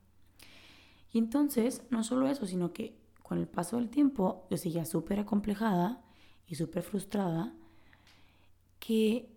Y 1.12 1.18
entonces, 1.18 1.82
no 1.90 2.04
solo 2.04 2.28
eso, 2.28 2.46
sino 2.46 2.72
que 2.72 2.96
con 3.22 3.38
el 3.38 3.46
paso 3.46 3.76
del 3.76 3.90
tiempo 3.90 4.46
yo 4.50 4.56
seguía 4.56 4.84
súper 4.84 5.20
acomplejada 5.20 6.02
y 6.46 6.54
súper 6.54 6.82
frustrada, 6.82 7.54
que 8.78 9.28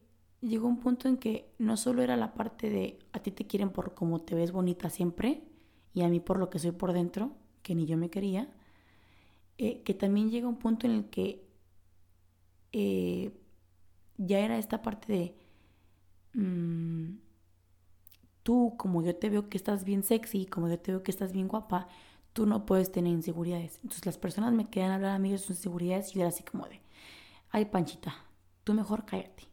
llegó 0.41 0.67
un 0.67 0.80
punto 0.80 1.08
en 1.08 1.17
que 1.17 1.54
no 1.58 1.78
solo 1.78 2.02
era 2.02 2.17
la 2.17 2.34
parte 2.34 2.69
de 2.69 2.99
a 3.12 3.19
ti 3.19 3.32
te 3.32 3.45
quieren 3.45 3.71
por 3.71 3.93
cómo 3.93 4.21
te 4.21 4.36
ves 4.36 4.52
bonita 4.52 4.89
siempre 4.89 5.43
y 5.93 6.02
a 6.02 6.10
mí 6.10 6.19
por 6.19 6.38
lo 6.38 6.49
que 6.49 6.60
soy 6.60 6.71
por 6.71 6.93
dentro, 6.93 7.34
que 7.62 7.76
ni 7.76 7.86
yo 7.86 7.97
me 7.97 8.10
quería, 8.10 8.49
eh, 9.58 9.84
que 9.84 9.93
también 9.93 10.32
llega 10.32 10.47
un 10.47 10.58
punto 10.58 10.88
en 10.88 10.93
el 10.93 11.06
que 11.10 11.45
eh, 12.74 13.32
ya 14.18 14.40
era 14.40 14.58
esta 14.58 14.82
parte 14.82 15.14
de, 15.14 15.36
mm, 16.34 17.18
tú 18.44 18.76
como 18.78 19.02
yo 19.04 19.16
te 19.16 19.30
veo 19.30 19.50
que 19.50 19.58
estás 19.58 19.86
bien 19.86 20.04
sexy, 20.04 20.46
como 20.46 20.68
yo 20.68 20.80
te 20.80 20.92
veo 20.92 21.04
que 21.04 21.12
estás 21.12 21.32
bien 21.32 21.48
guapa, 21.48 21.88
tú 22.34 22.46
no 22.46 22.66
puedes 22.66 22.92
tener 22.92 23.14
inseguridades. 23.14 23.80
Entonces 23.84 24.06
las 24.06 24.18
personas 24.18 24.54
me 24.54 24.70
quedan 24.70 24.92
a 24.92 24.96
hablar 24.96 25.16
a 25.16 25.20
mí 25.20 25.32
de 25.32 25.38
sus 25.38 25.52
inseguridades 25.52 26.12
y 26.12 26.16
yo 26.16 26.22
era 26.22 26.30
así 26.30 26.44
como 26.44 26.68
de, 26.68 26.82
ay 27.52 27.66
Panchita, 27.66 28.16
tú 28.64 28.74
mejor 28.74 29.06
cállate. 29.06 29.48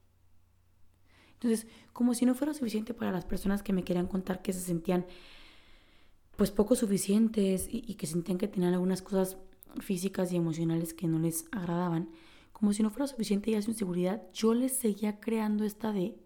Entonces, 1.34 1.66
como 1.92 2.14
si 2.14 2.26
no 2.26 2.34
fuera 2.34 2.52
suficiente 2.52 2.92
para 2.92 3.12
las 3.12 3.24
personas 3.24 3.62
que 3.62 3.72
me 3.72 3.84
querían 3.84 4.06
contar 4.06 4.42
que 4.42 4.52
se 4.52 4.60
sentían 4.60 5.06
pues 6.36 6.50
poco 6.50 6.74
suficientes 6.74 7.68
y, 7.70 7.84
y 7.86 7.94
que 7.94 8.06
sentían 8.06 8.38
que 8.38 8.48
tenían 8.48 8.72
algunas 8.72 9.02
cosas 9.02 9.36
físicas 9.78 10.32
y 10.32 10.36
emocionales 10.36 10.94
que 10.94 11.06
no 11.06 11.18
les 11.18 11.46
agradaban, 11.52 12.10
como 12.60 12.74
si 12.74 12.82
no 12.82 12.90
fuera 12.90 13.06
suficiente 13.06 13.50
ya 13.50 13.62
su 13.62 13.70
inseguridad, 13.70 14.22
yo 14.34 14.52
les 14.52 14.76
seguía 14.76 15.18
creando 15.18 15.64
esta 15.64 15.92
de 15.92 16.20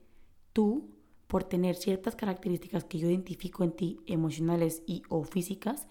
tú, 0.52 0.90
por 1.28 1.44
tener 1.44 1.76
ciertas 1.76 2.16
características 2.16 2.82
que 2.82 2.98
yo 2.98 3.08
identifico 3.08 3.62
en 3.62 3.70
ti, 3.70 4.00
emocionales 4.06 4.82
y 4.84 5.04
o 5.08 5.22
físicas, 5.22 5.86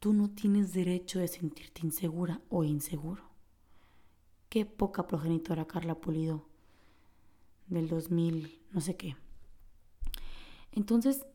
tú 0.00 0.14
no 0.14 0.30
tienes 0.30 0.72
derecho 0.72 1.18
de 1.18 1.28
sentirte 1.28 1.82
insegura 1.84 2.40
o 2.48 2.64
inseguro. 2.64 3.22
Qué 4.48 4.64
poca 4.64 5.06
progenitora 5.06 5.66
Carla 5.66 6.00
Pulido 6.00 6.46
del 7.66 7.86
2000, 7.86 8.60
no 8.70 8.80
sé 8.80 8.96
qué. 8.96 9.16
Entonces, 10.72 11.26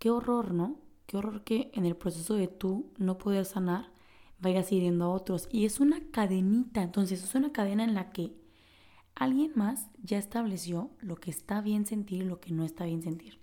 qué 0.00 0.10
horror, 0.10 0.52
¿no? 0.52 0.80
Qué 1.06 1.16
horror 1.16 1.44
que 1.44 1.70
en 1.74 1.86
el 1.86 1.96
proceso 1.96 2.34
de 2.34 2.48
tú 2.48 2.90
no 2.98 3.18
poder 3.18 3.44
sanar, 3.44 3.92
vayas 4.40 4.72
hiriendo 4.72 5.04
a 5.04 5.10
otros. 5.10 5.48
Y 5.50 5.64
es 5.64 5.80
una 5.80 6.00
cadenita, 6.10 6.82
entonces 6.82 7.22
es 7.22 7.34
una 7.34 7.52
cadena 7.52 7.84
en 7.84 7.94
la 7.94 8.10
que 8.10 8.34
alguien 9.14 9.52
más 9.54 9.88
ya 10.02 10.18
estableció 10.18 10.90
lo 11.00 11.16
que 11.16 11.30
está 11.30 11.60
bien 11.60 11.86
sentir 11.86 12.22
y 12.22 12.26
lo 12.26 12.40
que 12.40 12.52
no 12.52 12.64
está 12.64 12.84
bien 12.84 13.02
sentir. 13.02 13.38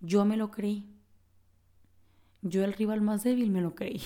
Yo 0.00 0.24
me 0.24 0.36
lo 0.36 0.50
creí. 0.50 0.86
Yo 2.42 2.64
el 2.64 2.72
rival 2.72 3.00
más 3.00 3.22
débil 3.22 3.50
me 3.50 3.60
lo 3.60 3.74
creí. 3.74 4.00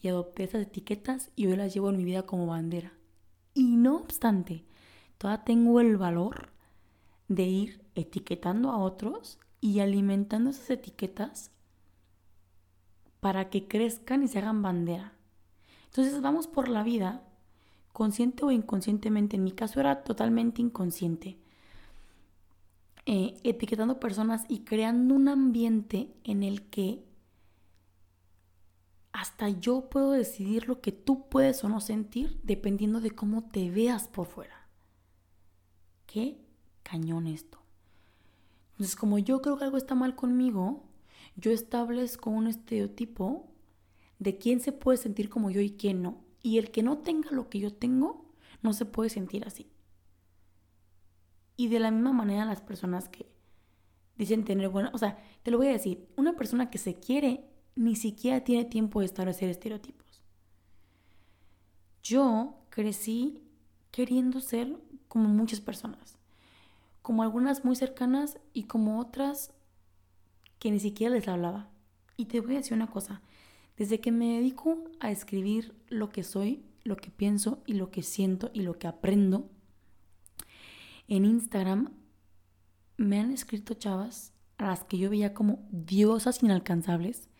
Y 0.00 0.06
adopté 0.06 0.44
esas 0.44 0.62
etiquetas 0.62 1.32
y 1.34 1.46
hoy 1.46 1.56
las 1.56 1.74
llevo 1.74 1.90
en 1.90 1.96
mi 1.96 2.04
vida 2.04 2.22
como 2.22 2.46
bandera. 2.46 2.92
Y 3.52 3.76
no 3.76 3.96
obstante, 3.96 4.64
todavía 5.18 5.44
tengo 5.44 5.80
el 5.80 5.96
valor 5.96 6.50
de 7.26 7.42
ir 7.42 7.84
etiquetando 7.96 8.70
a 8.70 8.78
otros 8.78 9.40
y 9.60 9.80
alimentando 9.80 10.50
esas 10.50 10.70
etiquetas 10.70 11.50
para 13.18 13.50
que 13.50 13.66
crezcan 13.66 14.22
y 14.22 14.28
se 14.28 14.38
hagan 14.38 14.62
bandera. 14.62 15.17
Entonces 15.88 16.20
vamos 16.20 16.46
por 16.46 16.68
la 16.68 16.82
vida, 16.82 17.22
consciente 17.92 18.44
o 18.44 18.50
inconscientemente, 18.50 19.36
en 19.36 19.44
mi 19.44 19.52
caso 19.52 19.80
era 19.80 20.04
totalmente 20.04 20.62
inconsciente, 20.62 21.38
eh, 23.06 23.34
etiquetando 23.42 23.98
personas 23.98 24.44
y 24.48 24.60
creando 24.60 25.14
un 25.14 25.28
ambiente 25.28 26.14
en 26.24 26.42
el 26.42 26.62
que 26.68 27.04
hasta 29.12 29.48
yo 29.48 29.88
puedo 29.88 30.12
decidir 30.12 30.68
lo 30.68 30.80
que 30.80 30.92
tú 30.92 31.28
puedes 31.28 31.64
o 31.64 31.68
no 31.68 31.80
sentir 31.80 32.38
dependiendo 32.44 33.00
de 33.00 33.10
cómo 33.10 33.44
te 33.44 33.70
veas 33.70 34.06
por 34.06 34.26
fuera. 34.26 34.68
Qué 36.06 36.38
cañón 36.84 37.26
esto. 37.26 37.58
Entonces, 38.72 38.94
como 38.94 39.18
yo 39.18 39.42
creo 39.42 39.58
que 39.58 39.64
algo 39.64 39.76
está 39.76 39.96
mal 39.96 40.14
conmigo, 40.14 40.84
yo 41.34 41.50
establezco 41.50 42.30
un 42.30 42.46
estereotipo 42.46 43.48
de 44.18 44.38
quién 44.38 44.60
se 44.60 44.72
puede 44.72 44.98
sentir 44.98 45.28
como 45.28 45.50
yo 45.50 45.60
y 45.60 45.70
quién 45.70 46.02
no. 46.02 46.24
Y 46.42 46.58
el 46.58 46.70
que 46.70 46.82
no 46.82 46.98
tenga 46.98 47.30
lo 47.30 47.48
que 47.48 47.60
yo 47.60 47.72
tengo, 47.72 48.24
no 48.62 48.72
se 48.72 48.84
puede 48.84 49.10
sentir 49.10 49.44
así. 49.46 49.70
Y 51.56 51.68
de 51.68 51.80
la 51.80 51.90
misma 51.90 52.12
manera 52.12 52.44
las 52.44 52.60
personas 52.60 53.08
que 53.08 53.30
dicen 54.16 54.44
tener 54.44 54.68
buena, 54.68 54.90
o 54.94 54.98
sea, 54.98 55.18
te 55.42 55.50
lo 55.50 55.58
voy 55.58 55.68
a 55.68 55.72
decir, 55.72 56.08
una 56.16 56.36
persona 56.36 56.70
que 56.70 56.78
se 56.78 56.94
quiere 56.94 57.44
ni 57.74 57.96
siquiera 57.96 58.42
tiene 58.42 58.64
tiempo 58.64 59.00
de 59.00 59.06
establecer 59.06 59.48
estereotipos. 59.48 60.22
Yo 62.02 62.64
crecí 62.70 63.42
queriendo 63.90 64.40
ser 64.40 64.76
como 65.08 65.28
muchas 65.28 65.60
personas, 65.60 66.18
como 67.02 67.22
algunas 67.22 67.64
muy 67.64 67.76
cercanas 67.76 68.38
y 68.52 68.64
como 68.64 68.98
otras 68.98 69.52
que 70.58 70.70
ni 70.70 70.80
siquiera 70.80 71.14
les 71.14 71.28
hablaba. 71.28 71.70
Y 72.16 72.26
te 72.26 72.40
voy 72.40 72.54
a 72.54 72.58
decir 72.58 72.74
una 72.74 72.90
cosa, 72.90 73.22
desde 73.78 74.00
que 74.00 74.10
me 74.10 74.34
dedico 74.34 74.84
a 74.98 75.12
escribir 75.12 75.72
lo 75.88 76.10
que 76.10 76.24
soy, 76.24 76.64
lo 76.82 76.96
que 76.96 77.10
pienso 77.10 77.62
y 77.64 77.74
lo 77.74 77.90
que 77.90 78.02
siento 78.02 78.50
y 78.52 78.62
lo 78.62 78.78
que 78.78 78.88
aprendo, 78.88 79.48
en 81.06 81.24
Instagram 81.24 81.92
me 82.96 83.20
han 83.20 83.30
escrito 83.30 83.74
chavas 83.74 84.32
a 84.58 84.66
las 84.66 84.82
que 84.84 84.98
yo 84.98 85.08
veía 85.08 85.32
como 85.32 85.66
diosas 85.70 86.42
inalcanzables 86.42 87.30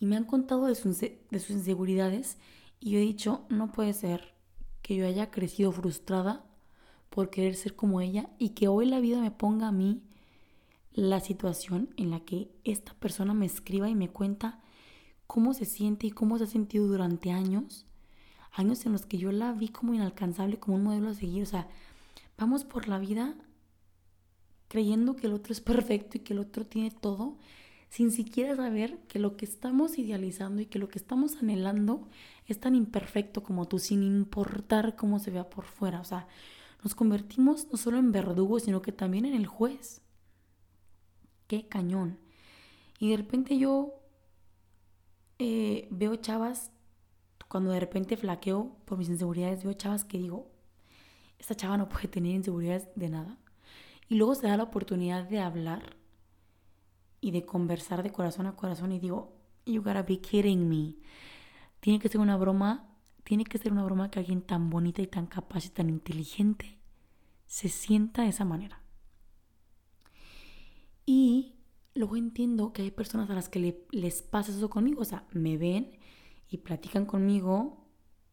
y 0.00 0.06
me 0.06 0.16
han 0.16 0.24
contado 0.24 0.66
de 0.66 0.74
sus, 0.74 1.00
de 1.00 1.20
sus 1.32 1.50
inseguridades 1.50 2.38
y 2.80 2.92
yo 2.92 2.98
he 2.98 3.02
dicho, 3.02 3.44
no 3.50 3.70
puede 3.70 3.92
ser 3.92 4.34
que 4.80 4.96
yo 4.96 5.06
haya 5.06 5.30
crecido 5.30 5.70
frustrada 5.70 6.46
por 7.10 7.28
querer 7.28 7.54
ser 7.54 7.76
como 7.76 8.00
ella 8.00 8.30
y 8.38 8.50
que 8.50 8.68
hoy 8.68 8.86
la 8.86 9.00
vida 9.00 9.20
me 9.20 9.30
ponga 9.30 9.68
a 9.68 9.72
mí 9.72 10.02
la 10.92 11.20
situación 11.20 11.90
en 11.96 12.10
la 12.10 12.20
que 12.20 12.50
esta 12.64 12.94
persona 12.94 13.34
me 13.34 13.46
escriba 13.46 13.88
y 13.90 13.94
me 13.94 14.08
cuenta 14.08 14.63
cómo 15.26 15.54
se 15.54 15.64
siente 15.64 16.06
y 16.06 16.10
cómo 16.10 16.38
se 16.38 16.44
ha 16.44 16.46
sentido 16.46 16.86
durante 16.86 17.30
años, 17.30 17.86
años 18.52 18.86
en 18.86 18.92
los 18.92 19.06
que 19.06 19.18
yo 19.18 19.32
la 19.32 19.52
vi 19.52 19.68
como 19.68 19.94
inalcanzable, 19.94 20.58
como 20.58 20.76
un 20.76 20.84
modelo 20.84 21.10
a 21.10 21.14
seguir, 21.14 21.42
o 21.42 21.46
sea, 21.46 21.68
vamos 22.38 22.64
por 22.64 22.88
la 22.88 22.98
vida 22.98 23.34
creyendo 24.68 25.16
que 25.16 25.26
el 25.26 25.34
otro 25.34 25.52
es 25.52 25.60
perfecto 25.60 26.16
y 26.16 26.20
que 26.20 26.32
el 26.32 26.40
otro 26.40 26.66
tiene 26.66 26.90
todo, 26.90 27.36
sin 27.88 28.10
siquiera 28.10 28.56
saber 28.56 28.98
que 29.06 29.20
lo 29.20 29.36
que 29.36 29.44
estamos 29.44 29.98
idealizando 29.98 30.60
y 30.62 30.66
que 30.66 30.80
lo 30.80 30.88
que 30.88 30.98
estamos 30.98 31.36
anhelando 31.36 32.08
es 32.46 32.58
tan 32.58 32.74
imperfecto 32.74 33.42
como 33.42 33.68
tú, 33.68 33.78
sin 33.78 34.02
importar 34.02 34.96
cómo 34.96 35.20
se 35.20 35.30
vea 35.30 35.48
por 35.48 35.64
fuera. 35.64 36.00
O 36.00 36.04
sea, 36.04 36.26
nos 36.82 36.94
convertimos 36.94 37.68
no 37.70 37.78
solo 37.78 37.98
en 37.98 38.10
verdugos, 38.10 38.64
sino 38.64 38.82
que 38.82 38.90
también 38.90 39.26
en 39.26 39.34
el 39.34 39.46
juez 39.46 40.02
qué 41.46 41.68
cañón. 41.68 42.18
Y 42.98 43.10
de 43.10 43.16
repente 43.16 43.56
yo 43.58 43.94
eh, 45.38 45.88
veo 45.90 46.16
chavas, 46.16 46.70
cuando 47.48 47.70
de 47.70 47.80
repente 47.80 48.16
flaqueo 48.16 48.76
por 48.84 48.98
mis 48.98 49.08
inseguridades, 49.08 49.64
veo 49.64 49.72
chavas 49.72 50.04
que 50.04 50.18
digo, 50.18 50.50
esta 51.38 51.54
chava 51.54 51.76
no 51.76 51.88
puede 51.88 52.08
tener 52.08 52.34
inseguridades 52.34 52.88
de 52.94 53.08
nada. 53.08 53.38
Y 54.08 54.16
luego 54.16 54.34
se 54.34 54.46
da 54.46 54.56
la 54.56 54.64
oportunidad 54.64 55.24
de 55.28 55.40
hablar 55.40 55.96
y 57.20 57.30
de 57.30 57.44
conversar 57.44 58.02
de 58.02 58.10
corazón 58.10 58.46
a 58.46 58.56
corazón 58.56 58.92
y 58.92 58.98
digo, 58.98 59.36
you 59.66 59.82
gotta 59.82 60.02
be 60.02 60.20
kidding 60.20 60.68
me. 60.68 60.96
Tiene 61.80 61.98
que 61.98 62.08
ser 62.08 62.20
una 62.20 62.36
broma, 62.36 62.86
tiene 63.24 63.44
que 63.44 63.58
ser 63.58 63.72
una 63.72 63.84
broma 63.84 64.10
que 64.10 64.18
alguien 64.18 64.42
tan 64.42 64.70
bonita 64.70 65.02
y 65.02 65.06
tan 65.06 65.26
capaz 65.26 65.66
y 65.66 65.70
tan 65.70 65.88
inteligente 65.88 66.78
se 67.46 67.68
sienta 67.68 68.22
de 68.22 68.28
esa 68.28 68.44
manera. 68.44 68.82
Y 71.06 71.54
luego 71.94 72.16
entiendo 72.16 72.72
que 72.72 72.82
hay 72.82 72.90
personas 72.90 73.30
a 73.30 73.34
las 73.34 73.48
que 73.48 73.84
les 73.90 74.22
pasa 74.22 74.52
eso 74.52 74.70
conmigo. 74.70 75.02
O 75.02 75.04
sea, 75.04 75.26
me 75.32 75.56
ven 75.56 75.98
y 76.48 76.58
platican 76.58 77.06
conmigo 77.06 77.86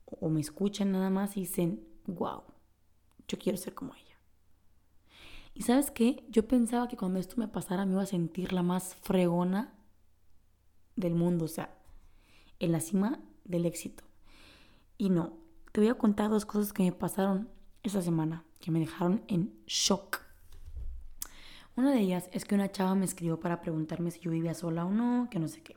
o 0.06 0.30
me 0.30 0.42
escuchan 0.42 0.92
nada 0.92 1.10
más 1.10 1.38
y 1.38 1.42
dicen, 1.42 1.88
wow, 2.06 2.44
yo 3.28 3.38
quiero 3.38 3.58
ser 3.58 3.74
como 3.74 3.96
ella. 3.96 4.18
Y 5.54 5.64
sabes 5.64 5.92
qué, 5.92 6.26
yo 6.30 6.48
pensaba 6.48 6.88
que 6.88 6.98
cuando 6.98 7.20
esto 7.20 7.36
me 7.38 7.48
pasara 7.48 7.86
me 7.86 7.94
iba 7.94 8.02
a 8.02 8.08
sentir 8.08 8.54
la 8.54 8.64
más 8.64 8.96
fregona 8.96 9.74
del 10.96 11.14
mundo, 11.14 11.46
o 11.46 11.48
sea, 11.48 11.78
en 12.60 12.72
la 12.72 12.80
cima 12.80 13.22
del 13.44 13.66
éxito. 13.66 14.04
Y 14.98 15.10
no, 15.10 15.38
te 15.72 15.82
voy 15.82 15.90
a 15.90 15.96
contar 15.96 16.30
dos 16.30 16.46
cosas 16.46 16.74
que 16.74 16.84
me 16.84 16.92
pasaron 16.92 17.50
esa 17.84 18.02
semana, 18.02 18.46
que 18.60 18.72
me 18.72 18.80
dejaron 18.80 19.24
en 19.28 19.54
shock. 19.66 20.22
Una 21.76 21.92
de 21.92 22.00
ellas 22.00 22.30
es 22.34 22.46
que 22.46 22.56
una 22.56 22.72
chava 22.72 22.96
me 22.96 23.06
escribió 23.06 23.40
para 23.40 23.62
preguntarme 23.62 24.12
si 24.12 24.20
yo 24.20 24.32
vivía 24.32 24.54
sola 24.54 24.86
o 24.86 24.92
no, 24.92 25.28
que 25.30 25.40
no 25.40 25.48
sé 25.48 25.62
qué. 25.62 25.76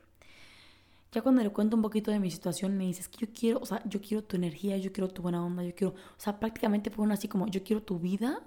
Ya 1.11 1.21
cuando 1.21 1.41
le 1.41 1.49
cuento 1.51 1.77
un 1.77 1.81
poquito 1.81 2.11
de 2.11 2.19
mi 2.19 2.29
situación, 2.29 2.77
me 2.77 2.85
dice, 2.85 3.09
que 3.09 3.25
yo 3.25 3.33
quiero, 3.33 3.59
o 3.59 3.65
sea, 3.65 3.81
yo 3.85 4.01
quiero 4.01 4.23
tu 4.23 4.35
energía, 4.35 4.77
yo 4.77 4.91
quiero 4.91 5.07
tu 5.09 5.21
buena 5.21 5.43
onda, 5.45 5.63
yo 5.63 5.73
quiero, 5.73 5.93
o 5.93 6.19
sea, 6.19 6.39
prácticamente 6.39 6.89
fue 6.89 7.05
una 7.05 7.13
así 7.13 7.27
como, 7.29 7.47
yo 7.47 7.63
quiero 7.63 7.81
tu 7.83 7.99
vida, 7.99 8.43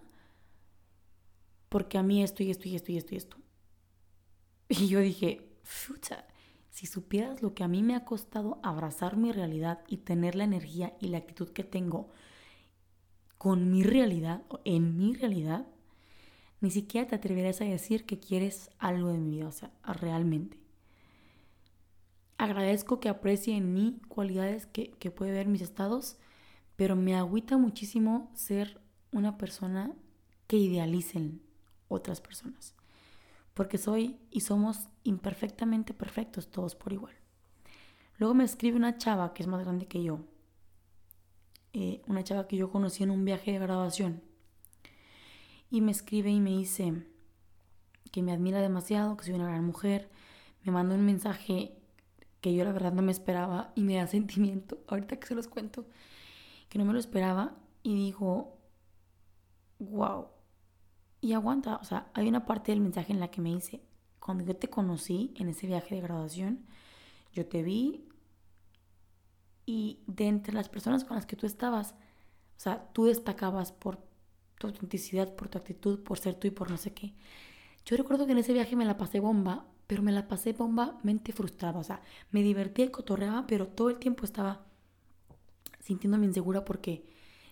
porque 1.70 1.96
a 1.98 2.02
mí 2.02 2.22
esto 2.22 2.42
y 2.42 2.50
esto 2.50 2.68
y 2.68 2.76
esto 2.76 2.92
y 2.92 2.96
esto 3.16 3.38
y 4.68 4.86
yo 4.88 5.00
dije, 5.00 5.48
fucha, 5.62 6.26
si 6.70 6.86
supieras 6.86 7.42
lo 7.42 7.54
que 7.54 7.64
a 7.64 7.68
mí 7.68 7.82
me 7.82 7.96
ha 7.96 8.04
costado 8.04 8.60
abrazar 8.62 9.16
mi 9.16 9.32
realidad 9.32 9.80
y 9.88 9.98
tener 9.98 10.34
la 10.34 10.44
energía 10.44 10.94
y 11.00 11.08
la 11.08 11.18
actitud 11.18 11.48
que 11.48 11.64
tengo 11.64 12.10
con 13.38 13.70
mi 13.70 13.82
realidad, 13.82 14.42
en 14.64 14.96
mi 14.96 15.14
realidad, 15.14 15.66
ni 16.60 16.70
siquiera 16.70 17.06
te 17.06 17.14
atreverás 17.14 17.60
a 17.60 17.64
decir 17.64 18.04
que 18.04 18.18
quieres 18.18 18.70
algo 18.78 19.08
de 19.08 19.18
mi 19.18 19.30
vida, 19.30 19.48
o 19.48 19.52
sea, 19.52 19.70
realmente. 19.84 20.58
Agradezco 22.36 23.00
que 23.00 23.08
aprecie 23.08 23.56
en 23.56 23.72
mí 23.72 24.00
cualidades 24.08 24.66
que, 24.66 24.90
que 24.92 25.10
puede 25.10 25.32
ver 25.32 25.46
mis 25.46 25.62
estados, 25.62 26.18
pero 26.76 26.96
me 26.96 27.16
agüita 27.16 27.56
muchísimo 27.56 28.30
ser 28.34 28.80
una 29.12 29.38
persona 29.38 29.92
que 30.46 30.56
idealicen 30.56 31.42
otras 31.88 32.20
personas. 32.20 32.74
Porque 33.54 33.78
soy 33.78 34.18
y 34.30 34.40
somos 34.40 34.88
imperfectamente 35.02 35.94
perfectos 35.94 36.48
todos 36.50 36.76
por 36.76 36.92
igual. 36.92 37.14
Luego 38.18 38.34
me 38.34 38.44
escribe 38.44 38.76
una 38.76 38.98
chava 38.98 39.34
que 39.34 39.42
es 39.42 39.48
más 39.48 39.64
grande 39.64 39.86
que 39.86 40.02
yo. 40.02 40.20
Eh, 41.72 42.02
una 42.06 42.24
chava 42.24 42.46
que 42.48 42.56
yo 42.56 42.70
conocí 42.70 43.02
en 43.02 43.10
un 43.10 43.24
viaje 43.24 43.52
de 43.52 43.58
graduación 43.58 44.27
y 45.70 45.80
me 45.80 45.92
escribe 45.92 46.30
y 46.30 46.40
me 46.40 46.50
dice 46.50 47.06
que 48.10 48.22
me 48.22 48.32
admira 48.32 48.60
demasiado, 48.60 49.16
que 49.16 49.24
soy 49.24 49.34
una 49.34 49.48
gran 49.48 49.64
mujer. 49.64 50.10
Me 50.64 50.72
manda 50.72 50.94
un 50.94 51.04
mensaje 51.04 51.78
que 52.40 52.54
yo 52.54 52.64
la 52.64 52.72
verdad 52.72 52.92
no 52.92 53.02
me 53.02 53.12
esperaba 53.12 53.72
y 53.74 53.82
me 53.82 53.96
da 53.96 54.06
sentimiento, 54.06 54.78
ahorita 54.88 55.18
que 55.18 55.26
se 55.26 55.34
los 55.34 55.48
cuento, 55.48 55.86
que 56.68 56.78
no 56.78 56.84
me 56.84 56.92
lo 56.92 56.98
esperaba 56.98 57.56
y 57.82 57.94
digo, 57.94 58.58
wow. 59.78 60.28
Y 61.20 61.32
aguanta, 61.32 61.76
o 61.76 61.84
sea, 61.84 62.10
hay 62.14 62.28
una 62.28 62.46
parte 62.46 62.72
del 62.72 62.80
mensaje 62.80 63.12
en 63.12 63.20
la 63.20 63.28
que 63.28 63.40
me 63.40 63.52
dice, 63.54 63.82
cuando 64.20 64.44
yo 64.44 64.56
te 64.56 64.68
conocí 64.68 65.32
en 65.36 65.48
ese 65.48 65.66
viaje 65.66 65.96
de 65.96 66.00
graduación, 66.00 66.64
yo 67.32 67.46
te 67.46 67.62
vi 67.62 68.08
y 69.66 70.00
de 70.06 70.28
entre 70.28 70.54
las 70.54 70.68
personas 70.68 71.04
con 71.04 71.16
las 71.16 71.26
que 71.26 71.36
tú 71.36 71.46
estabas, 71.46 71.92
o 72.56 72.60
sea, 72.60 72.88
tú 72.92 73.06
destacabas 73.06 73.72
por 73.72 74.07
tu 74.58 74.66
autenticidad, 74.66 75.34
por 75.34 75.48
tu 75.48 75.58
actitud, 75.58 76.02
por 76.02 76.18
ser 76.18 76.34
tú 76.34 76.46
y 76.46 76.50
por 76.50 76.70
no 76.70 76.76
sé 76.76 76.92
qué. 76.92 77.14
Yo 77.84 77.96
recuerdo 77.96 78.26
que 78.26 78.32
en 78.32 78.38
ese 78.38 78.52
viaje 78.52 78.76
me 78.76 78.84
la 78.84 78.96
pasé 78.96 79.20
bomba, 79.20 79.66
pero 79.86 80.02
me 80.02 80.12
la 80.12 80.28
pasé 80.28 80.52
bomba 80.52 80.98
mente 81.02 81.32
frustrada. 81.32 81.78
O 81.78 81.84
sea, 81.84 82.02
me 82.30 82.42
divertía 82.42 82.90
cotorreaba, 82.92 83.46
pero 83.46 83.66
todo 83.68 83.90
el 83.90 83.98
tiempo 83.98 84.24
estaba 84.24 84.66
sintiéndome 85.80 86.26
insegura 86.26 86.64
porque 86.64 87.06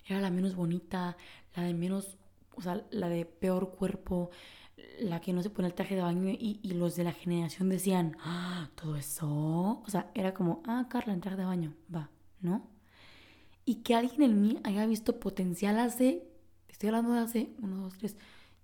era 0.05 0.21
la 0.21 0.31
menos 0.31 0.55
bonita, 0.55 1.17
la 1.57 1.63
de 1.63 1.75
menos, 1.75 2.19
o 2.55 2.63
sea, 2.63 2.85
la 2.91 3.09
de 3.09 3.25
peor 3.25 3.73
cuerpo, 3.73 4.31
la 5.01 5.21
que 5.21 5.33
no 5.33 5.43
se 5.43 5.51
pone 5.51 5.69
el 5.69 5.75
traje 5.75 5.97
de 5.97 6.03
baño 6.03 6.29
y, 6.29 6.61
los 6.75 6.97
de 6.97 7.05
la 7.05 7.13
generación 7.13 7.69
decían, 7.69 8.17
ah, 8.21 8.69
todo 8.75 8.97
eso. 8.97 9.83
O 9.85 9.89
sea, 9.89 10.11
era 10.15 10.35
como, 10.35 10.63
ah, 10.67 10.87
Carla, 10.91 11.15
en 11.15 11.21
de 11.21 11.45
baño, 11.45 11.75
va, 11.95 12.11
¿no? 12.41 12.69
Y 13.65 13.77
que 13.77 13.95
alguien 13.95 14.23
en 14.23 14.41
mí 14.43 14.59
haya 14.65 14.87
visto 14.87 15.19
potencial 15.19 15.79
hace 15.79 16.29
estoy 16.77 16.91
hablando 16.91 17.15
de 17.15 17.21
hace 17.21 17.55
uno, 17.63 17.85
dos, 17.85 17.97
tres, 17.97 18.17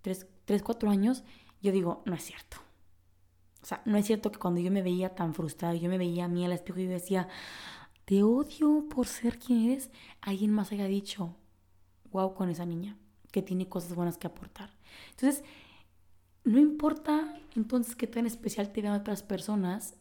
tres, 0.03 0.27
tres, 0.45 0.63
cuatro 0.63 0.91
años, 0.91 1.25
yo 1.63 1.73
digo, 1.73 2.03
no 2.05 2.15
es 2.15 2.23
cierto. 2.23 2.59
O 3.63 3.65
sea, 3.65 3.81
no 3.87 3.97
es 3.97 4.05
cierto 4.05 4.31
que 4.31 4.39
cuando 4.39 4.61
yo 4.61 4.71
me 4.71 4.83
veía 4.83 5.15
tan 5.15 5.33
frustrada, 5.33 5.75
yo 5.75 5.89
me 5.89 5.97
veía 5.97 6.27
a 6.27 6.29
mí 6.29 6.45
al 6.45 6.53
espejo 6.53 6.81
y 6.81 6.85
yo 6.85 6.91
decía, 6.91 7.29
te 8.05 8.23
odio 8.23 8.87
por 8.91 9.07
ser 9.07 9.39
quien 9.39 9.71
eres, 9.71 9.91
alguien 10.21 10.51
más 10.51 10.73
haya 10.73 10.85
dicho, 10.85 11.35
wow, 12.11 12.35
con 12.35 12.51
esa 12.51 12.67
niña, 12.67 12.99
que 13.31 13.41
tiene 13.41 13.67
cosas 13.67 13.95
buenas 13.95 14.19
que 14.19 14.27
aportar. 14.27 14.77
Entonces, 15.13 15.43
no 16.45 16.59
importa 16.59 17.41
entonces 17.57 17.97
qué 17.97 18.07
tan 18.07 18.27
especial 18.27 18.73
te 18.73 18.83
vean 18.83 19.01
otras 19.01 19.23
personas, 19.23 19.95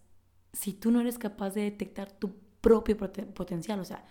si 0.52 0.74
tú 0.74 0.92
no 0.92 1.00
eres 1.00 1.18
capaz 1.18 1.52
de 1.52 1.62
detectar 1.62 2.12
tu 2.12 2.34
propio 2.60 2.98
potencial. 2.98 3.80
O 3.80 3.86
sea, 3.86 4.04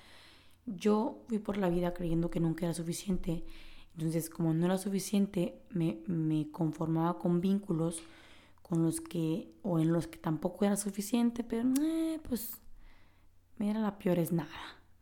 yo 0.64 1.22
fui 1.28 1.38
por 1.38 1.58
la 1.58 1.68
vida 1.68 1.92
creyendo 1.92 2.30
que 2.30 2.40
nunca 2.40 2.64
era 2.64 2.72
suficiente 2.72 3.44
entonces, 4.00 4.30
como 4.30 4.54
no 4.54 4.64
era 4.64 4.78
suficiente, 4.78 5.60
me, 5.68 6.00
me 6.06 6.50
conformaba 6.50 7.18
con 7.18 7.42
vínculos 7.42 8.02
con 8.62 8.82
los 8.82 9.02
que, 9.02 9.52
o 9.62 9.78
en 9.78 9.92
los 9.92 10.06
que 10.06 10.16
tampoco 10.16 10.64
era 10.64 10.76
suficiente, 10.76 11.44
pero 11.44 11.68
eh, 11.82 12.18
pues 12.26 12.62
mira, 13.58 13.80
la 13.80 13.98
peor 13.98 14.18
es 14.18 14.32
nada, 14.32 14.48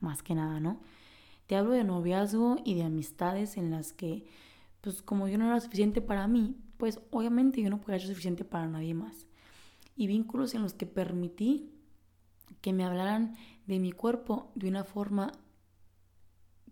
más 0.00 0.22
que 0.22 0.34
nada, 0.34 0.58
¿no? 0.58 0.80
Te 1.46 1.54
hablo 1.54 1.72
de 1.72 1.84
noviazgo 1.84 2.56
y 2.64 2.74
de 2.74 2.82
amistades 2.82 3.56
en 3.56 3.70
las 3.70 3.92
que, 3.92 4.26
pues 4.80 5.00
como 5.00 5.28
yo 5.28 5.38
no 5.38 5.46
era 5.46 5.60
suficiente 5.60 6.00
para 6.00 6.26
mí, 6.26 6.56
pues 6.76 7.00
obviamente 7.10 7.62
yo 7.62 7.70
no 7.70 7.80
podía 7.80 8.00
ser 8.00 8.08
suficiente 8.08 8.44
para 8.44 8.66
nadie 8.66 8.94
más. 8.94 9.26
Y 9.94 10.08
vínculos 10.08 10.54
en 10.54 10.62
los 10.62 10.74
que 10.74 10.86
permití 10.86 11.70
que 12.60 12.72
me 12.72 12.84
hablaran 12.84 13.34
de 13.66 13.78
mi 13.78 13.92
cuerpo 13.92 14.50
de 14.56 14.68
una 14.68 14.82
forma 14.82 15.30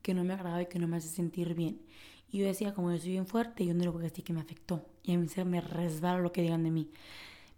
que 0.02 0.14
no 0.14 0.24
me 0.24 0.34
agradaba 0.34 0.62
y 0.62 0.66
que 0.66 0.78
no 0.78 0.88
me 0.88 0.96
hace 0.96 1.08
sentir 1.08 1.54
bien. 1.54 1.82
Y 2.28 2.38
yo 2.38 2.46
decía, 2.46 2.74
como 2.74 2.90
yo 2.92 2.98
soy 2.98 3.10
bien 3.10 3.26
fuerte, 3.26 3.64
yo 3.64 3.74
no 3.74 3.84
lo 3.84 3.92
voy 3.92 4.06
a 4.06 4.10
que 4.10 4.32
me 4.32 4.40
afectó. 4.40 4.84
Y 5.02 5.14
a 5.14 5.18
mí 5.18 5.28
se 5.28 5.44
me 5.44 5.60
resbala 5.60 6.18
lo 6.18 6.32
que 6.32 6.42
digan 6.42 6.64
de 6.64 6.70
mí. 6.70 6.90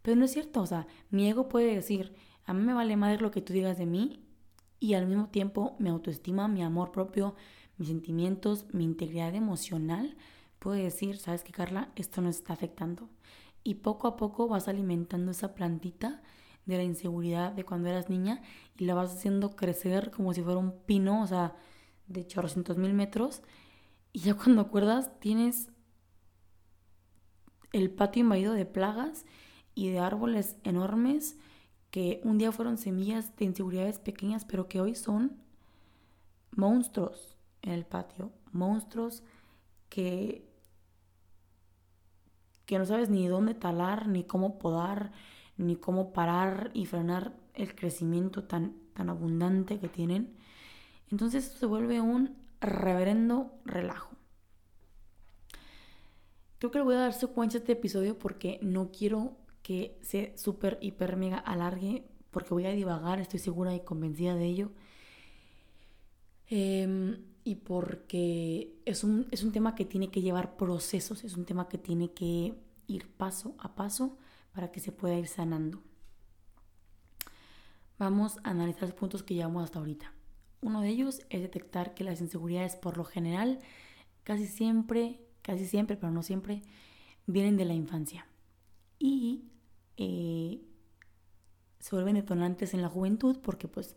Pero 0.02 0.16
no 0.16 0.24
es 0.24 0.32
cierto, 0.32 0.60
o 0.60 0.66
sea, 0.66 0.86
mi 1.10 1.28
ego 1.28 1.48
puede 1.48 1.74
decir, 1.74 2.14
a 2.44 2.52
mí 2.54 2.62
me 2.62 2.74
vale 2.74 2.96
madre 2.96 3.20
lo 3.20 3.30
que 3.30 3.42
tú 3.42 3.52
digas 3.52 3.78
de 3.78 3.86
mí 3.86 4.20
y 4.80 4.94
al 4.94 5.06
mismo 5.06 5.28
tiempo 5.28 5.76
mi 5.78 5.88
autoestima, 5.88 6.48
mi 6.48 6.62
amor 6.62 6.92
propio, 6.92 7.34
mis 7.76 7.88
sentimientos, 7.88 8.66
mi 8.72 8.84
integridad 8.84 9.34
emocional 9.34 10.16
puede 10.58 10.82
decir, 10.82 11.18
sabes 11.18 11.44
qué 11.44 11.52
Carla, 11.52 11.90
esto 11.96 12.20
nos 12.20 12.36
está 12.36 12.52
afectando. 12.52 13.08
Y 13.64 13.74
poco 13.74 14.06
a 14.06 14.16
poco 14.16 14.48
vas 14.48 14.68
alimentando 14.68 15.30
esa 15.32 15.54
plantita 15.54 16.22
de 16.66 16.76
la 16.76 16.82
inseguridad 16.82 17.52
de 17.52 17.64
cuando 17.64 17.88
eras 17.88 18.08
niña 18.08 18.42
y 18.76 18.84
la 18.84 18.94
vas 18.94 19.14
haciendo 19.14 19.56
crecer 19.56 20.10
como 20.10 20.32
si 20.34 20.42
fuera 20.42 20.58
un 20.58 20.72
pino, 20.72 21.22
o 21.22 21.26
sea, 21.26 21.56
de 22.06 22.26
chorrocientos 22.26 22.76
mil 22.78 22.94
metros. 22.94 23.42
Y 24.12 24.20
ya 24.20 24.34
cuando 24.34 24.62
acuerdas 24.62 25.18
tienes 25.20 25.70
el 27.72 27.90
patio 27.90 28.22
invadido 28.22 28.52
de 28.54 28.66
plagas 28.66 29.24
y 29.74 29.90
de 29.90 29.98
árboles 29.98 30.56
enormes 30.64 31.36
que 31.90 32.20
un 32.24 32.38
día 32.38 32.52
fueron 32.52 32.78
semillas 32.78 33.34
de 33.36 33.44
inseguridades 33.44 33.98
pequeñas, 33.98 34.44
pero 34.44 34.68
que 34.68 34.80
hoy 34.80 34.94
son 34.94 35.36
monstruos 36.56 37.36
en 37.62 37.72
el 37.72 37.86
patio, 37.86 38.32
monstruos 38.52 39.22
que 39.88 40.48
que 42.68 42.78
no 42.78 42.84
sabes 42.84 43.08
ni 43.08 43.26
dónde 43.28 43.54
talar, 43.54 44.08
ni 44.08 44.24
cómo 44.24 44.58
podar, 44.58 45.10
ni 45.56 45.76
cómo 45.76 46.12
parar 46.12 46.70
y 46.74 46.84
frenar 46.84 47.34
el 47.54 47.74
crecimiento 47.74 48.44
tan, 48.44 48.74
tan 48.92 49.08
abundante 49.08 49.80
que 49.80 49.88
tienen. 49.88 50.36
Entonces 51.10 51.46
esto 51.46 51.60
se 51.60 51.64
vuelve 51.64 52.02
un 52.02 52.36
reverendo 52.60 53.52
relajo. 53.64 54.16
Creo 56.58 56.70
que 56.70 56.78
le 56.78 56.84
voy 56.84 56.94
a 56.94 57.00
dar 57.00 57.12
secuencia 57.12 57.58
a 57.58 57.60
este 57.62 57.72
episodio 57.72 58.18
porque 58.18 58.58
no 58.62 58.90
quiero 58.90 59.36
que 59.62 59.98
se 60.02 60.36
súper, 60.36 60.78
hiper, 60.80 61.16
mega 61.16 61.38
alargue, 61.38 62.04
porque 62.30 62.50
voy 62.50 62.66
a 62.66 62.72
divagar, 62.72 63.20
estoy 63.20 63.38
segura 63.38 63.74
y 63.74 63.80
convencida 63.80 64.34
de 64.34 64.44
ello. 64.46 64.72
Em, 66.48 67.18
y 67.44 67.56
porque 67.56 68.80
es 68.84 69.04
un, 69.04 69.28
es 69.30 69.42
un 69.42 69.52
tema 69.52 69.74
que 69.74 69.84
tiene 69.84 70.10
que 70.10 70.22
llevar 70.22 70.56
procesos, 70.56 71.24
es 71.24 71.36
un 71.36 71.44
tema 71.44 71.68
que 71.68 71.78
tiene 71.78 72.12
que 72.12 72.54
ir 72.86 73.08
paso 73.16 73.54
a 73.58 73.74
paso 73.74 74.18
para 74.52 74.72
que 74.72 74.80
se 74.80 74.92
pueda 74.92 75.18
ir 75.18 75.28
sanando. 75.28 75.80
Vamos 77.98 78.38
a 78.42 78.50
analizar 78.50 78.82
los 78.82 78.94
puntos 78.94 79.22
que 79.22 79.34
llevamos 79.34 79.64
hasta 79.64 79.78
ahorita. 79.78 80.12
Uno 80.60 80.80
de 80.80 80.88
ellos 80.88 81.20
es 81.30 81.40
detectar 81.40 81.94
que 81.94 82.04
las 82.04 82.20
inseguridades 82.20 82.76
por 82.76 82.96
lo 82.96 83.04
general 83.04 83.60
casi 84.24 84.46
siempre, 84.46 85.20
casi 85.42 85.66
siempre, 85.66 85.96
pero 85.96 86.12
no 86.12 86.22
siempre, 86.22 86.62
vienen 87.26 87.56
de 87.56 87.64
la 87.64 87.74
infancia. 87.74 88.26
Y 88.98 89.44
eh, 89.96 90.60
se 91.78 91.94
vuelven 91.94 92.16
detonantes 92.16 92.74
en 92.74 92.82
la 92.82 92.88
juventud 92.88 93.38
porque 93.42 93.68
pues 93.68 93.96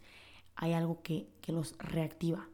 hay 0.55 0.73
algo 0.73 1.01
que, 1.01 1.27
los 1.47 1.77
reactiva. 1.79 2.47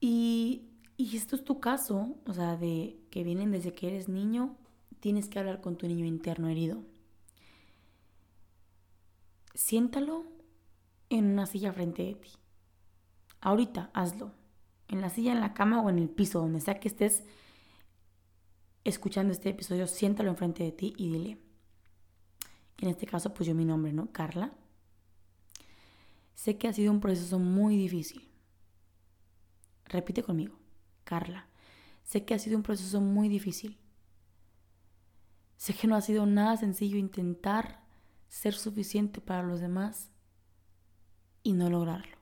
Y, 0.00 0.68
y 0.96 1.16
esto 1.16 1.36
es 1.36 1.44
tu 1.44 1.60
caso, 1.60 2.16
o 2.26 2.34
sea, 2.34 2.56
de 2.56 2.98
que 3.10 3.24
vienen 3.24 3.50
desde 3.50 3.72
que 3.72 3.88
eres 3.88 4.08
niño 4.08 4.56
tienes 5.02 5.28
que 5.28 5.38
hablar 5.40 5.60
con 5.60 5.76
tu 5.76 5.88
niño 5.88 6.04
interno 6.04 6.48
herido. 6.48 6.84
Siéntalo 9.54 10.24
en 11.10 11.26
una 11.26 11.46
silla 11.46 11.72
frente 11.72 12.04
de 12.04 12.14
ti. 12.14 12.30
Ahorita 13.42 13.90
hazlo. 13.92 14.32
En 14.88 15.00
la 15.00 15.10
silla, 15.10 15.32
en 15.32 15.40
la 15.40 15.52
cama 15.52 15.82
o 15.82 15.90
en 15.90 15.98
el 15.98 16.08
piso, 16.08 16.40
donde 16.40 16.60
sea 16.60 16.78
que 16.78 16.88
estés 16.88 17.24
escuchando 18.84 19.32
este 19.32 19.50
episodio, 19.50 19.86
siéntalo 19.86 20.30
enfrente 20.30 20.62
de 20.62 20.72
ti 20.72 20.94
y 20.96 21.10
dile. 21.10 21.38
En 22.78 22.88
este 22.88 23.06
caso, 23.06 23.34
pues 23.34 23.48
yo 23.48 23.54
mi 23.54 23.64
nombre, 23.64 23.92
¿no? 23.92 24.12
Carla. 24.12 24.52
Sé 26.34 26.56
que 26.56 26.68
ha 26.68 26.72
sido 26.72 26.92
un 26.92 27.00
proceso 27.00 27.38
muy 27.38 27.76
difícil. 27.76 28.28
Repite 29.86 30.22
conmigo. 30.22 30.56
Carla. 31.04 31.48
Sé 32.04 32.24
que 32.24 32.34
ha 32.34 32.38
sido 32.38 32.56
un 32.56 32.62
proceso 32.62 33.00
muy 33.00 33.28
difícil. 33.28 33.78
Sé 35.56 35.74
que 35.74 35.86
no 35.86 35.96
ha 35.96 36.00
sido 36.00 36.26
nada 36.26 36.56
sencillo 36.56 36.96
intentar 36.96 37.82
ser 38.28 38.54
suficiente 38.54 39.20
para 39.20 39.42
los 39.42 39.60
demás 39.60 40.10
y 41.42 41.52
no 41.52 41.70
lograrlo. 41.70 42.21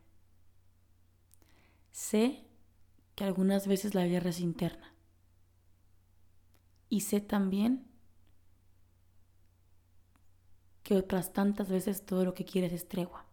Sé 2.01 2.49
que 3.15 3.25
algunas 3.25 3.67
veces 3.67 3.95
la 3.95 4.07
guerra 4.07 4.31
es 4.31 4.41
interna. 4.41 4.95
Y 6.89 7.03
sé 7.03 7.21
también 7.21 7.87
que 10.83 10.97
otras 10.97 11.35
tantas 11.35 11.69
veces 11.69 12.07
todo 12.07 12.25
lo 12.25 12.33
que 12.33 12.47
quieres 12.47 12.73
es 12.73 12.89
tregua. 12.89 13.27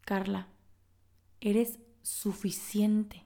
Carla, 0.00 0.48
eres 1.40 1.78
suficiente. 2.02 3.24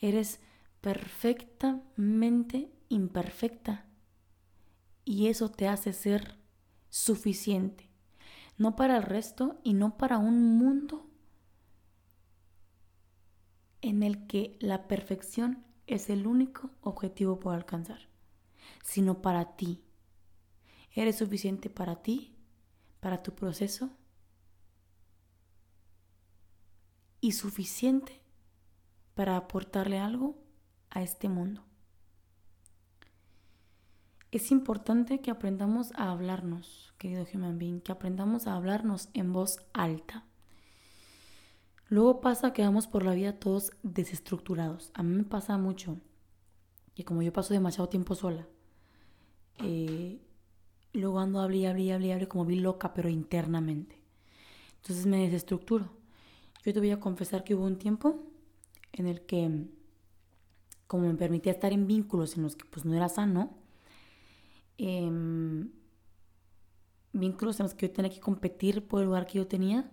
Eres 0.00 0.40
perfectamente 0.80 2.72
imperfecta. 2.88 3.86
Y 5.04 5.28
eso 5.28 5.50
te 5.50 5.68
hace 5.68 5.92
ser 5.92 6.36
suficiente. 6.90 7.93
No 8.56 8.76
para 8.76 8.96
el 8.96 9.02
resto 9.02 9.58
y 9.62 9.74
no 9.74 9.96
para 9.96 10.18
un 10.18 10.56
mundo 10.56 11.06
en 13.82 14.02
el 14.02 14.26
que 14.26 14.56
la 14.60 14.88
perfección 14.88 15.64
es 15.86 16.08
el 16.08 16.26
único 16.26 16.70
objetivo 16.80 17.40
por 17.40 17.54
alcanzar, 17.54 18.08
sino 18.82 19.20
para 19.20 19.56
ti. 19.56 19.84
Eres 20.92 21.18
suficiente 21.18 21.68
para 21.68 22.02
ti, 22.02 22.34
para 23.00 23.22
tu 23.22 23.34
proceso 23.34 23.90
y 27.20 27.32
suficiente 27.32 28.20
para 29.14 29.36
aportarle 29.36 29.98
algo 29.98 30.36
a 30.90 31.02
este 31.02 31.28
mundo. 31.28 31.64
Es 34.34 34.50
importante 34.50 35.20
que 35.20 35.30
aprendamos 35.30 35.92
a 35.94 36.10
hablarnos, 36.10 36.92
querido 36.98 37.24
human 37.32 37.56
being, 37.56 37.78
que 37.78 37.92
aprendamos 37.92 38.48
a 38.48 38.56
hablarnos 38.56 39.08
en 39.14 39.32
voz 39.32 39.60
alta. 39.72 40.24
Luego 41.86 42.20
pasa 42.20 42.52
que 42.52 42.62
vamos 42.62 42.88
por 42.88 43.04
la 43.04 43.14
vida 43.14 43.38
todos 43.38 43.70
desestructurados. 43.84 44.90
A 44.94 45.04
mí 45.04 45.14
me 45.14 45.22
pasa 45.22 45.56
mucho 45.56 46.00
que 46.96 47.04
como 47.04 47.22
yo 47.22 47.32
paso 47.32 47.54
demasiado 47.54 47.88
tiempo 47.88 48.16
sola, 48.16 48.48
eh, 49.58 50.20
luego 50.92 51.20
ando 51.20 51.40
a 51.40 51.54
y 51.54 51.66
hablé 51.66 51.82
y 51.84 51.92
hablé 51.92 52.26
como 52.26 52.44
vi 52.44 52.56
loca, 52.56 52.92
pero 52.92 53.08
internamente. 53.08 54.00
Entonces 54.78 55.06
me 55.06 55.22
desestructuro. 55.22 55.90
Yo 56.64 56.72
te 56.72 56.80
voy 56.80 56.90
a 56.90 56.98
confesar 56.98 57.44
que 57.44 57.54
hubo 57.54 57.66
un 57.66 57.78
tiempo 57.78 58.18
en 58.90 59.06
el 59.06 59.20
que 59.26 59.68
como 60.88 61.06
me 61.06 61.14
permitía 61.14 61.52
estar 61.52 61.72
en 61.72 61.86
vínculos 61.86 62.36
en 62.36 62.42
los 62.42 62.56
que 62.56 62.64
pues 62.64 62.84
no 62.84 62.96
era 62.96 63.08
sano, 63.08 63.62
em, 64.78 65.70
vínculos 67.12 67.60
en 67.60 67.64
los 67.64 67.74
que 67.74 67.88
yo 67.88 67.92
tenía 67.92 68.10
que 68.10 68.20
competir 68.20 68.86
por 68.86 69.00
el 69.00 69.06
lugar 69.06 69.26
que 69.26 69.38
yo 69.38 69.46
tenía, 69.46 69.90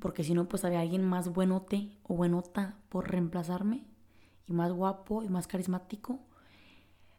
porque 0.00 0.24
si 0.24 0.34
no 0.34 0.48
pues 0.48 0.64
había 0.64 0.80
alguien 0.80 1.02
más 1.02 1.28
buenote 1.28 1.98
o 2.02 2.14
buenota 2.14 2.78
por 2.88 3.10
reemplazarme, 3.10 3.86
y 4.46 4.52
más 4.52 4.72
guapo 4.72 5.22
y 5.22 5.28
más 5.28 5.46
carismático. 5.46 6.20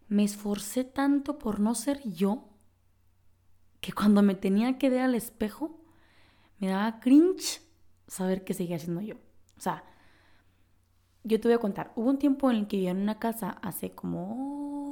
Me 0.08 0.23
esforcé 0.23 0.84
tanto 0.84 1.38
por 1.38 1.60
no 1.60 1.75
ser 1.75 2.01
yo, 2.04 2.49
que 3.82 3.91
cuando 3.91 4.21
me 4.21 4.36
tenía 4.36 4.78
que 4.78 4.89
ver 4.89 5.01
al 5.01 5.15
espejo, 5.15 5.80
me 6.60 6.67
daba 6.67 6.99
cringe 6.99 7.62
saber 8.08 8.43
que 8.43 8.54
seguía 8.54 8.80
siendo 8.80 9.01
yo. 9.01 9.15
O 9.58 9.62
sea, 9.62 9.84
yo 11.23 11.39
te 11.39 11.47
voy 11.47 11.56
a 11.56 11.60
contar, 11.60 11.91
hubo 11.95 12.10
un 12.10 12.19
tiempo 12.19 12.49
en 12.51 12.58
el 12.58 12.67
que 12.67 12.78
vivía 12.78 12.91
en 12.91 13.01
una 13.01 13.19
casa 13.19 13.49
hace 13.62 13.91
como 13.91 14.85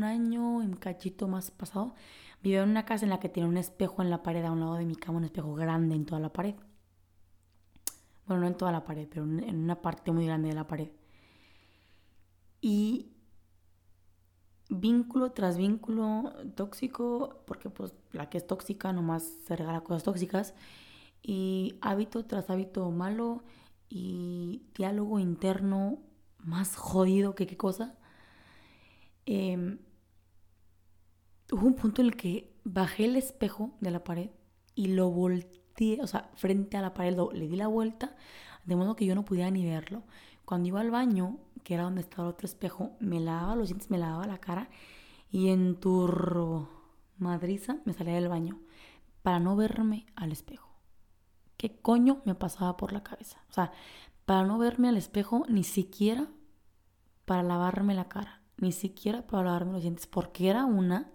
un 0.00 0.04
año, 0.04 0.56
un 0.56 0.76
cachito 0.76 1.28
más 1.28 1.50
pasado, 1.50 1.94
vivía 2.42 2.62
en 2.62 2.70
una 2.70 2.86
casa 2.86 3.04
en 3.04 3.10
la 3.10 3.20
que 3.20 3.28
tenía 3.28 3.48
un 3.48 3.58
espejo 3.58 4.00
en 4.02 4.08
la 4.08 4.22
pared 4.22 4.42
a 4.44 4.50
un 4.50 4.60
lado 4.60 4.74
de 4.74 4.86
mi 4.86 4.96
cama, 4.96 5.18
un 5.18 5.24
espejo 5.24 5.54
grande 5.54 5.94
en 5.94 6.06
toda 6.06 6.20
la 6.20 6.32
pared. 6.32 6.54
Bueno, 8.26 8.42
no 8.42 8.46
en 8.46 8.56
toda 8.56 8.72
la 8.72 8.84
pared, 8.84 9.06
pero 9.10 9.24
en 9.24 9.62
una 9.62 9.82
parte 9.82 10.10
muy 10.10 10.24
grande 10.24 10.48
de 10.48 10.54
la 10.54 10.66
pared. 10.66 10.90
Y 12.62 13.12
vínculo 14.70 15.32
tras 15.32 15.58
vínculo 15.58 16.32
tóxico, 16.54 17.42
porque 17.46 17.68
pues 17.68 17.92
la 18.12 18.30
que 18.30 18.38
es 18.38 18.46
tóxica 18.46 18.92
nomás 18.92 19.22
se 19.46 19.56
regala 19.56 19.82
cosas 19.82 20.02
tóxicas, 20.04 20.54
y 21.22 21.74
hábito 21.82 22.24
tras 22.24 22.48
hábito 22.48 22.90
malo, 22.90 23.42
y 23.90 24.62
diálogo 24.74 25.18
interno 25.18 25.98
más 26.38 26.76
jodido 26.76 27.34
que 27.34 27.46
qué 27.46 27.58
cosa. 27.58 27.98
Em, 29.26 29.78
hubo 31.52 31.66
un 31.66 31.74
punto 31.74 32.02
en 32.02 32.08
el 32.08 32.16
que 32.16 32.52
bajé 32.64 33.06
el 33.06 33.16
espejo 33.16 33.72
de 33.80 33.90
la 33.90 34.04
pared 34.04 34.30
y 34.74 34.88
lo 34.88 35.10
volteé, 35.10 36.00
o 36.02 36.06
sea, 36.06 36.30
frente 36.34 36.76
a 36.76 36.82
la 36.82 36.94
pared, 36.94 37.16
le 37.32 37.48
di 37.48 37.56
la 37.56 37.66
vuelta, 37.66 38.16
de 38.64 38.76
modo 38.76 38.96
que 38.96 39.06
yo 39.06 39.14
no 39.14 39.24
podía 39.24 39.50
ni 39.50 39.64
verlo. 39.64 40.04
Cuando 40.44 40.68
iba 40.68 40.80
al 40.80 40.90
baño, 40.90 41.38
que 41.64 41.74
era 41.74 41.84
donde 41.84 42.00
estaba 42.00 42.28
el 42.28 42.34
otro 42.34 42.46
espejo, 42.46 42.92
me 43.00 43.20
lavaba 43.20 43.56
los 43.56 43.68
dientes, 43.68 43.90
me 43.90 43.98
lavaba 43.98 44.26
la 44.26 44.38
cara 44.38 44.68
y 45.30 45.48
en 45.50 45.76
turro 45.76 46.68
madriza 47.18 47.78
me 47.84 47.92
salía 47.92 48.14
del 48.14 48.28
baño 48.28 48.60
para 49.22 49.38
no 49.38 49.54
verme 49.56 50.06
al 50.16 50.32
espejo. 50.32 50.68
¿Qué 51.56 51.76
coño 51.80 52.22
me 52.24 52.34
pasaba 52.34 52.76
por 52.76 52.92
la 52.92 53.02
cabeza? 53.02 53.44
O 53.50 53.52
sea, 53.52 53.72
para 54.24 54.44
no 54.44 54.58
verme 54.58 54.88
al 54.88 54.96
espejo 54.96 55.44
ni 55.48 55.62
siquiera 55.62 56.28
para 57.26 57.42
lavarme 57.42 57.94
la 57.94 58.08
cara, 58.08 58.42
ni 58.56 58.72
siquiera 58.72 59.26
para 59.26 59.44
lavarme 59.44 59.72
los 59.72 59.82
dientes, 59.82 60.06
porque 60.06 60.48
era 60.48 60.64
una 60.64 61.10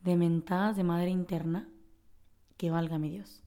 de 0.00 0.16
mentadas 0.16 0.76
de 0.76 0.84
madre 0.84 1.10
interna 1.10 1.68
que 2.56 2.70
valga 2.70 2.98
mi 2.98 3.10
Dios. 3.10 3.42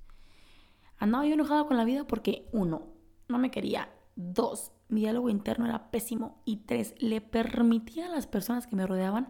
Andaba 0.98 1.26
yo 1.26 1.34
enojada 1.34 1.66
con 1.66 1.78
la 1.78 1.84
vida 1.84 2.06
porque, 2.08 2.48
uno, 2.52 2.88
no 3.28 3.38
me 3.38 3.52
quería. 3.52 3.90
Dos, 4.16 4.72
mi 4.90 5.02
diálogo 5.02 5.30
interno 5.30 5.66
era 5.66 5.92
pésimo. 5.92 6.42
Y 6.46 6.58
tres, 6.58 6.96
le 7.00 7.22
permitía 7.22 8.06
a 8.06 8.10
las 8.10 8.28
personas 8.28 8.68
que 8.68 8.76
me 8.76 8.88
rodeaban 8.88 9.30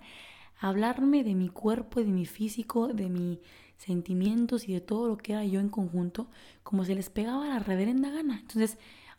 hablarme 0.60 1.24
de 1.24 1.36
mi 1.36 1.50
cuerpo, 1.50 2.00
de 2.00 2.12
mi 2.12 2.26
físico, 2.26 2.88
de 2.88 3.10
mis 3.10 3.40
sentimientos 3.78 4.70
y 4.70 4.74
de 4.74 4.82
todo 4.82 5.08
lo 5.08 5.18
que 5.18 5.34
era 5.34 5.44
yo 5.44 5.60
en 5.60 5.70
conjunto, 5.70 6.30
como 6.64 6.86
se 6.86 6.96
les 6.96 7.10
pegaba 7.10 7.48
la 7.48 7.60
reverenda 7.60 8.12
gana. 8.12 8.40
Entonces, 8.40 8.78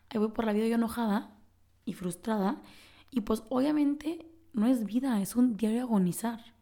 ahí 0.09 0.19
voy 0.19 0.29
por 0.29 0.45
la 0.45 0.53
vida 0.53 0.67
yo 0.67 0.75
enojada 0.75 1.35
y 1.85 1.93
frustrada. 1.93 2.61
Y 3.11 3.21
pues 3.21 3.43
obviamente 3.49 4.25
no 4.53 4.67
es 4.67 4.85
vida, 4.85 5.21
es 5.21 5.35
un 5.35 5.57
diario 5.57 5.83
agonizar. 5.83 6.54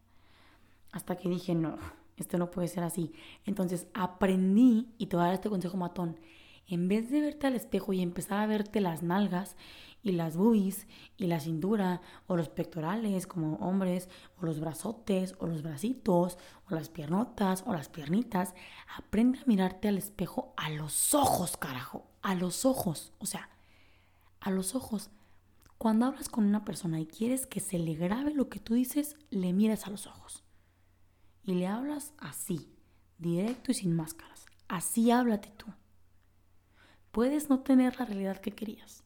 Hasta 0.93 1.17
que 1.17 1.27
dije, 1.27 1.55
no, 1.55 1.77
esto 2.15 2.37
no 2.37 2.51
puede 2.51 2.69
ser 2.69 2.83
así. 2.83 3.11
Entonces 3.45 3.87
aprendí, 3.93 4.93
y 4.97 5.07
te 5.07 5.17
voy 5.17 5.23
a 5.23 5.27
dar 5.27 5.35
este 5.35 5.49
consejo 5.49 5.75
matón, 5.75 6.17
en 6.67 6.87
vez 6.87 7.09
de 7.09 7.19
verte 7.19 7.47
al 7.47 7.55
espejo 7.55 7.91
y 7.91 8.01
empezar 8.01 8.39
a 8.39 8.47
verte 8.47 8.79
las 8.79 9.03
nalgas 9.03 9.57
y 10.03 10.11
las 10.11 10.37
boobies 10.37 10.87
y 11.17 11.27
la 11.27 11.39
cintura 11.39 12.01
o 12.27 12.37
los 12.37 12.49
pectorales 12.49 13.25
como 13.25 13.55
hombres 13.55 14.07
o 14.39 14.45
los 14.45 14.59
brazotes 14.59 15.35
o 15.39 15.47
los 15.47 15.63
bracitos 15.63 16.37
o 16.69 16.75
las 16.75 16.89
piernotas 16.89 17.63
o 17.65 17.73
las 17.73 17.89
piernitas, 17.89 18.53
aprende 18.97 19.39
a 19.39 19.45
mirarte 19.45 19.87
al 19.87 19.97
espejo 19.97 20.53
a 20.57 20.69
los 20.69 21.13
ojos, 21.13 21.57
carajo, 21.57 22.05
a 22.21 22.35
los 22.35 22.65
ojos, 22.65 23.13
o 23.17 23.25
sea, 23.25 23.49
a 24.39 24.51
los 24.51 24.75
ojos. 24.75 25.09
Cuando 25.77 26.05
hablas 26.05 26.29
con 26.29 26.45
una 26.45 26.63
persona 26.63 26.99
y 26.99 27.07
quieres 27.07 27.47
que 27.47 27.59
se 27.59 27.79
le 27.79 27.95
grabe 27.95 28.33
lo 28.33 28.47
que 28.47 28.59
tú 28.59 28.75
dices, 28.75 29.17
le 29.31 29.53
miras 29.53 29.87
a 29.87 29.89
los 29.89 30.07
ojos. 30.07 30.42
Y 31.43 31.55
le 31.55 31.67
hablas 31.67 32.13
así, 32.17 32.69
directo 33.17 33.71
y 33.71 33.73
sin 33.73 33.95
máscaras. 33.95 34.45
Así 34.67 35.11
háblate 35.11 35.49
tú. 35.57 35.65
Puedes 37.11 37.49
no 37.49 37.59
tener 37.59 37.99
la 37.99 38.05
realidad 38.05 38.37
que 38.37 38.51
querías, 38.51 39.03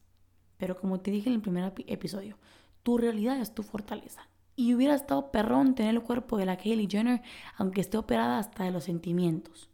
pero 0.56 0.78
como 0.78 1.00
te 1.00 1.10
dije 1.10 1.28
en 1.28 1.34
el 1.34 1.42
primer 1.42 1.72
episodio, 1.86 2.38
tu 2.82 2.96
realidad 2.96 3.40
es 3.40 3.54
tu 3.54 3.62
fortaleza. 3.62 4.28
Y 4.56 4.74
hubiera 4.74 4.94
estado 4.94 5.30
perrón 5.30 5.74
tener 5.74 5.94
el 5.94 6.02
cuerpo 6.02 6.36
de 6.36 6.46
la 6.46 6.56
Kylie 6.56 6.88
Jenner, 6.90 7.22
aunque 7.56 7.80
esté 7.80 7.96
operada 7.98 8.38
hasta 8.38 8.64
de 8.64 8.70
los 8.70 8.84
sentimientos. 8.84 9.68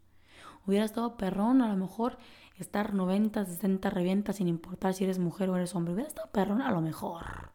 Hubiera 0.66 0.84
estado 0.84 1.16
perrón 1.16 1.62
a 1.62 1.68
lo 1.68 1.76
mejor 1.76 2.18
estar 2.56 2.94
90, 2.94 3.44
60 3.44 3.90
revientas 3.90 4.36
sin 4.36 4.48
importar 4.48 4.94
si 4.94 5.04
eres 5.04 5.18
mujer 5.18 5.50
o 5.50 5.56
eres 5.56 5.74
hombre. 5.74 5.94
Hubiera 5.94 6.08
estado 6.08 6.30
perrón 6.30 6.62
a 6.62 6.70
lo 6.70 6.80
mejor. 6.80 7.52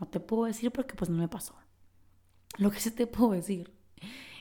No 0.00 0.06
te 0.06 0.20
puedo 0.20 0.44
decir 0.44 0.70
porque 0.70 0.94
pues 0.94 1.10
no 1.10 1.18
me 1.18 1.28
pasó. 1.28 1.54
Lo 2.56 2.70
que 2.70 2.80
sí 2.80 2.90
te 2.90 3.06
puedo 3.06 3.32
decir 3.32 3.73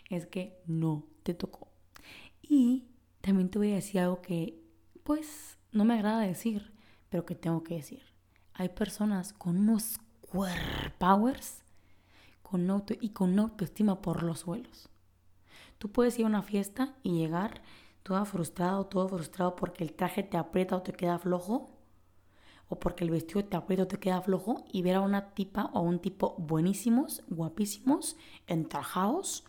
es 0.09 0.25
que 0.25 0.61
no 0.65 1.05
te 1.23 1.33
tocó. 1.33 1.69
Y 2.41 2.85
también 3.21 3.49
te 3.49 3.59
voy 3.59 3.71
a 3.71 3.75
decir 3.75 4.01
algo 4.01 4.21
que 4.21 4.61
pues 5.03 5.57
no 5.71 5.85
me 5.85 5.95
agrada 5.95 6.19
decir, 6.19 6.73
pero 7.09 7.25
que 7.25 7.35
tengo 7.35 7.63
que 7.63 7.75
decir. 7.75 8.03
Hay 8.53 8.69
personas 8.69 9.33
con 9.33 9.57
unos 9.57 9.99
powers 10.99 11.63
con 12.41 12.69
auto 12.69 12.93
y 12.99 13.09
con 13.09 13.37
autoestima 13.39 14.01
por 14.01 14.21
los 14.23 14.41
suelos. 14.41 14.89
Tú 15.79 15.91
puedes 15.91 16.17
ir 16.19 16.25
a 16.25 16.29
una 16.29 16.43
fiesta 16.43 16.95
y 17.01 17.17
llegar 17.17 17.61
toda 18.03 18.25
frustrado, 18.25 18.85
todo 18.85 19.07
frustrado 19.09 19.55
porque 19.55 19.83
el 19.83 19.93
traje 19.93 20.23
te 20.23 20.37
aprieta 20.37 20.75
o 20.75 20.81
te 20.81 20.93
queda 20.93 21.17
flojo, 21.17 21.71
o 22.69 22.79
porque 22.79 23.03
el 23.03 23.11
vestido 23.11 23.45
te 23.45 23.57
aprieta 23.57 23.83
o 23.83 23.87
te 23.87 23.99
queda 23.99 24.21
flojo, 24.21 24.65
y 24.71 24.81
ver 24.81 24.95
a 24.95 25.01
una 25.01 25.33
tipa 25.33 25.69
o 25.73 25.81
un 25.81 25.99
tipo 25.99 26.35
buenísimos, 26.37 27.23
guapísimos, 27.27 28.17
entrajados, 28.47 29.45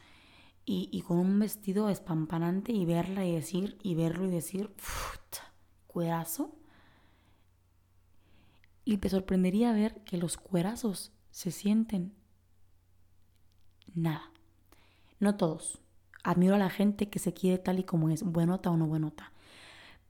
y, 0.66 1.02
con 1.02 1.18
un 1.18 1.38
vestido 1.38 1.90
espampanante 1.90 2.72
y 2.72 2.86
verla 2.86 3.26
y 3.26 3.32
decir, 3.32 3.76
y 3.82 3.94
verlo 3.94 4.26
y 4.26 4.30
decir, 4.30 4.74
cuerazo. 5.86 6.56
Y 8.84 8.98
te 8.98 9.10
sorprendería 9.10 9.72
ver 9.72 10.02
que 10.04 10.16
los 10.16 10.36
cuerazos 10.38 11.12
se 11.30 11.50
sienten 11.50 12.14
nada. 13.94 14.30
No 15.20 15.36
todos. 15.36 15.80
Admiro 16.22 16.54
a 16.54 16.58
la 16.58 16.70
gente 16.70 17.10
que 17.10 17.18
se 17.18 17.34
quiere 17.34 17.58
tal 17.58 17.78
y 17.78 17.84
como 17.84 18.08
es, 18.08 18.22
buenota 18.22 18.70
o 18.70 18.76
no 18.76 18.86
buenota. 18.86 19.33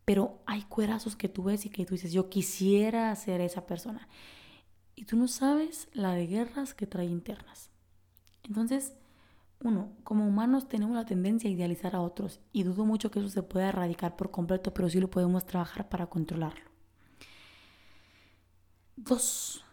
Pero 0.05 0.43
hay 0.47 0.63
cuerazos 0.63 1.17
que 1.17 1.29
tú 1.29 1.45
ves 1.45 1.65
y 1.67 1.71
que 1.71 1.87
tú 1.87 1.95
dices, 1.95 2.13
yo 2.13 2.29
quisiera 2.29 3.15
ser 3.17 3.41
esa 3.41 3.67
persona. 3.67 4.09
Y 4.95 5.05
tú 5.05 5.17
no 5.17 5.29
sabes 5.29 5.89
la 5.93 6.13
de 6.13 6.27
guerras 6.27 6.75
que 6.75 6.87
trae 6.87 7.07
internas. 7.07 7.71
Entonces, 8.45 8.95
uno, 9.63 9.93
como 10.05 10.27
humanos 10.27 10.69
tenemos 10.69 10.95
la 10.95 11.07
tendencia 11.07 11.49
a 11.49 11.53
idealizar 11.53 11.97
a 11.97 12.03
otros 12.03 12.41
y 12.53 12.65
dudo 12.65 12.85
mucho 12.85 13.11
que 13.11 13.19
eso 13.21 13.31
se 13.31 13.43
pueda 13.43 13.71
erradicar 13.71 14.15
por 14.15 14.31
completo, 14.31 14.75
pero 14.75 14.91
sí 14.91 15.01
lo 15.01 15.11
podemos 15.11 15.47
trabajar 15.47 15.89
para 15.89 16.07
controlarlo. 16.07 16.71
Dos, 18.97 19.65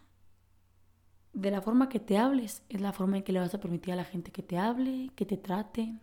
de 1.32 1.50
la 1.50 1.60
forma 1.60 1.88
que 1.88 2.00
te 2.00 2.18
hables 2.18 2.62
es 2.68 2.80
la 2.80 2.92
forma 2.92 3.18
en 3.18 3.22
que 3.22 3.32
le 3.32 3.40
vas 3.40 3.54
a 3.54 3.60
permitir 3.60 3.92
a 3.92 3.96
la 3.96 4.04
gente 4.04 4.32
que 4.32 4.42
te 4.42 4.58
hable, 4.58 5.10
que 5.14 5.26
te 5.26 5.36
trate, 5.36 5.94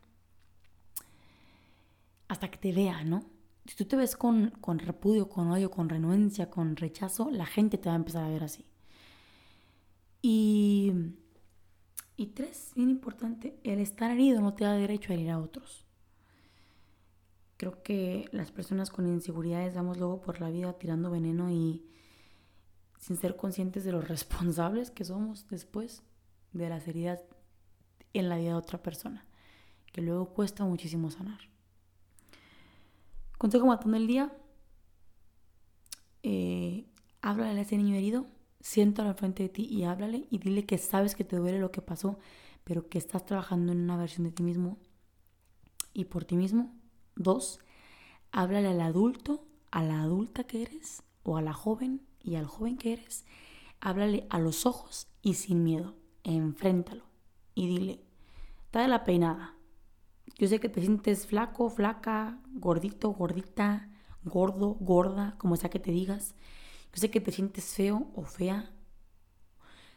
hasta 2.27 2.49
que 2.49 2.57
te 2.57 2.71
vea, 2.71 3.03
¿no? 3.03 3.25
Si 3.69 3.75
tú 3.75 3.85
te 3.85 3.95
ves 3.95 4.15
con, 4.15 4.49
con 4.61 4.79
repudio, 4.79 5.29
con 5.29 5.51
odio, 5.51 5.69
con 5.69 5.89
renuencia, 5.89 6.49
con 6.49 6.75
rechazo, 6.75 7.29
la 7.29 7.45
gente 7.45 7.77
te 7.77 7.87
va 7.87 7.93
a 7.93 7.97
empezar 7.97 8.23
a 8.23 8.29
ver 8.29 8.43
así. 8.43 8.65
Y 10.21 10.91
y 12.19 12.27
tres, 12.27 12.73
bien 12.75 12.89
importante, 12.89 13.57
el 13.63 13.79
estar 13.79 14.11
herido 14.11 14.41
no 14.41 14.53
te 14.53 14.65
da 14.65 14.73
derecho 14.73 15.13
a 15.13 15.15
herir 15.15 15.31
a 15.31 15.39
otros. 15.39 15.85
Creo 17.55 17.81
que 17.81 18.27
las 18.33 18.51
personas 18.51 18.89
con 18.89 19.07
inseguridades 19.07 19.73
damos 19.73 19.97
luego 19.97 20.19
por 20.19 20.41
la 20.41 20.49
vida 20.49 20.73
tirando 20.73 21.09
veneno 21.09 21.49
y 21.49 21.85
sin 22.99 23.15
ser 23.15 23.37
conscientes 23.37 23.85
de 23.85 23.93
los 23.93 24.05
responsables 24.09 24.91
que 24.91 25.05
somos 25.05 25.47
después 25.47 26.03
de 26.51 26.67
las 26.67 26.89
heridas 26.89 27.23
en 28.11 28.27
la 28.27 28.35
vida 28.35 28.49
de 28.49 28.55
otra 28.55 28.83
persona, 28.83 29.25
que 29.93 30.01
luego 30.01 30.33
cuesta 30.33 30.65
muchísimo 30.65 31.11
sanar. 31.11 31.39
Consejo 33.39 33.65
matando 33.65 33.97
el 33.97 34.05
día, 34.05 34.31
eh, 36.21 36.85
háblale 37.21 37.59
a 37.59 37.63
ese 37.63 37.77
niño 37.77 37.95
herido 37.95 38.27
siéntalo 38.59 39.09
al 39.09 39.15
frente 39.15 39.43
de 39.43 39.49
ti 39.49 39.67
y 39.69 39.83
háblale 39.83 40.27
y 40.29 40.37
dile 40.39 40.65
que 40.65 40.77
sabes 40.77 41.15
que 41.15 41.23
te 41.23 41.37
duele 41.37 41.59
lo 41.59 41.71
que 41.71 41.81
pasó, 41.81 42.19
pero 42.63 42.89
que 42.89 42.97
estás 42.97 43.25
trabajando 43.25 43.71
en 43.71 43.79
una 43.79 43.97
versión 43.97 44.25
de 44.25 44.31
ti 44.31 44.43
mismo 44.43 44.77
y 45.93 46.05
por 46.05 46.25
ti 46.25 46.35
mismo. 46.35 46.75
Dos, 47.15 47.59
háblale 48.31 48.69
al 48.69 48.81
adulto, 48.81 49.45
a 49.71 49.83
la 49.83 50.01
adulta 50.01 50.43
que 50.43 50.61
eres 50.61 51.03
o 51.23 51.37
a 51.37 51.41
la 51.41 51.53
joven 51.53 52.01
y 52.21 52.35
al 52.35 52.45
joven 52.45 52.77
que 52.77 52.93
eres. 52.93 53.25
Háblale 53.81 54.27
a 54.29 54.39
los 54.39 54.65
ojos 54.65 55.07
y 55.21 55.35
sin 55.35 55.63
miedo. 55.63 55.95
Enfréntalo 56.23 57.05
y 57.55 57.67
dile, 57.67 58.03
de 58.73 58.87
la 58.87 59.03
peinada. 59.03 59.55
Yo 60.37 60.47
sé 60.47 60.59
que 60.59 60.69
te 60.69 60.81
sientes 60.81 61.27
flaco, 61.27 61.69
flaca, 61.69 62.39
gordito, 62.53 63.09
gordita, 63.09 63.89
gordo, 64.23 64.75
gorda, 64.79 65.35
como 65.37 65.55
sea 65.55 65.69
que 65.69 65.79
te 65.79 65.91
digas. 65.91 66.35
Yo 66.93 67.01
sé 67.01 67.09
que 67.09 67.21
te 67.21 67.31
sientes 67.31 67.73
feo 67.73 68.11
o 68.15 68.23
fea. 68.23 68.71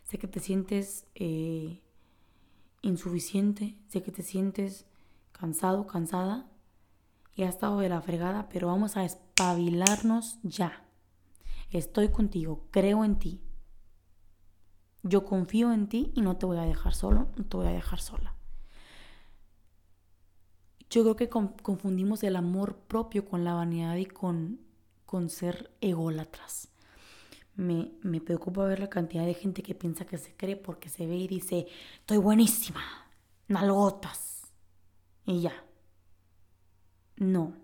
Sé 0.03 0.19
que 0.19 0.29
te 0.29 0.41
sientes 0.41 1.07
eh, 1.15 1.81
insuficiente. 2.83 3.77
Sé 3.89 4.03
que 4.03 4.13
te 4.13 4.23
sientes 4.23 4.87
cansado, 5.33 5.87
cansada. 5.87 6.49
Y 7.35 7.45
has 7.45 7.55
estado 7.55 7.79
de 7.79 7.89
la 7.89 8.03
fregada, 8.03 8.49
pero 8.49 8.67
vamos 8.67 8.97
a 8.97 9.05
espabilarnos 9.05 10.39
ya. 10.43 10.85
Estoy 11.71 12.11
contigo, 12.11 12.67
creo 12.71 13.05
en 13.05 13.19
ti. 13.19 13.41
Yo 15.03 15.25
confío 15.25 15.73
en 15.73 15.89
ti 15.89 16.13
y 16.15 16.21
no 16.21 16.37
te 16.37 16.47
voy 16.47 16.59
a 16.59 16.63
dejar 16.63 16.95
solo, 16.95 17.29
no 17.37 17.45
te 17.45 17.57
voy 17.57 17.67
a 17.67 17.73
dejar 17.73 18.01
sola. 18.01 18.37
Yo 20.93 21.01
creo 21.01 21.17
que 21.17 21.31
confundimos 21.31 22.23
el 22.23 22.37
amor 22.37 22.77
propio 22.77 23.25
con 23.25 23.45
la 23.45 23.55
vanidad 23.55 23.97
y 23.97 24.05
con, 24.05 24.61
con 25.07 25.31
ser 25.31 25.71
ególatras. 25.81 26.69
Me, 27.55 27.93
me 28.03 28.21
preocupa 28.21 28.67
ver 28.67 28.79
la 28.79 28.91
cantidad 28.91 29.25
de 29.25 29.33
gente 29.33 29.63
que 29.63 29.75
piensa 29.75 30.05
que 30.05 30.19
se 30.19 30.37
cree 30.37 30.55
porque 30.55 30.91
se 30.91 31.07
ve 31.07 31.17
y 31.17 31.29
dice, 31.29 31.67
estoy 32.01 32.19
buenísima, 32.19 32.83
nalgotas. 33.49 34.43
Y 35.25 35.41
ya. 35.41 35.65
No. 37.17 37.55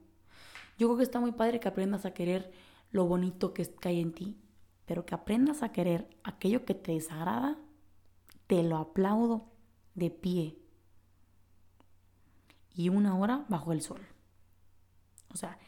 Yo 0.78 0.86
creo 0.86 0.96
que 0.96 1.02
está 1.02 1.20
muy 1.20 1.32
padre 1.32 1.60
que 1.60 1.68
aprendas 1.68 2.06
a 2.06 2.14
querer 2.14 2.50
lo 2.92 3.04
bonito 3.04 3.52
que 3.52 3.70
hay 3.82 4.00
en 4.00 4.14
ti, 4.14 4.38
pero 4.86 5.04
que 5.04 5.14
aprendas 5.14 5.62
a 5.62 5.70
querer 5.70 6.08
aquello 6.24 6.64
que 6.64 6.72
te 6.72 6.92
desagrada, 6.92 7.58
te 8.46 8.62
lo 8.62 8.78
aplaudo 8.78 9.52
de 9.94 10.08
pie. 10.10 10.56
Y 12.78 12.90
una 12.90 13.18
hora 13.18 13.44
bajo 13.48 13.72
el 13.72 13.82
sol. 13.82 14.00
O 15.34 15.36
sea, 15.36 15.58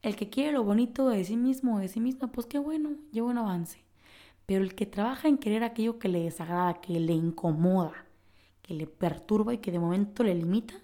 el 0.00 0.16
que 0.16 0.30
quiere 0.30 0.52
lo 0.52 0.64
bonito 0.64 1.10
de 1.10 1.22
sí 1.22 1.36
mismo 1.36 1.78
de 1.78 1.88
sí 1.88 2.00
misma, 2.00 2.32
pues 2.32 2.46
qué 2.46 2.58
bueno, 2.58 2.96
lleva 3.12 3.28
un 3.28 3.36
avance. 3.36 3.84
Pero 4.46 4.64
el 4.64 4.74
que 4.74 4.86
trabaja 4.86 5.28
en 5.28 5.36
querer 5.36 5.64
aquello 5.64 5.98
que 5.98 6.08
le 6.08 6.22
desagrada, 6.22 6.80
que 6.80 6.98
le 6.98 7.12
incomoda, 7.12 8.06
que 8.62 8.72
le 8.72 8.86
perturba 8.86 9.52
y 9.52 9.58
que 9.58 9.70
de 9.70 9.78
momento 9.78 10.24
le 10.24 10.34
limita, 10.34 10.74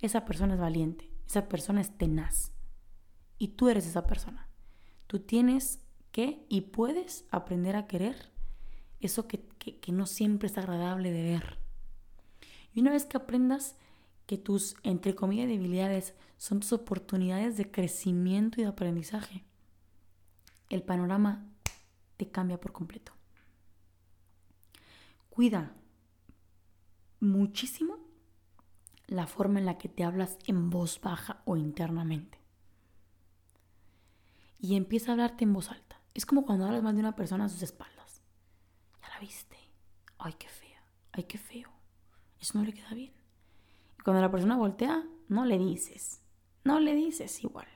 esa 0.00 0.24
persona 0.24 0.54
es 0.54 0.60
valiente, 0.60 1.10
esa 1.26 1.48
persona 1.48 1.82
es 1.82 1.90
tenaz. 1.98 2.52
Y 3.36 3.48
tú 3.48 3.68
eres 3.68 3.86
esa 3.86 4.06
persona. 4.06 4.48
Tú 5.06 5.20
tienes 5.20 5.80
que 6.12 6.46
y 6.48 6.62
puedes 6.62 7.26
aprender 7.30 7.76
a 7.76 7.86
querer 7.86 8.32
eso 9.00 9.28
que, 9.28 9.40
que, 9.58 9.92
no 9.92 10.06
siempre 10.06 10.48
es 10.48 10.56
agradable 10.56 11.12
de 11.12 11.24
ver. 11.24 11.58
Y 12.72 12.80
una 12.80 12.92
vez 12.92 13.04
que 13.04 13.18
aprendas 13.18 13.76
que 14.28 14.36
tus, 14.36 14.76
entre 14.82 15.14
comillas, 15.14 15.48
debilidades 15.48 16.14
son 16.36 16.60
tus 16.60 16.74
oportunidades 16.74 17.56
de 17.56 17.70
crecimiento 17.70 18.60
y 18.60 18.64
de 18.64 18.68
aprendizaje, 18.68 19.46
el 20.68 20.82
panorama 20.82 21.48
te 22.18 22.30
cambia 22.30 22.60
por 22.60 22.72
completo. 22.72 23.12
Cuida 25.30 25.74
muchísimo 27.20 27.96
la 29.06 29.26
forma 29.26 29.60
en 29.60 29.64
la 29.64 29.78
que 29.78 29.88
te 29.88 30.04
hablas 30.04 30.36
en 30.46 30.68
voz 30.68 31.00
baja 31.00 31.40
o 31.46 31.56
internamente 31.56 32.38
y 34.58 34.76
empieza 34.76 35.10
a 35.10 35.12
hablarte 35.12 35.44
en 35.44 35.54
voz 35.54 35.70
alta. 35.70 36.02
Es 36.12 36.26
como 36.26 36.44
cuando 36.44 36.66
hablas 36.66 36.82
mal 36.82 36.94
de 36.94 37.00
una 37.00 37.16
persona 37.16 37.46
a 37.46 37.48
sus 37.48 37.62
espaldas. 37.62 38.20
Ya 39.00 39.08
la 39.08 39.20
viste. 39.20 39.56
Ay, 40.18 40.34
qué 40.38 40.48
fea. 40.48 40.82
Ay, 41.12 41.24
qué 41.24 41.38
feo. 41.38 41.70
Eso 42.38 42.58
no 42.58 42.64
le 42.64 42.74
queda 42.74 42.92
bien. 42.92 43.17
Cuando 44.08 44.22
la 44.22 44.30
persona 44.30 44.56
voltea, 44.56 45.04
no 45.28 45.44
le 45.44 45.58
dices. 45.58 46.22
No 46.64 46.80
le 46.80 46.94
dices 46.94 47.44
igual. 47.44 47.66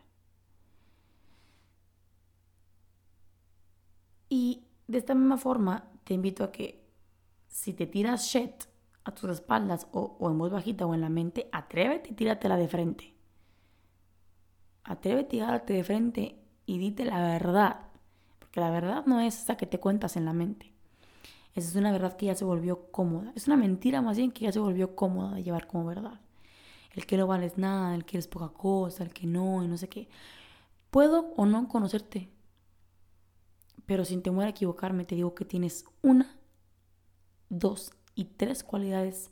Y 4.31 4.65
de 4.87 4.97
esta 4.97 5.15
misma 5.15 5.37
forma, 5.37 5.91
te 6.05 6.15
invito 6.15 6.43
a 6.43 6.51
que 6.51 6.89
si 7.49 7.75
te 7.75 7.87
tiras 7.87 8.25
shit 8.29 8.65
a 9.05 9.13
tus 9.13 9.29
espaldas 9.29 9.87
o, 9.93 10.17
en 10.23 10.39
voz 10.39 10.51
bajita 10.51 10.87
o 10.87 10.95
en 10.95 11.03
la 11.03 11.11
mente, 11.11 11.51
atrévete 11.53 12.13
y 12.13 12.15
tíratela 12.15 12.57
de 12.57 12.69
frente. 12.69 13.15
Atrévete 14.85 15.37
y 15.37 15.39
tirarte 15.39 15.75
de 15.75 15.85
frente 15.85 16.39
y 16.65 16.79
dite 16.79 17.05
la 17.05 17.21
verdad, 17.21 17.89
porque 18.39 18.59
la 18.59 18.71
verdad 18.71 19.05
no 19.05 19.21
es 19.21 19.43
esa 19.43 19.59
que 19.59 19.67
te 19.67 19.81
cuentas 19.81 20.17
en 20.17 20.25
la 20.25 20.33
mente. 20.33 20.73
Esa 21.55 21.69
es 21.69 21.77
una 21.77 21.93
verdad 21.93 22.17
que 22.17 22.25
ya 22.25 22.35
se 22.35 22.47
volvió 22.47 22.91
cómoda. 22.91 23.35
Es 23.37 23.49
una 23.49 23.59
mentira 23.59 24.01
más 24.01 24.17
bien 24.17 24.33
que 24.33 24.47
ya 24.47 24.53
se 24.53 24.61
volvió 24.61 24.97
cómoda 24.97 25.35
de 25.35 25.43
llevar 25.43 25.67
como 25.67 25.85
verdad. 25.85 26.22
El 26.93 27.07
que 27.07 27.17
no 27.17 27.27
vales 27.27 27.57
nada, 27.59 27.95
el 27.95 28.05
que 28.05 28.19
eres 28.19 28.29
poca 28.29 28.49
cosa, 28.49 29.03
el 29.03 29.13
que 29.13 29.27
no, 29.27 29.63
y 29.63 29.69
no 29.69 29.77
sé 29.77 29.89
qué. 29.89 30.09
Puedo 30.91 31.33
o 31.37 31.47
no 31.47 31.69
conocerte, 31.69 32.31
pero 33.87 34.05
sin 34.05 34.23
temor 34.23 34.45
a 34.45 34.51
equivocarme, 34.51 35.05
te 35.05 35.15
digo 35.15 35.35
que 35.35 35.45
tienes 35.45 35.85
una, 36.03 36.39
dos 37.49 37.93
y 38.15 38.25
tres 38.25 38.63
cualidades 38.63 39.31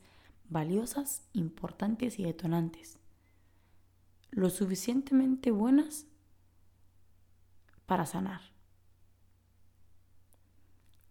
valiosas, 0.49 1.23
importantes 1.33 2.19
y 2.19 2.25
detonantes. 2.25 2.99
Lo 4.31 4.49
suficientemente 4.51 5.51
buenas 5.51 6.07
para 7.87 8.07
sanar. 8.07 8.41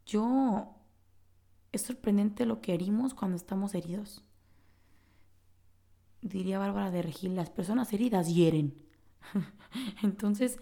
Yo, 0.06 0.76
es 1.72 1.84
sorprendente 1.84 2.46
lo 2.46 2.62
que 2.62 2.74
herimos 2.74 3.14
cuando 3.14 3.38
estamos 3.38 3.76
heridos. 3.76 4.24
Diría 6.22 6.60
Bárbara 6.60 6.92
de 6.92 7.02
Regil, 7.02 7.36
las 7.36 7.50
personas 7.50 7.94
heridas 7.94 8.34
hieren. 8.34 8.74
Entonces, 10.04 10.60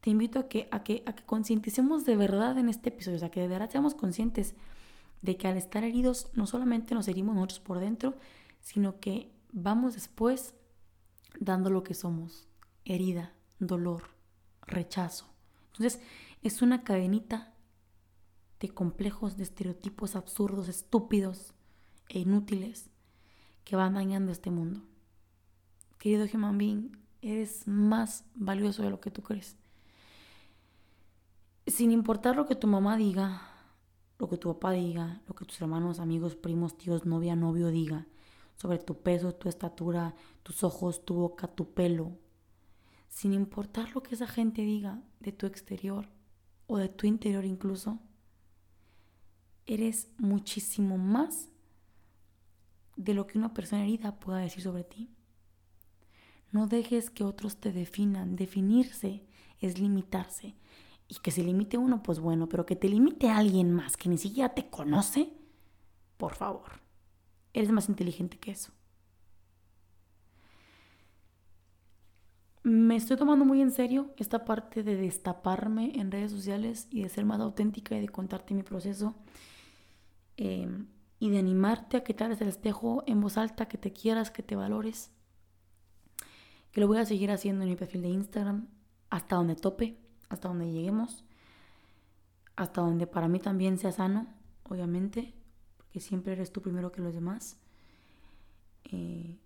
te 0.00 0.10
invito 0.10 0.38
a 0.38 0.48
que, 0.48 0.68
a 0.70 0.82
que, 0.84 1.02
a 1.06 1.14
que 1.14 1.24
concienticemos 1.24 2.04
de 2.04 2.16
verdad 2.16 2.56
en 2.58 2.68
este 2.68 2.90
episodio, 2.90 3.16
o 3.16 3.20
sea, 3.20 3.30
que 3.30 3.40
de 3.40 3.48
verdad 3.48 3.70
seamos 3.70 3.94
conscientes 3.94 4.54
de 5.22 5.36
que 5.36 5.48
al 5.48 5.56
estar 5.56 5.82
heridos 5.82 6.30
no 6.34 6.46
solamente 6.46 6.94
nos 6.94 7.08
herimos 7.08 7.34
nosotros 7.34 7.60
por 7.60 7.80
dentro, 7.80 8.14
sino 8.60 9.00
que 9.00 9.32
vamos 9.52 9.94
después 9.94 10.54
dando 11.40 11.70
lo 11.70 11.82
que 11.82 11.94
somos, 11.94 12.48
herida, 12.84 13.34
dolor, 13.58 14.04
rechazo. 14.62 15.26
Entonces, 15.72 16.00
es 16.42 16.62
una 16.62 16.84
cadenita 16.84 17.54
de 18.60 18.68
complejos, 18.68 19.36
de 19.36 19.44
estereotipos 19.44 20.16
absurdos, 20.16 20.68
estúpidos 20.68 21.54
e 22.08 22.20
inútiles 22.20 22.90
que 23.68 23.76
van 23.76 23.92
dañando 23.92 24.32
este 24.32 24.50
mundo. 24.50 24.80
Querido 25.98 26.24
human 26.32 26.56
being, 26.56 26.96
eres 27.20 27.68
más 27.68 28.24
valioso 28.34 28.82
de 28.82 28.88
lo 28.88 28.98
que 28.98 29.10
tú 29.10 29.22
crees. 29.22 29.58
Sin 31.66 31.92
importar 31.92 32.34
lo 32.34 32.46
que 32.46 32.56
tu 32.56 32.66
mamá 32.66 32.96
diga, 32.96 33.42
lo 34.18 34.26
que 34.30 34.38
tu 34.38 34.48
papá 34.54 34.72
diga, 34.72 35.20
lo 35.28 35.34
que 35.34 35.44
tus 35.44 35.60
hermanos, 35.60 36.00
amigos, 36.00 36.34
primos, 36.34 36.78
tíos, 36.78 37.04
novia, 37.04 37.36
novio 37.36 37.68
diga 37.68 38.06
sobre 38.56 38.78
tu 38.78 39.02
peso, 39.02 39.34
tu 39.34 39.50
estatura, 39.50 40.14
tus 40.42 40.64
ojos, 40.64 41.04
tu 41.04 41.16
boca, 41.16 41.46
tu 41.46 41.74
pelo, 41.74 42.16
sin 43.10 43.34
importar 43.34 43.94
lo 43.94 44.02
que 44.02 44.14
esa 44.14 44.26
gente 44.26 44.62
diga 44.62 45.02
de 45.20 45.32
tu 45.32 45.44
exterior 45.44 46.08
o 46.68 46.78
de 46.78 46.88
tu 46.88 47.06
interior 47.06 47.44
incluso, 47.44 47.98
eres 49.66 50.08
muchísimo 50.16 50.96
más 50.96 51.50
de 52.98 53.14
lo 53.14 53.26
que 53.26 53.38
una 53.38 53.54
persona 53.54 53.82
herida 53.82 54.20
pueda 54.20 54.38
decir 54.38 54.62
sobre 54.62 54.84
ti. 54.84 55.08
No 56.52 56.66
dejes 56.66 57.08
que 57.08 57.24
otros 57.24 57.56
te 57.56 57.72
definan. 57.72 58.36
Definirse 58.36 59.24
es 59.60 59.78
limitarse. 59.78 60.54
Y 61.08 61.14
que 61.16 61.30
se 61.30 61.42
limite 61.42 61.78
uno, 61.78 62.02
pues 62.02 62.20
bueno, 62.20 62.50
pero 62.50 62.66
que 62.66 62.76
te 62.76 62.88
limite 62.88 63.30
a 63.30 63.38
alguien 63.38 63.72
más 63.72 63.96
que 63.96 64.10
ni 64.10 64.18
siquiera 64.18 64.50
te 64.50 64.68
conoce, 64.68 65.32
por 66.18 66.34
favor. 66.34 66.82
Eres 67.54 67.70
más 67.70 67.88
inteligente 67.88 68.38
que 68.38 68.50
eso. 68.50 68.72
me 72.68 72.96
estoy 72.96 73.16
tomando 73.16 73.44
muy 73.44 73.62
en 73.62 73.70
serio 73.70 74.12
esta 74.16 74.44
parte 74.44 74.82
de 74.82 74.96
destaparme 74.96 75.92
en 75.98 76.10
redes 76.10 76.30
sociales 76.30 76.86
y 76.90 77.02
de 77.02 77.08
ser 77.08 77.24
más 77.24 77.40
auténtica 77.40 77.96
y 77.96 78.00
de 78.00 78.08
contarte 78.08 78.54
mi 78.54 78.62
proceso 78.62 79.14
em, 80.36 80.86
y 81.18 81.30
de 81.30 81.38
animarte 81.38 81.96
a 81.96 82.04
que 82.04 82.14
te 82.14 82.24
hagas 82.24 82.40
el 82.40 82.48
espejo 82.48 83.02
en 83.06 83.20
voz 83.20 83.36
alta, 83.36 83.66
que 83.66 83.78
te 83.78 83.92
quieras, 83.92 84.30
que 84.30 84.42
te 84.42 84.56
valores. 84.56 85.10
Que 86.72 86.80
lo 86.80 86.86
voy 86.86 86.98
a 86.98 87.04
seguir 87.04 87.30
haciendo 87.30 87.64
en 87.64 87.70
mi 87.70 87.76
perfil 87.76 88.02
de 88.02 88.08
Instagram 88.08 88.68
hasta 89.10 89.36
donde 89.36 89.56
tope, 89.56 89.98
hasta 90.28 90.48
donde 90.48 90.70
lleguemos, 90.70 91.24
hasta 92.56 92.82
donde 92.82 93.06
para 93.06 93.28
mí 93.28 93.40
también 93.40 93.78
sea 93.78 93.92
sano, 93.92 94.26
obviamente, 94.64 95.34
porque 95.76 96.00
siempre 96.00 96.32
eres 96.32 96.52
tú 96.52 96.60
primero 96.60 96.92
que 96.92 97.00
los 97.00 97.14
demás. 97.14 97.58
Eh, 98.84 99.38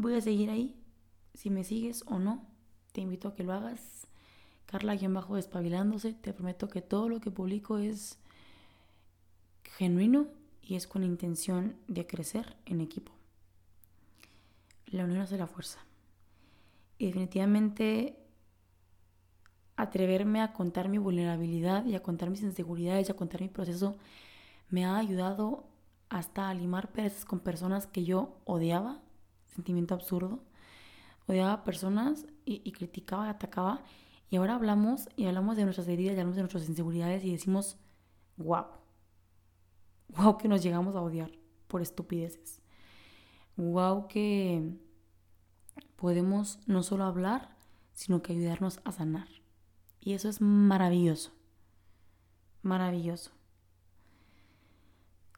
Voy 0.00 0.14
a 0.14 0.20
seguir 0.22 0.48
ahí. 0.48 0.82
Si 1.34 1.50
me 1.50 1.62
sigues 1.62 2.04
o 2.06 2.18
no, 2.18 2.46
te 2.92 3.02
invito 3.02 3.28
a 3.28 3.34
que 3.34 3.44
lo 3.44 3.52
hagas. 3.52 4.06
Carla-bajo 4.64 5.36
despabilándose. 5.36 6.14
Te 6.14 6.32
prometo 6.32 6.70
que 6.70 6.80
todo 6.80 7.10
lo 7.10 7.20
que 7.20 7.30
publico 7.30 7.76
es 7.76 8.18
genuino 9.76 10.28
y 10.62 10.76
es 10.76 10.86
con 10.86 11.04
intención 11.04 11.76
de 11.88 12.06
crecer 12.06 12.56
en 12.66 12.80
equipo. 12.80 13.12
La 14.86 15.04
unión 15.04 15.20
hace 15.20 15.38
la 15.38 15.46
fuerza. 15.46 15.80
Y 16.98 17.06
definitivamente 17.06 18.16
atreverme 19.76 20.42
a 20.42 20.52
contar 20.52 20.88
mi 20.88 20.98
vulnerabilidad 20.98 21.86
y 21.86 21.94
a 21.94 22.02
contar 22.02 22.28
mis 22.30 22.42
inseguridades 22.42 23.08
y 23.08 23.12
a 23.12 23.16
contar 23.16 23.40
mi 23.40 23.48
proceso 23.48 23.96
me 24.68 24.84
ha 24.84 24.96
ayudado 24.96 25.64
hasta 26.08 26.50
a 26.50 26.54
limar 26.54 26.90
con 27.26 27.40
personas 27.40 27.86
que 27.86 28.04
yo 28.04 28.36
odiaba 28.44 29.00
sentimiento 29.46 29.94
absurdo. 29.94 30.40
Odiaba 31.26 31.64
personas 31.64 32.26
y, 32.44 32.70
criticaba 32.72 33.26
y 33.26 33.30
atacaba. 33.30 33.82
Y 34.30 34.36
ahora 34.36 34.54
hablamos 34.54 35.08
y 35.16 35.26
hablamos 35.26 35.56
de 35.56 35.64
nuestras 35.64 35.88
heridas 35.88 36.16
y 36.16 36.20
hablamos 36.20 36.36
de 36.36 36.42
nuestras 36.42 36.68
inseguridades 36.68 37.24
y 37.24 37.32
decimos, 37.32 37.76
wow, 38.36 38.66
wow 40.16 40.36
que 40.36 40.48
nos 40.48 40.62
llegamos 40.62 40.94
a 40.96 41.00
odiar 41.00 41.30
por 41.66 41.82
estupideces. 41.82 42.60
Wow 43.56 44.08
que 44.08 44.76
podemos 45.96 46.58
no 46.66 46.82
solo 46.82 47.04
hablar, 47.04 47.56
sino 47.92 48.22
que 48.22 48.32
ayudarnos 48.32 48.80
a 48.84 48.92
sanar. 48.92 49.28
Y 50.00 50.14
eso 50.14 50.28
es 50.28 50.40
maravilloso. 50.40 51.32
Maravilloso. 52.62 53.32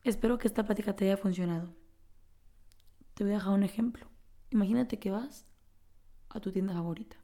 Espero 0.04 0.38
que 0.38 0.48
esta 0.48 0.64
plática 0.64 0.94
te 0.94 1.04
haya 1.04 1.16
funcionado. 1.16 1.74
Te 3.14 3.24
voy 3.24 3.32
a 3.32 3.36
dejar 3.36 3.54
un 3.54 3.62
ejemplo. 3.62 4.06
Imagínate 4.50 4.98
que 4.98 5.10
vas 5.10 5.46
a 6.28 6.40
tu 6.40 6.50
tienda 6.52 6.74
favorita. 6.74 7.16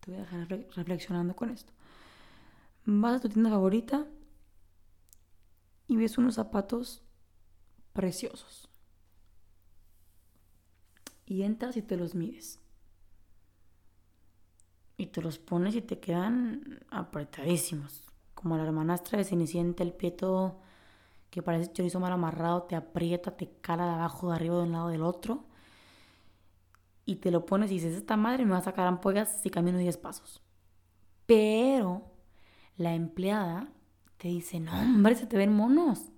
Te 0.00 0.10
voy 0.10 0.20
a 0.20 0.24
dejar 0.24 0.48
reflexionando 0.76 1.34
con 1.36 1.50
esto. 1.50 1.72
Vas 2.86 3.16
a 3.16 3.20
tu 3.20 3.28
tienda 3.28 3.50
favorita 3.50 4.06
y 5.90 5.96
ves 5.96 6.18
unos 6.18 6.36
zapatos 6.36 7.02
preciosos. 7.92 8.68
Y 11.26 11.42
entras 11.42 11.76
y 11.76 11.82
te 11.82 11.96
los 11.96 12.14
mides. 12.14 12.60
Y 14.96 15.06
te 15.06 15.20
los 15.20 15.40
pones 15.40 15.74
y 15.74 15.82
te 15.82 15.98
quedan 15.98 16.78
apretadísimos. 16.90 18.04
Como 18.36 18.56
la 18.56 18.62
hermanastra 18.62 19.18
de 19.18 19.24
Cenicienta, 19.24 19.82
el 19.82 19.92
pie 19.92 20.12
todo 20.12 20.60
que 21.30 21.42
parece 21.42 21.72
chorizo 21.72 21.98
mal 21.98 22.12
amarrado, 22.12 22.62
te 22.62 22.76
aprieta, 22.76 23.36
te 23.36 23.50
cala 23.60 23.86
de 23.86 23.94
abajo, 23.94 24.30
de 24.30 24.36
arriba, 24.36 24.58
de 24.58 24.62
un 24.62 24.72
lado 24.72 24.88
del 24.90 25.02
otro. 25.02 25.44
Y 27.04 27.16
te 27.16 27.32
lo 27.32 27.46
pones 27.46 27.72
y 27.72 27.74
dices, 27.74 27.96
esta 27.96 28.16
madre 28.16 28.44
me 28.44 28.52
va 28.52 28.58
a 28.58 28.62
sacar 28.62 28.86
ampollas 28.86 29.40
si 29.42 29.50
camino 29.50 29.78
10 29.78 29.96
pasos. 29.96 30.40
Pero 31.26 32.12
la 32.76 32.94
empleada 32.94 33.72
te 34.20 34.28
dice, 34.28 34.60
no, 34.60 34.78
hombre, 34.78 35.14
se 35.14 35.26
te 35.26 35.38
ven 35.38 35.56
monos. 35.56 36.12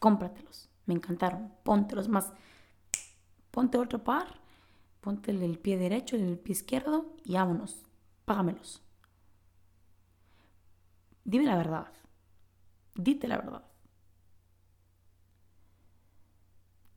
Cómpratelos. 0.00 0.68
Me 0.84 0.92
encantaron. 0.92 1.50
Póntelos 1.62 2.06
más. 2.06 2.30
Ponte 3.50 3.78
otro 3.78 4.04
par. 4.04 4.38
Ponte 5.00 5.30
el 5.30 5.58
pie 5.58 5.78
derecho, 5.78 6.16
el 6.16 6.38
pie 6.38 6.52
izquierdo 6.52 7.16
y 7.24 7.32
vámonos. 7.32 7.86
Págamelos. 8.26 8.82
Dime 11.24 11.46
la 11.46 11.56
verdad. 11.56 11.88
Dite 12.94 13.26
la 13.26 13.38
verdad. 13.38 13.64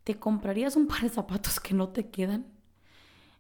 ¿Te 0.03 0.19
comprarías 0.19 0.75
un 0.75 0.87
par 0.87 0.99
de 0.99 1.09
zapatos 1.09 1.61
que 1.61 1.73
no 1.73 1.89
te 1.89 2.09
quedan 2.09 2.45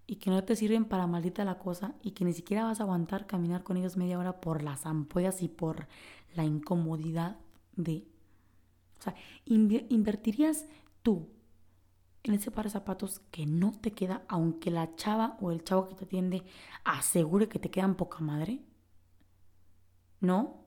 y 0.07 0.15
que 0.15 0.29
no 0.29 0.45
te 0.45 0.55
sirven 0.55 0.85
para 0.85 1.07
maldita 1.07 1.43
la 1.43 1.59
cosa 1.59 1.93
y 2.01 2.11
que 2.11 2.23
ni 2.23 2.31
siquiera 2.31 2.63
vas 2.63 2.79
a 2.79 2.83
aguantar 2.83 3.27
caminar 3.27 3.63
con 3.63 3.75
ellos 3.75 3.97
media 3.97 4.17
hora 4.17 4.39
por 4.39 4.63
las 4.63 4.85
ampollas 4.85 5.41
y 5.41 5.49
por 5.49 5.87
la 6.33 6.45
incomodidad 6.45 7.37
de... 7.75 8.07
O 8.99 9.03
sea, 9.03 9.15
invertirías 9.45 10.65
tú 11.01 11.29
en 12.23 12.33
ese 12.35 12.51
par 12.51 12.65
de 12.65 12.71
zapatos 12.71 13.19
que 13.31 13.45
no 13.45 13.71
te 13.71 13.91
queda, 13.91 14.23
aunque 14.27 14.69
la 14.69 14.95
chava 14.95 15.37
o 15.41 15.51
el 15.51 15.63
chavo 15.63 15.87
que 15.87 15.95
te 15.95 16.05
atiende 16.05 16.43
asegure 16.83 17.49
que 17.49 17.59
te 17.59 17.71
quedan 17.71 17.95
poca 17.95 18.19
madre? 18.19 18.61
¿No? 20.19 20.65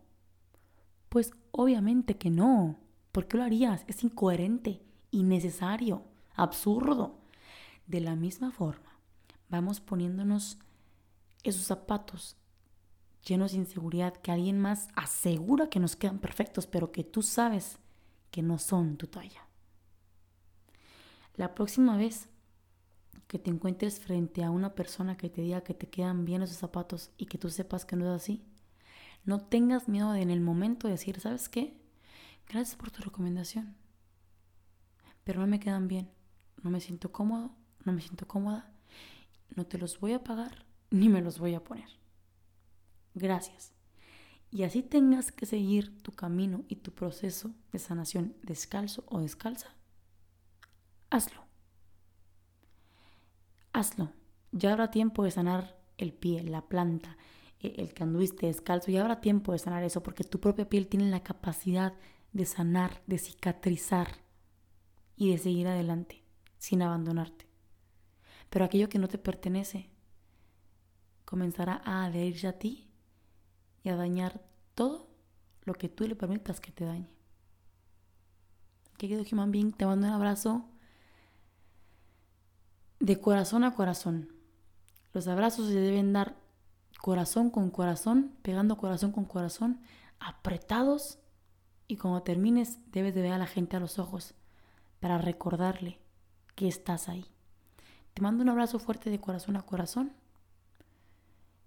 Pues 1.08 1.32
obviamente 1.52 2.16
que 2.16 2.30
no. 2.30 2.80
¿Por 3.12 3.28
qué 3.28 3.36
lo 3.36 3.44
harías? 3.44 3.84
Es 3.86 4.02
incoherente 4.02 4.82
innecesario, 5.12 6.04
absurdo. 6.34 7.20
De 7.86 8.00
la 8.00 8.16
misma 8.16 8.50
forma, 8.50 8.98
vamos 9.48 9.80
poniéndonos 9.80 10.58
esos 11.42 11.66
zapatos 11.66 12.36
llenos 13.24 13.52
de 13.52 13.58
inseguridad 13.58 14.14
que 14.14 14.32
alguien 14.32 14.58
más 14.58 14.88
asegura 14.94 15.68
que 15.68 15.80
nos 15.80 15.96
quedan 15.96 16.18
perfectos, 16.18 16.66
pero 16.66 16.92
que 16.92 17.04
tú 17.04 17.22
sabes 17.22 17.78
que 18.30 18.42
no 18.42 18.58
son 18.58 18.96
tu 18.96 19.06
talla. 19.06 19.46
La 21.36 21.54
próxima 21.54 21.96
vez 21.96 22.28
que 23.26 23.38
te 23.38 23.50
encuentres 23.50 23.98
frente 23.98 24.44
a 24.44 24.50
una 24.50 24.74
persona 24.74 25.16
que 25.16 25.30
te 25.30 25.40
diga 25.42 25.62
que 25.62 25.74
te 25.74 25.88
quedan 25.88 26.24
bien 26.24 26.42
esos 26.42 26.58
zapatos 26.58 27.10
y 27.16 27.26
que 27.26 27.38
tú 27.38 27.50
sepas 27.50 27.84
que 27.84 27.96
no 27.96 28.04
es 28.04 28.22
así, 28.22 28.44
no 29.24 29.40
tengas 29.40 29.88
miedo 29.88 30.12
de 30.12 30.20
en 30.20 30.30
el 30.30 30.40
momento 30.40 30.86
decir, 30.86 31.18
¿sabes 31.20 31.48
qué? 31.48 31.80
Gracias 32.46 32.76
por 32.76 32.90
tu 32.90 33.02
recomendación 33.02 33.74
pero 35.24 35.40
no 35.40 35.46
me 35.46 35.58
quedan 35.58 35.88
bien. 35.88 36.10
No 36.62 36.70
me 36.70 36.80
siento 36.80 37.10
cómodo, 37.10 37.50
no 37.84 37.92
me 37.92 38.00
siento 38.00 38.28
cómoda. 38.28 38.70
No 39.56 39.66
te 39.66 39.78
los 39.78 39.98
voy 39.98 40.12
a 40.12 40.22
pagar 40.22 40.64
ni 40.90 41.08
me 41.08 41.22
los 41.22 41.38
voy 41.38 41.54
a 41.54 41.64
poner. 41.64 41.88
Gracias. 43.14 43.72
Y 44.50 44.62
así 44.62 44.82
tengas 44.82 45.32
que 45.32 45.46
seguir 45.46 46.00
tu 46.02 46.12
camino 46.12 46.64
y 46.68 46.76
tu 46.76 46.92
proceso 46.92 47.52
de 47.72 47.78
sanación 47.80 48.36
descalzo 48.42 49.04
o 49.08 49.20
descalza, 49.20 49.74
hazlo. 51.10 51.42
Hazlo. 53.72 54.12
Ya 54.52 54.70
habrá 54.70 54.92
tiempo 54.92 55.24
de 55.24 55.32
sanar 55.32 55.76
el 55.98 56.12
pie, 56.12 56.44
la 56.44 56.68
planta, 56.68 57.16
e, 57.58 57.74
el 57.78 57.92
que 57.94 58.04
anduviste 58.04 58.46
descalzo. 58.46 58.92
Ya 58.92 59.00
habrá 59.00 59.20
tiempo 59.20 59.50
de 59.50 59.58
sanar 59.58 59.82
eso 59.82 60.04
porque 60.04 60.22
tu 60.22 60.38
propia 60.38 60.68
piel 60.68 60.86
tiene 60.86 61.10
la 61.10 61.24
capacidad 61.24 61.94
de 62.32 62.46
sanar, 62.46 63.02
de 63.08 63.18
cicatrizar 63.18 64.18
y 65.16 65.30
de 65.30 65.38
seguir 65.38 65.66
adelante 65.66 66.22
sin 66.58 66.82
abandonarte. 66.82 67.46
Pero 68.50 68.64
aquello 68.64 68.88
que 68.88 69.00
no 69.00 69.08
te 69.08 69.18
pertenece 69.18 69.90
comenzará 71.24 71.82
a 71.84 72.04
adherirse 72.04 72.46
a 72.46 72.58
ti 72.58 72.93
y 73.84 73.90
a 73.90 73.96
dañar 73.96 74.40
todo 74.74 75.06
lo 75.62 75.74
que 75.74 75.88
tú 75.88 76.08
le 76.08 76.16
permitas 76.16 76.60
que 76.60 76.72
te 76.72 76.84
dañe. 76.84 77.08
Querido 78.96 79.22
Human 79.30 79.52
Being, 79.52 79.72
te 79.72 79.86
mando 79.86 80.06
un 80.06 80.12
abrazo 80.12 80.64
de 82.98 83.20
corazón 83.20 83.64
a 83.64 83.74
corazón. 83.74 84.32
Los 85.12 85.28
abrazos 85.28 85.68
se 85.68 85.78
deben 85.78 86.12
dar 86.12 86.36
corazón 87.00 87.50
con 87.50 87.70
corazón, 87.70 88.34
pegando 88.42 88.78
corazón 88.78 89.12
con 89.12 89.26
corazón, 89.26 89.80
apretados 90.18 91.18
y 91.86 91.96
cuando 91.96 92.22
termines 92.22 92.78
debes 92.90 93.14
de 93.14 93.22
ver 93.22 93.32
a 93.32 93.38
la 93.38 93.46
gente 93.46 93.76
a 93.76 93.80
los 93.80 93.98
ojos 93.98 94.34
para 95.00 95.18
recordarle 95.18 96.00
que 96.54 96.66
estás 96.66 97.08
ahí. 97.08 97.26
Te 98.14 98.22
mando 98.22 98.42
un 98.42 98.48
abrazo 98.48 98.78
fuerte 98.78 99.10
de 99.10 99.20
corazón 99.20 99.56
a 99.56 99.62
corazón, 99.62 100.12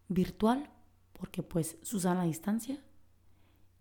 virtual, 0.08 0.72
porque 1.18 1.44
pues 1.44 1.78
Susana 1.82 2.22
a 2.22 2.26
distancia, 2.26 2.82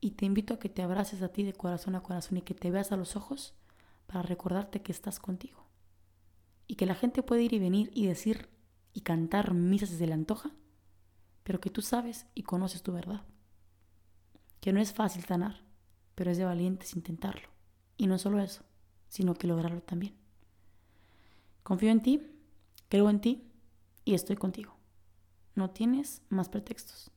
y 0.01 0.13
te 0.13 0.27
invito 0.27 0.55
a 0.55 0.59
que 0.59 0.69
te 0.69 0.83
abraces 0.83 1.23
a 1.23 1.29
ti 1.29 1.43
de 1.43 1.53
corazón 1.53 1.95
a 1.95 2.03
corazón 2.03 2.39
y 2.39 2.43
que 2.43 2.55
te 2.55 2.71
veas 2.71 2.93
a 2.93 2.97
los 2.97 3.17
ojos 3.17 3.55
para 4.07 4.23
recordarte 4.23 4.83
que 4.83 4.93
estás 4.93 5.19
contigo. 5.19 5.67
Y 6.67 6.77
que 6.77 6.87
la 6.87 6.95
gente 6.95 7.23
puede 7.23 7.43
ir 7.43 7.53
y 7.53 7.59
venir 7.59 7.91
y 7.95 8.07
decir 8.07 8.49
y 8.93 9.01
cantar 9.01 9.55
misas 9.55 9.91
desde 9.91 10.07
la 10.07 10.15
antoja, 10.15 10.51
pero 11.45 11.61
que 11.61 11.71
tú 11.71 11.83
sabes 11.83 12.27
y 12.35 12.43
conoces 12.43 12.83
tu 12.83 12.93
verdad. 12.93 13.25
Que 14.61 14.73
no 14.73 14.81
es 14.81 14.93
fácil 14.93 15.25
sanar, 15.25 15.63
pero 16.15 16.31
es 16.31 16.39
de 16.39 16.45
valientes 16.45 16.97
intentarlo. 16.97 17.49
Y 17.97 18.07
no 18.07 18.19
solo 18.19 18.41
eso, 18.41 18.65
sino 19.09 19.35
que 19.35 19.47
lograrlo 19.47 19.83
también. 19.83 20.15
Confío 21.63 21.91
en 21.91 22.03
ti, 22.03 22.23
creo 22.89 23.11
en 23.11 23.21
ti 23.21 23.51
y 24.05 24.15
estoy 24.15 24.37
contigo. 24.37 24.77
No 25.55 25.71
tienes 25.71 26.23
más 26.29 26.49
pretextos. 26.49 27.11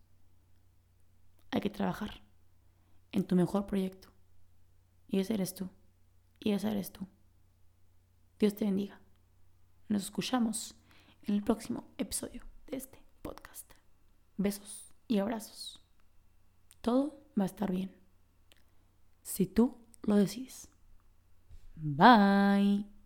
Hay 1.51 1.61
que 1.61 1.69
trabajar 1.69 2.21
en 3.11 3.23
tu 3.23 3.35
mejor 3.35 3.65
proyecto. 3.65 4.09
Y 5.07 5.19
ese 5.19 5.33
eres 5.33 5.53
tú. 5.55 5.69
Y 6.39 6.51
esa 6.51 6.71
eres 6.71 6.91
tú. 6.91 7.07
Dios 8.39 8.55
te 8.55 8.65
bendiga. 8.65 9.01
Nos 9.87 10.03
escuchamos 10.03 10.75
en 11.23 11.35
el 11.35 11.43
próximo 11.43 11.87
episodio 11.97 12.43
de 12.67 12.77
este 12.77 13.03
podcast. 13.21 13.71
Besos 14.37 14.93
y 15.07 15.17
abrazos. 15.17 15.81
Todo 16.81 17.19
va 17.37 17.43
a 17.43 17.47
estar 17.47 17.71
bien. 17.71 17.95
Si 19.23 19.45
tú 19.45 19.77
lo 20.03 20.15
decides. 20.15 20.69
Bye. 21.75 22.98